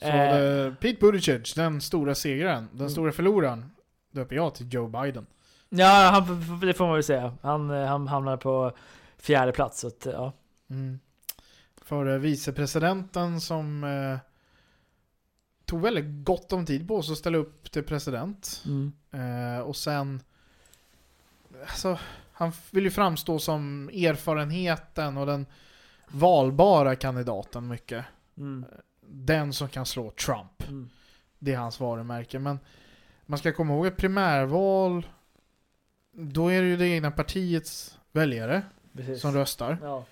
Så 0.02 0.08
Eh, 0.08 0.36
det, 0.36 0.76
Pete 0.82 1.00
Buttigieg, 1.00 1.44
den 1.56 1.82
stora 1.82 2.16
segraren, 2.16 2.68
den 2.72 2.80
Mm. 2.80 2.90
stora 2.90 3.12
förloraren, 3.12 3.72
döper 4.12 4.36
jag 4.36 4.56
till 4.56 4.74
Joe 4.74 4.88
Biden. 4.88 5.26
ja, 5.70 6.10
han, 6.14 6.60
det 6.60 6.74
får 6.74 6.86
man 6.86 6.94
väl 6.94 7.04
säga. 7.04 7.34
Han, 7.42 7.70
eh, 7.72 7.86
han 7.86 8.08
hamnar 8.08 8.38
på 8.38 8.72
fjärde 9.18 9.52
plats. 9.52 9.80
Så 9.80 9.88
att, 9.88 10.06
ja. 10.06 10.34
Mm. 10.70 11.00
För 11.82 12.18
vicepresidenten 12.18 13.42
som 13.42 13.84
eh, 13.84 14.18
tog 15.66 15.82
väldigt 15.82 16.26
gott 16.26 16.54
om 16.54 16.66
tid 16.66 16.88
på 16.88 17.02
sig 17.02 17.12
att 17.12 17.18
ställa 17.18 17.38
upp 17.38 17.72
till 17.72 17.84
president. 17.84 18.64
Mm. 18.66 18.94
Eh, 19.12 19.60
och 19.60 19.76
sen, 19.76 20.22
alltså, 21.62 22.00
han 22.32 22.52
vill 22.72 22.84
ju 22.84 22.92
framstå 22.92 23.40
som 23.40 23.90
erfarenheten 23.90 25.18
och 25.18 25.26
den 25.26 25.46
valbara 26.08 26.96
kandidaten 26.96 27.68
mycket. 27.68 28.06
Mm. 28.38 28.66
Den 29.02 29.54
som 29.54 29.70
kan 29.70 29.86
slå 29.86 30.12
Trump. 30.12 30.68
Mm. 30.68 30.90
Det 31.40 31.54
är 31.54 31.58
hans 31.58 31.80
varumärke. 31.80 32.40
Men 32.40 32.60
man 33.26 33.40
ska 33.40 33.54
komma 33.54 33.74
ihåg 33.74 33.86
ett 33.86 33.98
primärval, 33.98 35.08
då 36.12 36.48
är 36.48 36.62
det 36.62 36.68
ju 36.68 36.78
det 36.78 36.88
egna 36.88 37.12
partiets 37.12 38.00
väljare 38.12 38.64
Precis. 38.98 39.22
som 39.22 39.34
röstar. 39.34 39.78
Ja. 39.82 40.06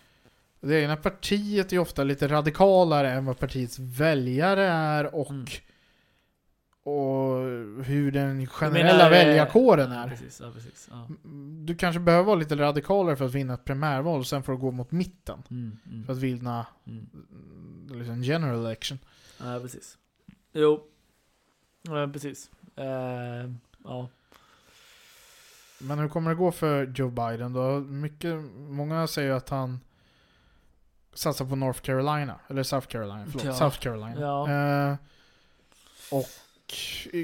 Det 0.61 0.81
egna 0.81 0.95
partiet 0.97 1.73
är 1.73 1.79
ofta 1.79 2.03
lite 2.03 2.27
radikalare 2.27 3.11
än 3.11 3.25
vad 3.25 3.39
partiets 3.39 3.79
väljare 3.79 4.63
är 4.67 5.15
och, 5.15 5.31
Mm. 5.31 5.45
och 6.83 7.85
hur 7.85 8.11
den 8.11 8.47
generella 8.47 8.93
menar, 8.93 9.05
eh, 9.05 9.09
väljarkåren 9.09 9.91
ja, 9.91 10.03
är. 10.03 10.07
Precis, 10.09 10.39
ja, 10.39 10.51
precis. 10.55 10.87
Ja. 10.91 11.07
Du 11.65 11.75
kanske 11.75 11.99
behöver 11.99 12.23
vara 12.25 12.35
lite 12.35 12.55
radikalare 12.55 13.15
för 13.15 13.25
att 13.25 13.33
vinna 13.35 13.53
ett 13.53 13.65
primärval 13.65 14.19
och 14.19 14.27
sen 14.27 14.43
får 14.43 14.53
du 14.53 14.59
gå 14.59 14.71
mot 14.71 14.91
mitten. 14.91 15.43
Mm, 15.51 15.77
mm, 15.91 16.05
För 16.05 16.13
att 16.13 16.19
vinna 16.19 16.65
mm. 16.87 17.05
mm, 17.13 17.99
liksom 17.99 18.23
general 18.23 18.65
election. 18.65 18.99
Ja, 19.39 19.59
precis. 19.61 19.97
Jo. 20.53 20.83
Ja, 21.81 22.09
precis. 22.13 22.49
Eh, 22.75 23.51
ja. 23.83 24.09
Men 25.79 25.99
hur 25.99 26.09
kommer 26.09 26.29
det 26.31 26.35
gå 26.35 26.51
för 26.51 26.85
Joe 26.95 27.09
Biden 27.09 27.53
då? 27.53 27.79
Mycket, 27.79 28.35
många 28.57 29.07
säger 29.07 29.31
att 29.31 29.49
han 29.49 29.79
satsar 31.13 31.45
på 31.45 31.55
North 31.55 31.79
Carolina, 31.81 32.39
eller 32.47 32.63
South 32.63 32.87
Carolina, 32.87 33.25
förlåt, 33.25 33.43
Ja. 33.43 33.53
South 33.53 33.79
Carolina. 33.79 34.21
Ja. 34.21 34.49
Eh, 34.91 34.95
och 36.11 36.25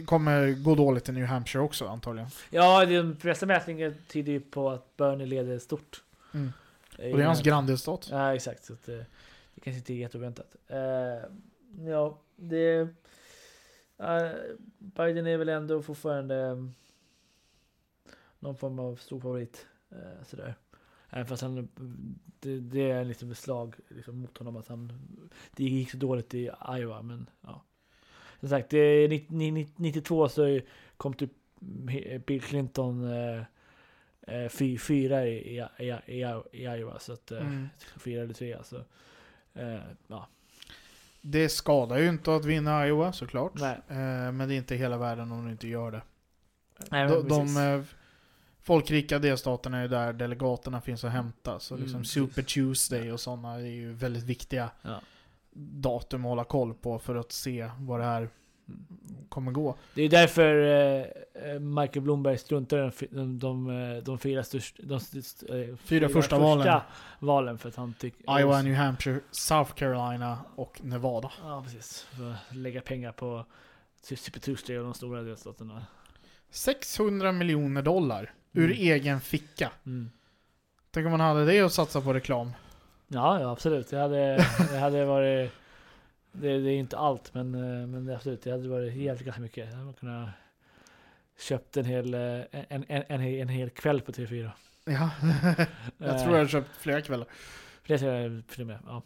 kommer 0.05 0.51
gå 0.63 0.75
dåligt 0.75 1.09
i 1.09 1.11
New 1.11 1.25
Hampshire 1.25 1.63
också 1.63 1.87
antagligen. 1.87 2.29
ja, 2.49 2.85
de 2.85 3.15
flesta 3.17 3.45
mätningar 3.45 3.93
tyder 4.07 4.31
ju 4.31 4.39
på 4.39 4.69
att 4.69 4.97
Bernie 4.97 5.25
leder 5.25 5.59
stort. 5.59 6.03
Mm. 6.33 6.53
är 6.97 7.11
Och 7.11 7.17
det 7.17 7.23
är 7.23 7.27
hans 7.27 7.41
granndelstat. 7.41 8.07
Ja, 8.11 8.35
exakt. 8.35 8.65
Så 8.65 8.73
att, 8.73 8.89
eh, 8.89 8.95
det 9.55 9.61
kanske 9.63 9.77
inte 9.77 9.93
är 9.93 9.95
jätteoväntat. 9.95 10.55
Eh, 10.67 10.77
ja, 11.89 12.17
det... 12.35 12.79
eh, 13.99 14.31
Biden 14.77 15.27
är 15.27 15.37
väl 15.37 15.49
ändå 15.49 15.81
fortfarande 15.81 16.35
eh, 16.41 16.55
någon 18.41 18.55
form 18.55 18.79
av 18.79 18.95
stor 18.95 19.19
favorit. 19.19 19.67
Uh, 19.91 20.23
sådär. 20.25 20.55
Även 21.09 21.25
fast 21.27 21.41
han, 21.41 21.67
det, 22.39 22.59
det 22.59 22.91
är 22.91 23.05
liksom 23.05 23.31
ett 23.31 23.37
slag 23.37 23.75
liksom, 23.89 24.17
mot 24.17 24.37
honom 24.37 24.57
att 24.57 24.67
han... 24.67 24.93
Det 25.55 25.63
gick 25.63 25.91
så 25.91 25.97
dåligt 25.97 26.33
i 26.33 26.49
Iowa, 26.69 27.01
men 27.01 27.29
ja. 27.41 27.63
Som 28.39 28.49
sagt, 28.49 28.69
det 28.69 28.77
är 28.77 29.07
90 29.09 29.51
90 29.51 29.73
92 29.77 30.29
så 30.29 30.59
kom 30.97 31.13
typ 31.13 31.31
Bill 32.25 32.41
Clinton 32.41 33.11
eh, 33.11 33.43
eh, 34.21 34.49
fy, 34.49 34.77
fyra 34.77 35.27
i, 35.27 35.57
i, 35.57 35.65
i, 35.79 35.91
i, 36.05 36.41
i 36.51 36.63
Iowa. 36.63 36.99
Så 36.99 37.13
att, 37.13 37.31
eh, 37.31 37.41
Mm. 37.41 37.67
fyra 37.97 38.21
eller 38.21 38.33
tre 38.33 38.53
alltså. 38.53 38.85
Eh, 39.53 39.79
ja, 40.07 40.27
Det 41.21 41.49
skadar 41.49 41.97
ju 41.97 42.09
inte 42.09 42.35
att 42.35 42.45
vinna 42.45 42.87
Iowa 42.87 43.13
såklart. 43.13 43.61
Eh, 43.61 43.75
men 44.31 44.47
det 44.47 44.53
är 44.53 44.57
inte 44.57 44.75
hela 44.75 44.97
världen 44.97 45.31
om 45.31 45.45
du 45.45 45.51
inte 45.51 45.67
gör 45.67 45.91
det. 45.91 46.01
Nej, 46.91 47.07
de 47.07 47.27
de 47.27 47.57
eh, 47.57 47.83
folkrika 48.61 49.19
delstaterna 49.19 49.77
är 49.77 49.87
där 49.87 50.13
delegaterna 50.13 50.81
finns 50.81 51.03
att 51.03 51.11
hämta. 51.11 51.59
Så 51.59 51.73
Mm, 51.73 51.83
liksom 51.83 52.01
precis. 52.01 52.13
Super 52.13 52.41
Tuesday 52.41 53.11
och 53.11 53.19
sådana 53.19 53.53
är 53.53 53.59
ju 53.59 53.93
väldigt 53.93 54.23
viktiga 54.23 54.69
Ja. 54.81 55.01
datum 55.53 56.25
att 56.25 56.29
hålla 56.29 56.43
koll 56.43 56.73
på 56.73 56.99
för 56.99 57.15
att 57.15 57.31
se 57.31 57.69
vad 57.79 57.99
det 57.99 58.03
här 58.05 58.29
kommer 59.29 59.51
gå. 59.51 59.75
Det 59.95 60.01
är 60.01 60.09
därför 60.09 60.55
eh, 60.63 61.05
eh, 61.51 61.59
Michael 61.59 62.01
Bloomberg 62.01 62.37
struntar 62.37 62.77
i 62.77 62.81
de, 62.81 63.07
de, 63.11 63.39
de, 63.39 63.69
eh, 63.97 64.03
de 64.03 64.19
fyra 64.19 64.43
största... 64.43 64.83
De, 64.83 64.95
st- 64.97 65.61
eh, 65.69 65.75
fyra 65.75 66.09
första 66.09 66.39
valen. 66.39 66.79
valen 67.19 67.57
för 67.57 67.69
att 67.69 67.75
han 67.75 67.93
tycker... 67.93 68.39
Iowa, 68.39 68.61
New 68.61 68.75
Hampshire, 68.75 69.19
South 69.31 69.73
Carolina 69.73 70.39
och 70.55 70.79
Nevada. 70.83 71.31
Ja, 71.43 71.61
precis. 71.63 72.01
För 72.01 72.31
att 72.31 72.55
lägga 72.55 72.81
pengar 72.81 73.11
på 73.11 73.45
Super 74.01 74.39
Tuesday 74.39 74.77
och 74.77 74.83
de 74.83 74.93
stora 74.93 75.21
delstaterna. 75.21 75.85
600 76.49 77.31
miljoner 77.31 77.81
dollar 77.81 78.33
ur 78.53 78.65
Mm. 78.71 78.77
egen 78.77 79.21
ficka. 79.21 79.71
Mm. 79.85 80.11
Tänk 80.91 81.05
om 81.05 81.11
man 81.11 81.19
hade 81.19 81.45
det 81.45 81.61
att 81.61 81.73
satsa 81.73 82.01
på 82.01 82.13
reklam. 82.13 82.51
Ja, 83.07 83.39
ja, 83.41 83.51
absolut. 83.51 83.89
Det 83.89 83.97
hade, 83.97 84.45
det 84.71 84.77
hade 84.79 85.05
varit... 85.05 85.51
Det, 86.31 86.59
det 86.59 86.69
är 86.69 86.77
inte 86.77 86.97
allt, 86.97 87.33
men, 87.33 87.55
eh, 87.55 87.87
men 87.87 88.15
absolut, 88.15 88.43
det 88.43 88.51
hade 88.51 88.69
varit 88.69 88.93
jävligt 88.93 89.25
ganska 89.25 89.41
mycket. 89.41 89.69
Jag 89.71 89.77
hade 89.77 89.93
kunnat 89.93 90.29
köpt 91.39 91.77
en 91.77 91.85
hel, 91.85 92.13
eh, 92.13 92.19
en, 92.19 92.45
en, 92.69 92.85
en, 92.87 93.21
en, 93.21 93.49
hel- 93.49 93.69
kväll 93.69 94.01
på 94.01 94.11
TV4. 94.11 94.49
Ja. 94.85 95.09
jag 95.97 96.19
tror 96.23 96.35
jag 96.37 96.43
har 96.43 96.47
köpt 96.47 96.69
flera 96.79 97.01
kvällar. 97.01 97.27
Flera 97.83 97.99
serier 97.99 98.43
till 98.49 98.61
och 98.61 98.67
med. 98.67 98.79
Ja. 98.87 99.01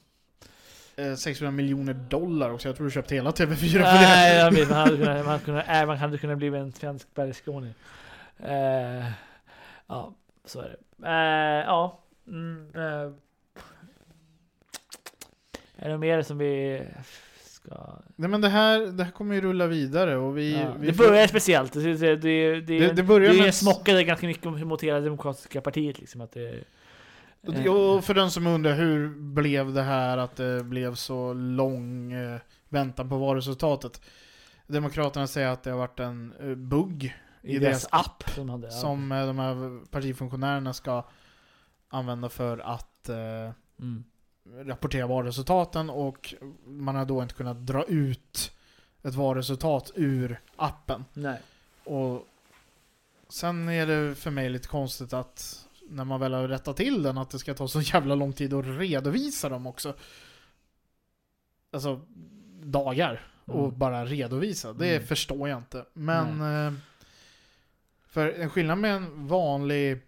Eh, 0.96 1.16
600 1.16 1.52
miljoner 1.52 1.94
dollar 1.94 2.50
också. 2.50 2.68
Jag 2.70 2.76
tror 2.76 2.86
du 2.86 2.92
köpt 2.92 3.12
hela 3.12 3.32
TV4 3.32 3.56
för 3.72 3.80
det. 3.80 3.84
Nej, 3.84 4.38
jag 4.38 4.52
vet, 4.52 4.70
man 4.70 4.78
hade 4.78 4.98
kunnat, 4.98 5.18
man 5.18 5.28
hade 5.28 5.44
kunnat, 5.46 5.88
man 5.88 5.98
hade 5.98 6.18
kunnat 6.18 6.38
bli 6.38 6.48
en 6.48 6.72
svensk 6.72 7.08
bergskåning. 7.16 7.74
Eh, 8.40 9.06
ja, 9.88 10.14
så 10.46 10.60
är 10.60 10.70
det. 10.70 11.08
Eh, 11.08 11.66
ja. 11.66 12.00
Mm, 12.28 12.68
eh, 12.76 13.12
är 15.78 15.90
det 15.90 15.98
mer 15.98 16.22
som 16.22 16.38
vi 16.38 16.82
ska... 17.44 17.76
Nej 18.16 18.30
men 18.30 18.42
det 18.42 18.50
här, 18.50 18.80
det 18.80 19.04
här 19.04 19.12
kommer 19.12 19.36
ju 19.36 19.42
rulla 19.42 19.68
vidare 19.68 20.18
och 20.18 20.38
vi... 20.38 20.54
Ja, 20.62 20.74
vi 20.80 20.88
det 20.88 20.94
får- 20.94 21.04
börjar 21.08 21.28
speciellt. 21.28 21.74
Det, 21.74 21.94
det, 21.94 22.16
det, 22.16 22.62
det, 22.62 22.94
det, 22.94 23.04
börjar 23.04 23.34
det 23.34 23.40
med... 23.40 23.56
smockade 23.56 24.04
ganska 24.04 24.28
mycket 24.28 24.68
mot 24.68 24.84
hela 24.84 25.00
Demokratiska 25.00 25.62
partiet. 25.62 26.00
Liksom, 26.00 26.22
att 26.22 26.32
det, 26.32 26.64
eh, 27.48 27.74
Och 27.74 28.04
för 28.04 28.14
den 28.14 28.32
som 28.32 28.48
undrar, 28.48 28.74
hur 28.74 29.10
blev 29.10 29.74
det 29.74 29.82
här 29.82 30.18
att 30.18 30.36
det 30.36 30.64
blev 30.64 30.96
så 30.96 31.34
lång 31.34 32.12
eh, 32.14 32.40
väntan 32.70 33.10
på 33.10 33.18
valresultatet? 33.18 34.02
Demokraterna 34.68 35.28
säger 35.28 35.48
att 35.48 35.64
det 35.64 35.72
har 35.72 35.78
varit 35.78 36.00
en 36.00 36.34
eh, 36.40 36.56
bugg 36.56 37.16
I 37.46 37.56
i 37.56 37.60
deras 37.60 37.82
deras 37.82 38.06
app 38.06 38.30
som 38.30 38.50
hade. 38.50 38.68
Ja. 38.68 38.72
som 38.72 39.12
eh, 39.12 39.26
de 39.28 39.40
här 39.40 39.86
partifunktionärerna 39.86 40.74
ska 40.74 41.04
använda 41.90 42.30
för 42.30 42.58
att 42.58 43.10
eh, 43.10 43.52
Mm. 43.80 44.04
rapportera 44.56 45.08
valresultaten 45.08 45.90
och 45.90 46.34
man 46.66 46.96
har 46.96 47.06
då 47.06 47.22
inte 47.24 47.34
kunnat 47.36 47.66
dra 47.68 47.84
ut 47.84 48.52
ett 49.04 49.14
valresultat 49.16 49.92
ur 49.96 50.40
appen. 50.56 51.06
Nej. 51.14 51.42
Och 51.84 52.28
sen 53.30 53.70
är 53.70 53.88
det 53.88 54.16
för 54.16 54.32
mig 54.32 54.50
lite 54.50 54.68
konstigt 54.68 55.14
att 55.14 55.68
när 55.90 56.04
man 56.04 56.20
väl 56.20 56.34
har 56.34 56.48
rättat 56.48 56.78
till 56.78 57.04
den 57.04 57.18
att 57.18 57.30
det 57.30 57.40
ska 57.40 57.54
ta 57.54 57.68
så 57.68 57.82
jävla 57.82 58.16
lång 58.16 58.34
tid 58.34 58.54
att 58.54 58.66
redovisa 58.66 59.50
dem 59.50 59.68
också. 59.68 59.94
Alltså 61.72 62.02
dagar 62.64 63.28
och 63.46 63.66
Mm. 63.66 63.80
bara 63.80 64.06
redovisa. 64.06 64.74
Det 64.74 64.96
Mm. 64.96 65.08
förstår 65.08 65.50
jag 65.50 65.58
inte. 65.58 65.86
Men 65.94 66.42
eh, 66.68 66.74
för 68.16 68.32
en 68.42 68.50
skillnad 68.50 68.78
med 68.78 68.96
en 68.96 69.28
vanlig 69.28 70.00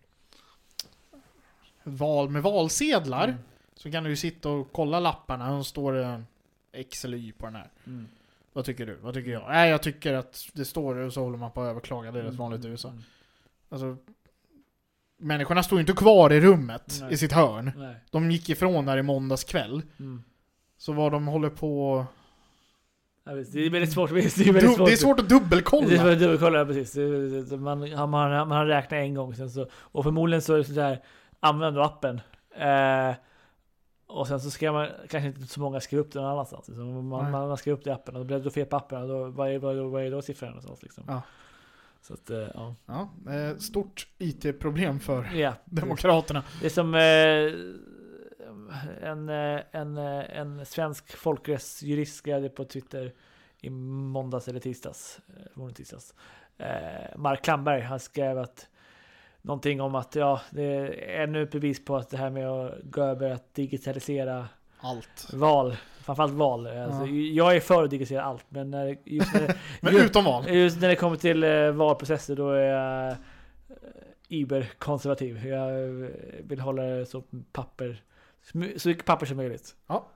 val 1.84 2.30
med 2.30 2.44
valsedlar 2.44 3.24
Mm. 3.28 3.40
så 3.76 3.92
kan 3.92 4.04
du 4.04 4.10
ju 4.10 4.16
sitta 4.16 4.50
och 4.50 4.68
kolla 4.72 5.00
lapparna 5.00 5.60
så 5.60 5.64
står 5.64 5.94
det 5.94 6.24
X 6.72 7.06
eller 7.06 7.18
Y 7.18 7.32
på 7.32 7.46
den 7.46 7.56
här. 7.56 7.70
Mm. 7.88 8.08
Vad 8.54 8.66
tycker 8.66 8.86
du? 8.86 8.96
Vad 8.96 9.14
tycker 9.14 9.32
jag? 9.32 9.44
Nej, 9.50 9.70
jag 9.70 9.84
tycker 9.84 10.14
att 10.14 10.48
det 10.54 10.66
står 10.66 10.96
det 10.96 11.06
och 11.06 11.14
så 11.14 11.24
håller 11.24 11.38
man 11.38 11.52
på 11.52 11.62
att 11.62 11.68
överklaga. 11.70 12.12
Det 12.12 12.20
är 12.20 12.24
rätt 12.24 12.30
Mm. 12.30 12.38
vanligt 12.40 12.66
i 12.66 12.68
USA. 12.68 12.90
Mm. 12.90 13.04
Alltså, 13.70 13.98
människorna 15.18 15.64
står 15.64 15.78
ju 15.78 15.82
inte 15.82 15.94
kvar 15.94 16.34
i 16.34 16.42
rummet 16.42 16.98
Nej. 17.02 17.14
i 17.14 17.18
sitt 17.18 17.32
hörn. 17.32 17.72
Nej. 17.78 17.96
De 18.12 18.32
gick 18.32 18.50
ifrån 18.50 18.86
där 18.86 18.98
i 18.98 19.04
måndags 19.04 19.44
kväll. 19.44 19.82
Mm. 20.00 20.24
Så 20.78 20.94
vad 20.94 21.12
de 21.12 21.28
håller 21.28 21.50
på... 21.50 22.06
Det 23.28 23.66
är 23.66 23.70
väldigt 23.70 23.94
svårt. 23.94 24.10
Det 24.14 24.18
är 24.18 24.54
väldigt 24.54 24.76
svårt. 24.76 24.88
det 24.88 24.94
är 24.94 24.98
svårt 24.98 25.20
att 25.20 25.30
dubbelkolla. 25.30 25.88
Det 25.88 25.96
är 25.96 26.00
svårt 26.00 26.12
att 26.14 26.20
dubbelkolla, 26.20 26.66
precis. 26.66 26.96
Man, 27.52 27.80
man, 27.80 28.10
man, 28.10 28.10
man 28.10 28.52
har 28.52 28.66
räknat 28.66 28.94
en 28.94 29.14
gång 29.14 29.36
sen 29.36 29.50
så, 29.50 29.68
och 29.74 30.04
förmodligen 30.04 30.42
så 30.42 30.54
är 30.54 30.58
det 30.58 30.64
sådär, 30.64 31.04
använd 31.40 31.76
då 31.76 31.82
appen. 31.82 32.22
Eh, 32.58 33.16
och 34.08 34.28
sen 34.28 34.40
så 34.40 34.52
ska 34.52 34.72
man 34.72 34.88
kanske 35.10 35.28
inte 35.28 35.48
så 35.48 35.60
många 35.60 35.80
skriva 35.80 36.02
upp 36.02 36.12
det 36.12 36.20
någon 36.20 36.32
annanstans. 36.32 36.66
Så 36.66 36.72
man, 36.72 37.08
man, 37.08 37.32
man 37.32 37.58
skriver 37.58 37.78
upp 37.78 37.84
det 37.84 37.90
i 37.90 37.94
appen 37.94 38.16
och 38.16 38.22
då 38.22 38.26
blir 38.26 38.40
det 38.40 38.52
fel 38.52 38.66
på 38.66 38.76
appen. 38.76 39.02
Och 39.02 39.08
då, 39.08 39.26
vad, 39.26 39.52
är, 39.52 39.60
vad, 39.60 39.76
vad 39.76 40.04
är 40.04 40.12
då 40.12 40.22
siffran 40.22 40.50
någonstans 40.50 40.84
liksom? 40.84 41.04
Ja. 41.08 41.22
Så 42.02 42.14
att, 42.14 42.30
eh, 42.30 42.48
ja. 42.54 42.76
Ja, 42.86 43.10
eh, 43.34 43.58
stort 43.58 44.08
IT-problem 44.18 45.00
för 45.00 45.30
Ja, 45.36 45.54
Demokraterna. 45.66 46.44
Det 46.62 46.66
är 46.66 46.70
som 46.70 46.96
eh, 46.96 47.02
en, 49.02 49.30
eh, 49.30 49.60
en, 49.72 49.98
eh, 49.98 50.40
en 50.40 50.66
svensk 50.66 51.18
folkrättsjurist 51.18 52.16
skrev 52.18 52.50
på 52.50 52.66
Twitter 52.66 53.14
i 53.62 53.70
måndags 53.70 54.48
eller 54.48 54.60
tisdags. 54.60 55.20
eh, 55.28 55.44
Förmodligen 55.54 55.76
tisdags. 55.76 56.14
Eh, 56.58 57.18
Mark 57.18 57.44
Klamberg, 57.44 57.82
han 57.82 58.00
skrev 58.00 58.38
att 58.38 58.68
någonting 59.42 59.82
om 59.82 59.96
att 59.96 60.16
ja, 60.16 60.42
det 60.50 60.64
är 60.64 61.22
ännu 61.24 61.44
ett 61.44 61.52
bevis 61.52 61.86
på 61.86 61.96
att 61.96 62.10
det 62.10 62.18
här 62.18 62.30
med 62.30 62.48
att 62.50 62.74
gå 62.84 63.02
över 63.04 63.30
att 63.30 63.54
digitalisera 63.54 64.48
Allt. 64.80 65.34
val, 65.34 65.76
framförallt 66.02 66.34
val. 66.34 66.68
Alltså, 66.68 67.06
Ja. 67.06 67.08
Jag 67.12 67.56
är 67.56 67.60
för 67.60 67.84
att 67.84 67.90
digitalisera 67.90 68.24
allt, 68.24 68.46
men 68.50 68.72
när, 68.72 68.98
just 69.06 69.34
när, 69.34 69.56
Men 69.82 69.94
Just- 69.94 70.06
utom 70.06 70.26
val. 70.26 70.48
Just 70.50 70.82
när 70.82 70.88
det 70.88 70.96
kommer 70.96 71.18
till 71.18 71.46
valprocesser 71.74 72.36
då 72.36 72.52
är 72.52 72.62
jag 72.62 73.16
iberkonservativ. 74.28 75.48
Jag 75.48 75.72
vill 76.44 76.60
hålla 76.60 76.84
det 76.84 77.06
så 77.06 77.24
papper, 77.52 78.02
så 78.78 78.88
mycket 78.90 79.06
papper 79.06 79.26
som 79.26 79.38
möjligt. 79.38 79.76
Ja. 79.88 80.08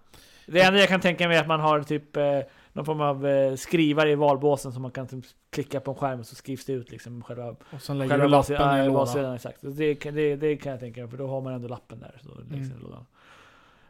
Det 0.47 0.61
enda 0.61 0.79
jag 0.79 0.89
kan 0.89 0.99
tänka 1.01 1.27
mig 1.27 1.37
är 1.37 1.41
att 1.41 1.47
man 1.47 1.59
har 1.59 1.83
typ 1.83 2.17
eh, 2.17 2.39
någon 2.73 2.85
form 2.85 3.01
av 3.01 3.27
eh, 3.27 3.55
skrivare 3.55 4.11
i 4.11 4.15
valbåsen 4.15 4.71
som 4.73 4.81
man 4.81 4.91
kan 4.91 5.07
typ 5.07 5.25
klicka 5.49 5.79
på 5.79 5.91
en 5.91 5.97
skärm 5.97 6.19
och 6.19 6.25
så 6.25 6.35
skrivs 6.35 6.65
det 6.65 6.73
ut 6.73 6.91
liksom 6.91 7.23
själva, 7.23 7.55
Och 7.71 7.81
sen 7.81 7.97
lägger 7.97 8.09
själva 8.09 8.25
du 8.25 8.31
lappen 8.31 8.79
i 8.79 8.87
lådan. 8.87 9.35
Exakt. 9.35 9.57
Det, 9.61 9.95
kan- 9.95 10.15
det, 10.15 10.35
det 10.35 10.57
kan 10.57 10.71
jag 10.71 10.79
tänka 10.79 11.01
mig 11.01 11.09
för 11.09 11.17
då 11.17 11.27
har 11.27 11.41
man 11.41 11.53
ändå 11.53 11.67
lappen 11.67 11.99
där. 11.99 12.19
Så 12.23 12.29
läggs 12.41 12.69
Mm. 12.71 12.79
lådan. 12.83 13.05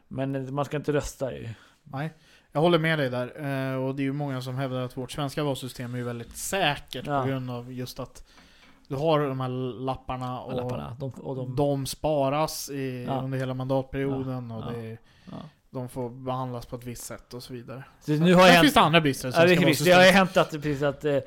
Men 0.08 0.36
eh, 0.36 0.42
man 0.52 0.66
ska 0.66 0.78
inte 0.78 0.94
rösta 0.94 1.34
ju. 1.36 1.50
Nej, 1.84 2.14
jag 2.52 2.62
håller 2.62 2.80
med 2.80 3.00
dig 3.00 3.10
där. 3.10 3.26
Eh, 3.72 3.84
och 3.84 3.96
det 3.96 4.02
är 4.02 4.06
ju 4.06 4.14
många 4.14 4.42
som 4.42 4.56
hävdar 4.56 4.82
att 4.82 4.98
vårt 4.98 5.12
svenska 5.12 5.44
valsystem 5.44 5.96
är 5.96 6.02
väldigt 6.04 6.38
säkert 6.38 7.08
Ja. 7.08 7.22
på 7.22 7.28
grund 7.28 7.52
av 7.52 7.74
just 7.74 8.00
att 8.00 8.28
du 8.92 8.98
har 8.98 9.20
de 9.20 9.40
här 9.40 9.50
lapparna 9.86 10.42
och 10.42 10.54
lapparna. 10.56 10.98
De, 11.00 11.10
och 11.12 11.36
de, 11.36 11.56
de 11.56 11.86
sparas 11.86 12.70
i, 12.70 13.06
Ja. 13.08 13.22
under 13.22 13.38
hela 13.38 13.54
mandatperioden 13.54 14.52
och 14.52 14.64
Ja. 14.64 14.72
det, 14.72 14.98
ja. 15.26 15.38
de 15.70 15.90
får 15.90 16.10
behandlas 16.10 16.66
på 16.66 16.76
ett 16.76 16.84
visst 16.84 17.04
sätt 17.04 17.34
och 17.34 17.44
så 17.44 17.54
vidare. 17.54 17.84
Så 18.00 18.12
nu 18.12 18.18
har 18.20 18.28
jag 18.28 18.40
Sen 18.48 18.48
hänt- 18.56 18.62
finns 18.62 18.74
det 18.74 18.80
andra 18.80 19.02
brister 19.02 19.86
det 19.86 19.92
har 19.94 20.02
hänt 20.12 20.38
att, 20.38 20.52
precis 20.52 20.82
att, 20.84 21.06
eh, 21.06 21.18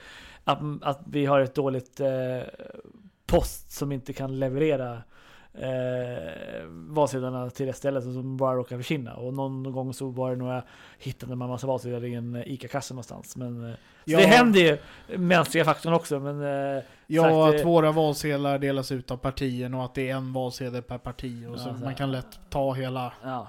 att, 0.45 0.59
att 0.83 1.01
vi 1.07 1.27
har 1.27 1.41
ett 1.41 1.55
dåligt 1.55 2.01
eh, 2.01 2.09
post 3.27 3.71
som 3.71 3.93
inte 3.93 4.13
kan 4.13 4.39
leverera 4.39 5.03
eh, 5.55 6.65
valsedlarna 6.71 7.51
till 7.51 7.67
det 7.67 7.73
stället 7.73 8.03
som 8.05 8.37
bara 8.37 8.55
råkar 8.57 8.77
försvinna. 8.77 9.15
Och 9.15 9.35
någon 9.35 9.73
gång 9.73 9.95
så 9.95 10.09
var 10.09 10.31
det 10.31 10.37
nog 10.37 10.49
jag 10.49 10.63
hittade 10.99 11.37
man 11.37 11.49
massa 11.49 11.67
valsedlar 11.67 12.05
i 12.05 12.15
en 12.15 12.37
ICA-kassa 12.47 12.95
någonstans. 12.95 13.37
Men, 13.37 13.71
eh, 13.71 13.75
Ja. 14.05 14.19
så 14.19 14.25
det 14.27 14.31
händer 14.31 14.61
ju, 14.61 14.79
mänskliga 15.19 15.65
faktorn 15.65 15.93
också. 15.93 16.21
Men, 16.21 16.43
eh, 16.77 16.83
Ja, 17.07 17.49
att 17.49 17.61
eh, 17.61 17.65
våra 17.67 17.93
valsedlar 17.93 18.59
delas 18.59 18.93
ut 18.93 19.11
av 19.11 19.17
partierna 19.17 19.79
och 19.79 19.85
att 19.85 19.95
det 19.95 20.11
är 20.11 20.15
en 20.17 20.33
valsedel 20.33 20.83
per 20.83 20.99
parti. 20.99 21.47
Och 21.49 21.61
så 21.61 21.69
Ja, 21.69 21.75
så- 21.79 21.85
man 21.85 21.95
kan 21.95 22.13
lätt 22.13 22.39
ta 22.51 22.73
hela 22.73 23.13
ja, 23.23 23.49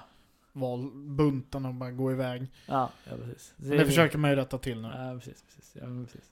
valbunten 0.52 1.66
och 1.66 1.74
bara 1.74 1.90
gå 1.90 2.12
iväg. 2.12 2.46
ja, 2.66 2.90
ja, 3.04 3.12
precis. 3.24 3.54
Det, 3.56 3.84
försöker 3.86 4.18
man 4.18 4.30
ju 4.30 4.36
rätta 4.36 4.58
till 4.58 4.80
nu. 4.82 4.88
Ja, 4.88 5.14
precis. 5.18 5.42
precis, 5.42 5.76
ja, 5.80 5.86
men 5.86 6.04
precis. 6.06 6.24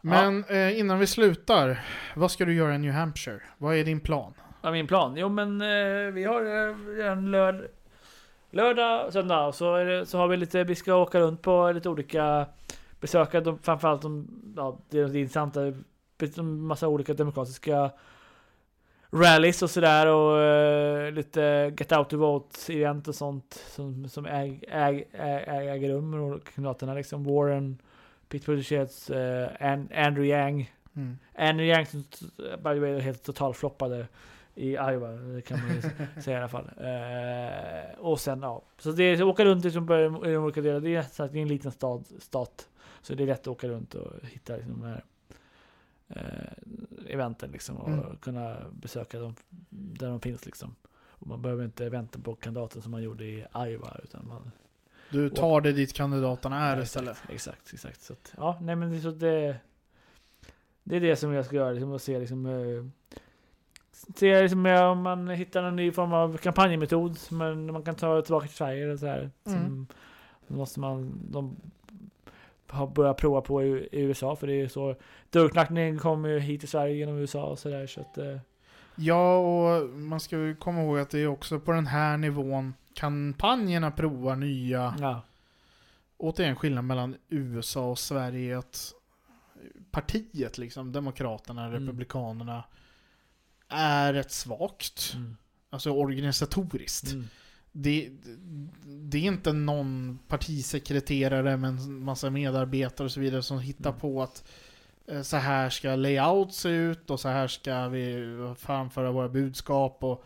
Men 0.00 0.44
eh, 0.48 0.78
innan 0.78 0.98
vi 0.98 1.06
slutar, 1.06 1.80
vad 2.16 2.30
ska 2.30 2.44
du 2.44 2.54
göra 2.54 2.74
i 2.74 2.78
New 2.78 2.92
Hampshire? 2.92 3.40
Vad 3.58 3.76
är 3.76 3.84
din 3.84 4.00
plan? 4.00 4.34
Ja, 4.62 4.70
min 4.70 4.86
plan? 4.86 5.14
Jo 5.16 5.28
men 5.28 5.60
eh, 5.60 6.12
vi 6.12 6.24
har 6.24 6.68
eh, 7.00 7.06
en 7.12 7.30
lörd, 7.30 7.68
lördag, 8.50 9.12
söndag 9.12 9.52
så, 9.54 9.74
är 9.74 9.84
det, 9.84 10.06
så 10.06 10.18
har 10.18 10.28
vi 10.28 10.36
lite, 10.36 10.64
vi 10.64 10.74
ska 10.74 10.94
åka 10.94 11.20
runt 11.20 11.42
på 11.42 11.72
lite 11.72 11.88
olika 11.88 12.46
besöka 13.00 13.40
de, 13.40 13.58
framförallt 13.58 14.02
de, 14.02 14.28
ja, 14.56 14.78
det 14.90 14.98
är 14.98 15.16
intressanta, 15.16 15.72
en 16.36 16.60
massa 16.60 16.88
olika 16.88 17.14
demokratiska 17.14 17.90
rallies 19.10 19.62
och 19.62 19.70
sådär 19.70 20.06
och 20.06 20.40
eh, 20.40 21.12
lite 21.12 21.72
get 21.78 21.92
out 21.92 22.08
to 22.10 22.16
vote 22.18 22.72
event 22.72 23.08
och 23.08 23.14
sånt 23.14 23.64
som, 23.68 24.08
som 24.08 24.26
äg, 24.26 24.64
äg, 24.68 25.08
äg, 25.12 25.68
äger 25.68 25.88
rum 25.88 26.10
med 26.10 26.44
kandidaterna 26.44 26.94
liksom 26.94 27.24
Warren, 27.24 27.78
Pete 28.28 28.46
Buttigieg, 28.46 28.88
An- 29.60 29.88
Andrew 29.94 30.26
Yang 30.26 30.72
Mm. 30.96 31.18
Andrew 31.34 31.66
Yang 31.66 31.86
som 31.86 32.04
by 32.38 32.74
the 32.74 32.80
way 32.80 33.00
helt 33.00 33.22
totalfloppade 33.22 34.06
i 34.54 34.70
Iowa, 34.70 35.08
det 35.08 35.42
kan 35.42 35.58
man 35.60 35.74
ju 35.76 35.82
säga 36.22 36.36
i 36.36 36.40
alla 36.40 36.48
fall. 36.48 36.70
Eh, 36.80 37.98
och 37.98 38.20
sen 38.20 38.42
ja, 38.42 38.62
så 38.78 38.90
det 38.90 39.04
är 39.04 39.16
så 39.16 39.24
åka 39.28 39.44
runt 39.44 39.64
liksom 39.64 39.92
i 40.24 40.32
de 40.32 40.44
olika 40.44 40.60
delar. 40.60 40.80
Det 40.80 40.94
är, 40.94 41.02
så 41.02 41.26
det 41.26 41.38
är 41.38 41.42
en 41.42 41.48
liten 41.48 41.72
stad, 41.72 42.04
stat, 42.20 42.68
så 43.02 43.14
det 43.14 43.22
är 43.22 43.26
lätt 43.26 43.40
att 43.40 43.48
åka 43.48 43.68
runt 43.68 43.94
och 43.94 44.12
hitta 44.26 44.56
liksom 44.56 44.80
de 44.80 44.86
här 44.86 45.04
eh, 46.08 47.12
eventen 47.12 47.50
liksom 47.50 47.76
och 47.76 47.88
Mm. 47.88 48.16
kunna 48.16 48.56
besöka 48.72 49.18
dem 49.18 49.34
där 49.70 50.08
de 50.08 50.20
finns 50.20 50.46
liksom. 50.46 50.74
Och 51.18 51.26
man 51.26 51.42
behöver 51.42 51.64
inte 51.64 51.88
vänta 51.88 52.18
på 52.18 52.34
kandidaten 52.34 52.82
som 52.82 52.90
man 52.90 53.02
gjorde 53.02 53.24
i 53.24 53.44
Iowa 53.56 53.96
utan 54.04 54.28
man 54.28 54.50
Du 55.10 55.30
tar 55.30 55.60
det 55.60 55.72
dit 55.72 55.92
kandidaterna 55.92 56.60
är 56.66 56.76
Ja, 56.76 56.82
istället. 56.82 57.16
Exakt, 57.28 57.72
exakt. 57.72 58.00
Så 58.02 58.12
att, 58.12 58.34
ja, 58.36 58.58
nej 58.62 58.76
men 58.76 58.90
det, 58.92 59.00
så 59.00 59.10
det, 59.10 59.56
det 60.82 60.96
är 60.96 61.00
det 61.00 61.16
som 61.16 61.32
jag 61.32 61.44
ska 61.44 61.56
göra, 61.56 61.70
liksom, 61.72 61.92
att 61.92 62.02
se 62.02 62.18
liksom, 62.18 62.46
eh, 62.46 62.84
se 64.16 64.42
liksom, 64.42 64.66
om 64.66 65.02
man 65.02 65.28
hittar 65.28 65.62
en 65.62 65.76
ny 65.76 65.92
form 65.92 66.12
av 66.12 66.36
kampanjmetod 66.36 67.18
som 67.18 67.36
man, 67.36 67.72
man 67.72 67.82
kan 67.82 67.94
ta 67.94 68.22
tillbaka 68.22 68.46
till 68.46 68.56
Sverige 68.56 68.84
eller 68.84 68.96
så 68.96 69.06
här. 69.06 69.30
Som, 69.44 69.54
Mm. 69.54 69.86
Då 70.48 70.54
måste 70.56 70.80
man 70.80 71.18
de 71.30 71.56
har 72.68 72.86
börjat 72.86 73.16
prova 73.16 73.40
på 73.40 73.62
i, 73.62 73.88
i 73.92 74.00
USA 74.00 74.36
för 74.36 74.46
det 74.46 74.60
är 74.60 74.68
så. 74.68 74.96
Dörrknackningen 75.30 75.98
kommer 75.98 76.28
ju 76.28 76.38
hit 76.38 76.60
till 76.60 76.68
Sverige 76.68 76.94
genom 76.94 77.18
USA 77.18 77.44
och 77.44 77.58
sådär 77.58 77.86
så 77.86 78.00
att 78.00 78.18
eh, 78.18 78.38
Ja, 78.98 79.36
och 79.36 79.88
man 79.88 80.20
ska 80.20 80.36
ju 80.36 80.56
komma 80.56 80.82
ihåg 80.82 80.98
att 80.98 81.10
det 81.10 81.18
är 81.18 81.26
också 81.26 81.60
på 81.60 81.72
den 81.72 81.86
här 81.86 82.16
nivån 82.16 82.74
kampanjerna 82.94 83.90
provar 83.90 84.36
nya 84.36 84.94
ja. 85.00 85.22
återigen 86.16 86.56
skillnad 86.56 86.84
mellan 86.84 87.16
USA 87.28 87.90
och 87.90 87.98
Sverige 87.98 88.58
att 88.58 88.92
partiet 89.90 90.58
liksom, 90.58 90.92
Demokraterna, 90.92 91.66
Mm. 91.66 91.80
Republikanerna 91.80 92.64
är 93.68 94.12
rätt 94.12 94.30
svagt. 94.32 95.12
Mm. 95.14 95.36
Alltså 95.70 95.90
organisatoriskt. 95.90 97.12
Mm. 97.12 97.28
Det, 97.78 98.10
det 98.84 99.18
är 99.18 99.22
inte 99.22 99.52
någon 99.52 100.18
partisekreterare 100.28 101.56
med 101.56 101.70
en 101.70 102.04
massa 102.04 102.30
medarbetare 102.30 103.04
och 103.04 103.12
så 103.12 103.20
vidare 103.20 103.42
som 103.42 103.58
hittar 103.58 103.90
Mm. 103.90 104.00
på 104.00 104.22
att 104.22 104.44
eh, 105.06 105.22
så 105.22 105.36
här 105.36 105.70
ska 105.70 105.96
layout 105.96 106.54
se 106.54 106.68
ut 106.68 107.10
och 107.10 107.20
så 107.20 107.28
här 107.28 107.48
ska 107.48 107.88
vi 107.88 108.36
framföra 108.58 109.12
våra 109.12 109.28
budskap 109.28 109.98
och 110.04 110.24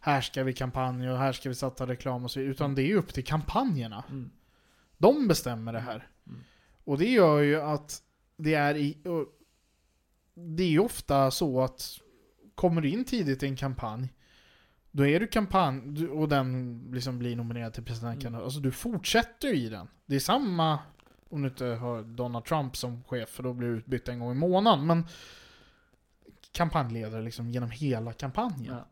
här 0.00 0.20
ska 0.20 0.44
vi 0.44 0.52
kampanja 0.52 1.12
och 1.12 1.18
här 1.18 1.32
ska 1.32 1.48
vi 1.48 1.54
sätta 1.54 1.86
reklam 1.86 2.24
och 2.24 2.30
så 2.30 2.40
vidare. 2.40 2.52
Utan 2.52 2.74
det 2.74 2.82
är 2.82 2.96
upp 2.96 3.14
till 3.14 3.24
kampanjerna. 3.24 4.04
Mm. 4.10 4.30
De 4.98 5.28
bestämmer 5.28 5.72
det 5.72 5.80
här. 5.80 6.08
Mm. 6.26 6.40
Och 6.84 6.98
det 6.98 7.10
gör 7.10 7.40
ju 7.40 7.60
att 7.60 8.02
det 8.36 8.54
är 8.54 8.76
i... 8.76 8.96
Det 10.34 10.62
är 10.62 10.68
ju 10.68 10.78
ofta 10.78 11.30
så 11.30 11.62
att 11.62 11.98
kommer 12.54 12.80
du 12.80 12.88
in 12.88 13.04
tidigt 13.04 13.42
i 13.42 13.46
en 13.46 13.56
kampanj 13.56 14.08
då 14.92 15.06
är 15.06 15.20
du 15.20 15.26
kampanj 15.26 16.06
och 16.06 16.28
den 16.28 16.80
liksom 16.92 17.18
blir 17.18 17.36
nominerad 17.36 17.74
till 17.74 17.84
presidentkandidat. 17.84 18.34
Mm. 18.34 18.44
Alltså 18.44 18.60
du 18.60 18.70
fortsätter 18.70 19.54
i 19.54 19.68
den. 19.68 19.88
Det 20.06 20.16
är 20.16 20.20
samma 20.20 20.78
om 21.32 21.42
du 21.42 21.48
inte 21.48 21.64
har 21.64 22.02
Donald 22.02 22.44
Trump 22.44 22.76
som 22.76 23.02
chef 23.02 23.28
för 23.28 23.42
då 23.42 23.52
blir 23.52 23.68
du 23.68 23.74
utbytt 23.74 24.08
en 24.08 24.18
gång 24.18 24.32
i 24.32 24.34
månaden. 24.34 24.86
Men 24.86 25.06
kampanjledare 26.52 27.22
liksom 27.22 27.50
genom 27.50 27.70
hela 27.70 28.12
kampanjen. 28.12 28.74
Ja. 28.74 28.86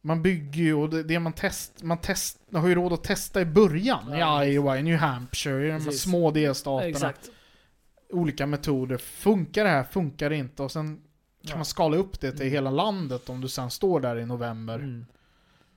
Man 0.00 0.22
bygger 0.22 0.62
ju, 0.62 0.74
och 0.74 0.90
det, 0.90 1.02
det 1.02 1.18
man 1.18 1.32
test, 1.32 1.82
man 1.82 1.98
test, 1.98 2.40
man 2.50 2.62
har 2.62 2.68
ju 2.68 2.74
råd 2.74 2.92
att 2.92 3.04
testa 3.04 3.40
i 3.40 3.44
början. 3.44 4.18
Ja, 4.18 4.44
I 4.44 4.52
Iowa, 4.52 4.78
i 4.78 4.82
New 4.82 4.96
Hampshire, 4.96 5.66
i 5.66 5.70
de 5.70 5.84
här 5.84 5.90
små 5.90 6.30
delstaterna. 6.30 6.88
Exakt. 6.90 7.30
Olika 8.10 8.46
metoder. 8.46 8.96
Funkar 8.96 9.64
det 9.64 9.70
här? 9.70 9.84
Funkar 9.84 10.30
det 10.30 10.36
inte? 10.36 10.62
Och 10.62 10.72
sen 10.72 11.02
kan 11.42 11.50
Ja. 11.50 11.56
man 11.56 11.64
skala 11.64 11.96
upp 11.96 12.20
det 12.20 12.30
till 12.32 12.40
Mm. 12.40 12.52
hela 12.52 12.70
landet 12.70 13.28
om 13.28 13.40
du 13.40 13.48
sen 13.48 13.70
står 13.70 14.00
där 14.00 14.16
i 14.18 14.26
november. 14.26 14.74
Mm. 14.74 15.06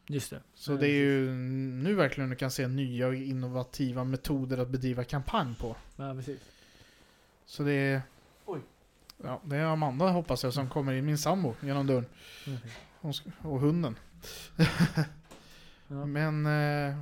Just 0.08 0.30
det. 0.30 0.40
Så 0.56 0.74
det 0.76 0.88
är 0.88 0.94
ju 1.04 1.32
nu 1.84 1.94
verkligen 1.96 2.30
du 2.30 2.36
kan 2.36 2.52
se 2.52 2.68
nya 2.68 3.08
och 3.08 3.16
innovativa 3.16 4.04
metoder 4.04 4.58
att 4.58 4.68
bedriva 4.70 5.04
kampanj 5.04 5.56
på. 5.60 5.76
Ja, 5.96 6.14
precis. 6.14 6.40
Så 7.46 7.64
det 7.64 7.72
är... 7.72 8.02
Oj. 8.46 8.60
Ja, 9.24 9.42
det 9.46 9.56
är 9.56 9.64
Amanda 9.66 10.10
hoppas 10.10 10.44
jag 10.44 10.54
som 10.54 10.70
kommer 10.70 10.94
in, 10.94 11.06
min 11.06 11.18
sambo, 11.18 11.54
genom 11.62 11.88
dörren. 11.88 12.06
Mm. 12.48 12.60
Och 13.42 13.60
hunden. 13.60 13.96
Ja. 15.88 16.06
Men... 16.06 16.46
Eh, 16.46 16.98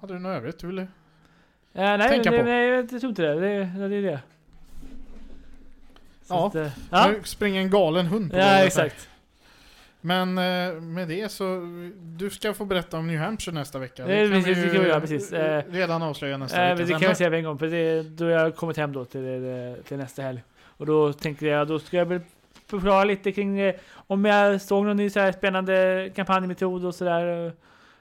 hade 0.00 0.12
du 0.14 0.18
något 0.18 0.30
övrigt 0.36 0.58
du 0.58 0.66
ville? 0.66 0.86
Ja, 1.72 1.96
nej, 1.96 2.08
Tänka 2.08 2.30
det, 2.30 2.38
på. 2.38 2.44
nej, 2.44 2.68
jag 2.68 2.88
tror 2.88 3.04
inte 3.08 3.22
det. 3.22 3.34
Det, 3.40 3.88
det 3.88 3.96
är 3.96 4.02
det. 4.02 4.20
Ja. 6.28 6.46
Att, 6.46 6.54
eh, 6.54 6.68
ja. 6.90 7.08
Nu 7.08 7.20
springer 7.24 7.60
en 7.60 7.70
galen 7.70 8.06
hund 8.06 8.30
på 8.30 8.36
ja, 8.36 8.58
exakt. 8.58 9.08
Men 10.00 10.38
eh, 10.38 10.80
med 10.80 11.08
det 11.08 11.32
så, 11.32 11.60
du 12.02 12.30
ska 12.30 12.54
få 12.54 12.64
berätta 12.64 12.98
om 12.98 13.06
New 13.06 13.18
Hampshire 13.18 13.54
nästa 13.54 13.78
vecka. 13.78 14.06
Det- 14.06 14.30
kan 14.30 14.42
precis, 14.42 14.64
vi 14.64 14.76
göra, 14.76 15.00
precis. 15.00 15.32
eh, 15.32 15.62
redan 15.70 16.02
avslöja 16.02 16.36
nästa 16.36 16.74
vecka. 16.74 16.84
det 16.84 16.92
kan 16.92 17.02
jag 17.02 17.16
säga 17.16 17.30
på 17.30 17.36
en 17.36 17.44
gång, 17.44 17.58
för 17.58 17.66
det, 17.66 18.02
då 18.02 18.24
har 18.24 18.30
jag 18.30 18.56
kommit 18.56 18.76
hem 18.76 18.92
då 18.92 19.04
till, 19.04 19.76
till, 19.84 19.96
nästa 19.96 20.22
helg. 20.22 20.42
Och 20.64 20.86
då 20.86 21.12
tänkte 21.12 21.46
jag, 21.46 21.68
då 21.68 21.78
ska 21.78 21.96
jag 21.96 22.06
väl 22.06 22.20
förklara 22.66 23.04
lite 23.04 23.32
kring 23.32 23.72
om 23.94 24.24
jag 24.24 24.60
såg 24.60 24.84
någon 24.84 24.96
ny 24.96 25.10
så 25.10 25.20
här 25.20 25.32
spännande 25.32 26.10
kampanjmetod 26.14 26.84
och 26.84 26.94
sådär. 26.94 27.52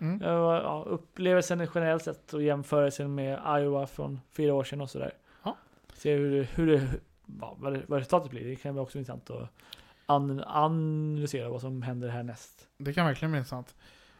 Mm. 0.01 0.21
Ja, 0.23 0.83
upplevelsen 0.87 1.67
generellt 1.75 2.03
sett 2.03 2.33
och 2.33 2.43
jämförelsen 2.43 3.15
med 3.15 3.39
Iowa 3.59 3.87
från 3.87 4.21
fyra 4.37 4.53
år 4.53 4.63
sedan 4.63 4.81
och 4.81 4.89
sådär. 4.89 5.11
Ja. 5.43 5.57
Se 5.93 6.15
hur, 6.15 6.47
hur 6.55 6.67
det, 6.67 6.81
ja, 7.41 7.55
vad, 7.59 7.81
vad 7.87 7.97
resultatet 7.99 8.31
blir. 8.31 8.45
Det 8.45 8.55
kan 8.55 8.75
vara 8.75 8.83
också 8.83 8.97
intressant 8.97 9.29
att 9.29 9.49
an, 10.05 10.43
analysera 10.47 11.49
vad 11.49 11.61
som 11.61 11.81
händer 11.81 12.09
härnäst. 12.09 12.67
Det 12.77 12.93
kan 12.93 13.05
verkligen 13.05 13.31
bli 13.31 13.37
intressant. 13.37 13.75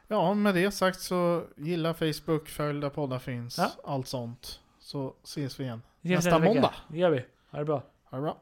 Ja, 0.08 0.34
med 0.34 0.56
det 0.56 0.72
sagt 0.72 1.00
så 1.00 1.44
gilla 1.58 1.94
Facebook, 1.94 2.48
följ 2.50 2.82
där 2.82 2.90
poddar 2.90 3.20
finns, 3.20 3.58
Ja. 3.58 3.72
allt 3.84 4.08
sånt. 4.08 4.60
Så 4.80 5.14
ses 5.24 5.60
vi 5.60 5.64
igen 5.64 5.82
nästa 6.02 6.40
måndag. 6.40 6.74
Det 6.88 6.98
gör 6.98 7.10
vi. 7.10 7.26
Ha 7.50 7.60
det 7.60 7.66
bra. 7.66 7.84
Ha 8.04 8.18
det 8.18 8.22
bra. 8.22 8.38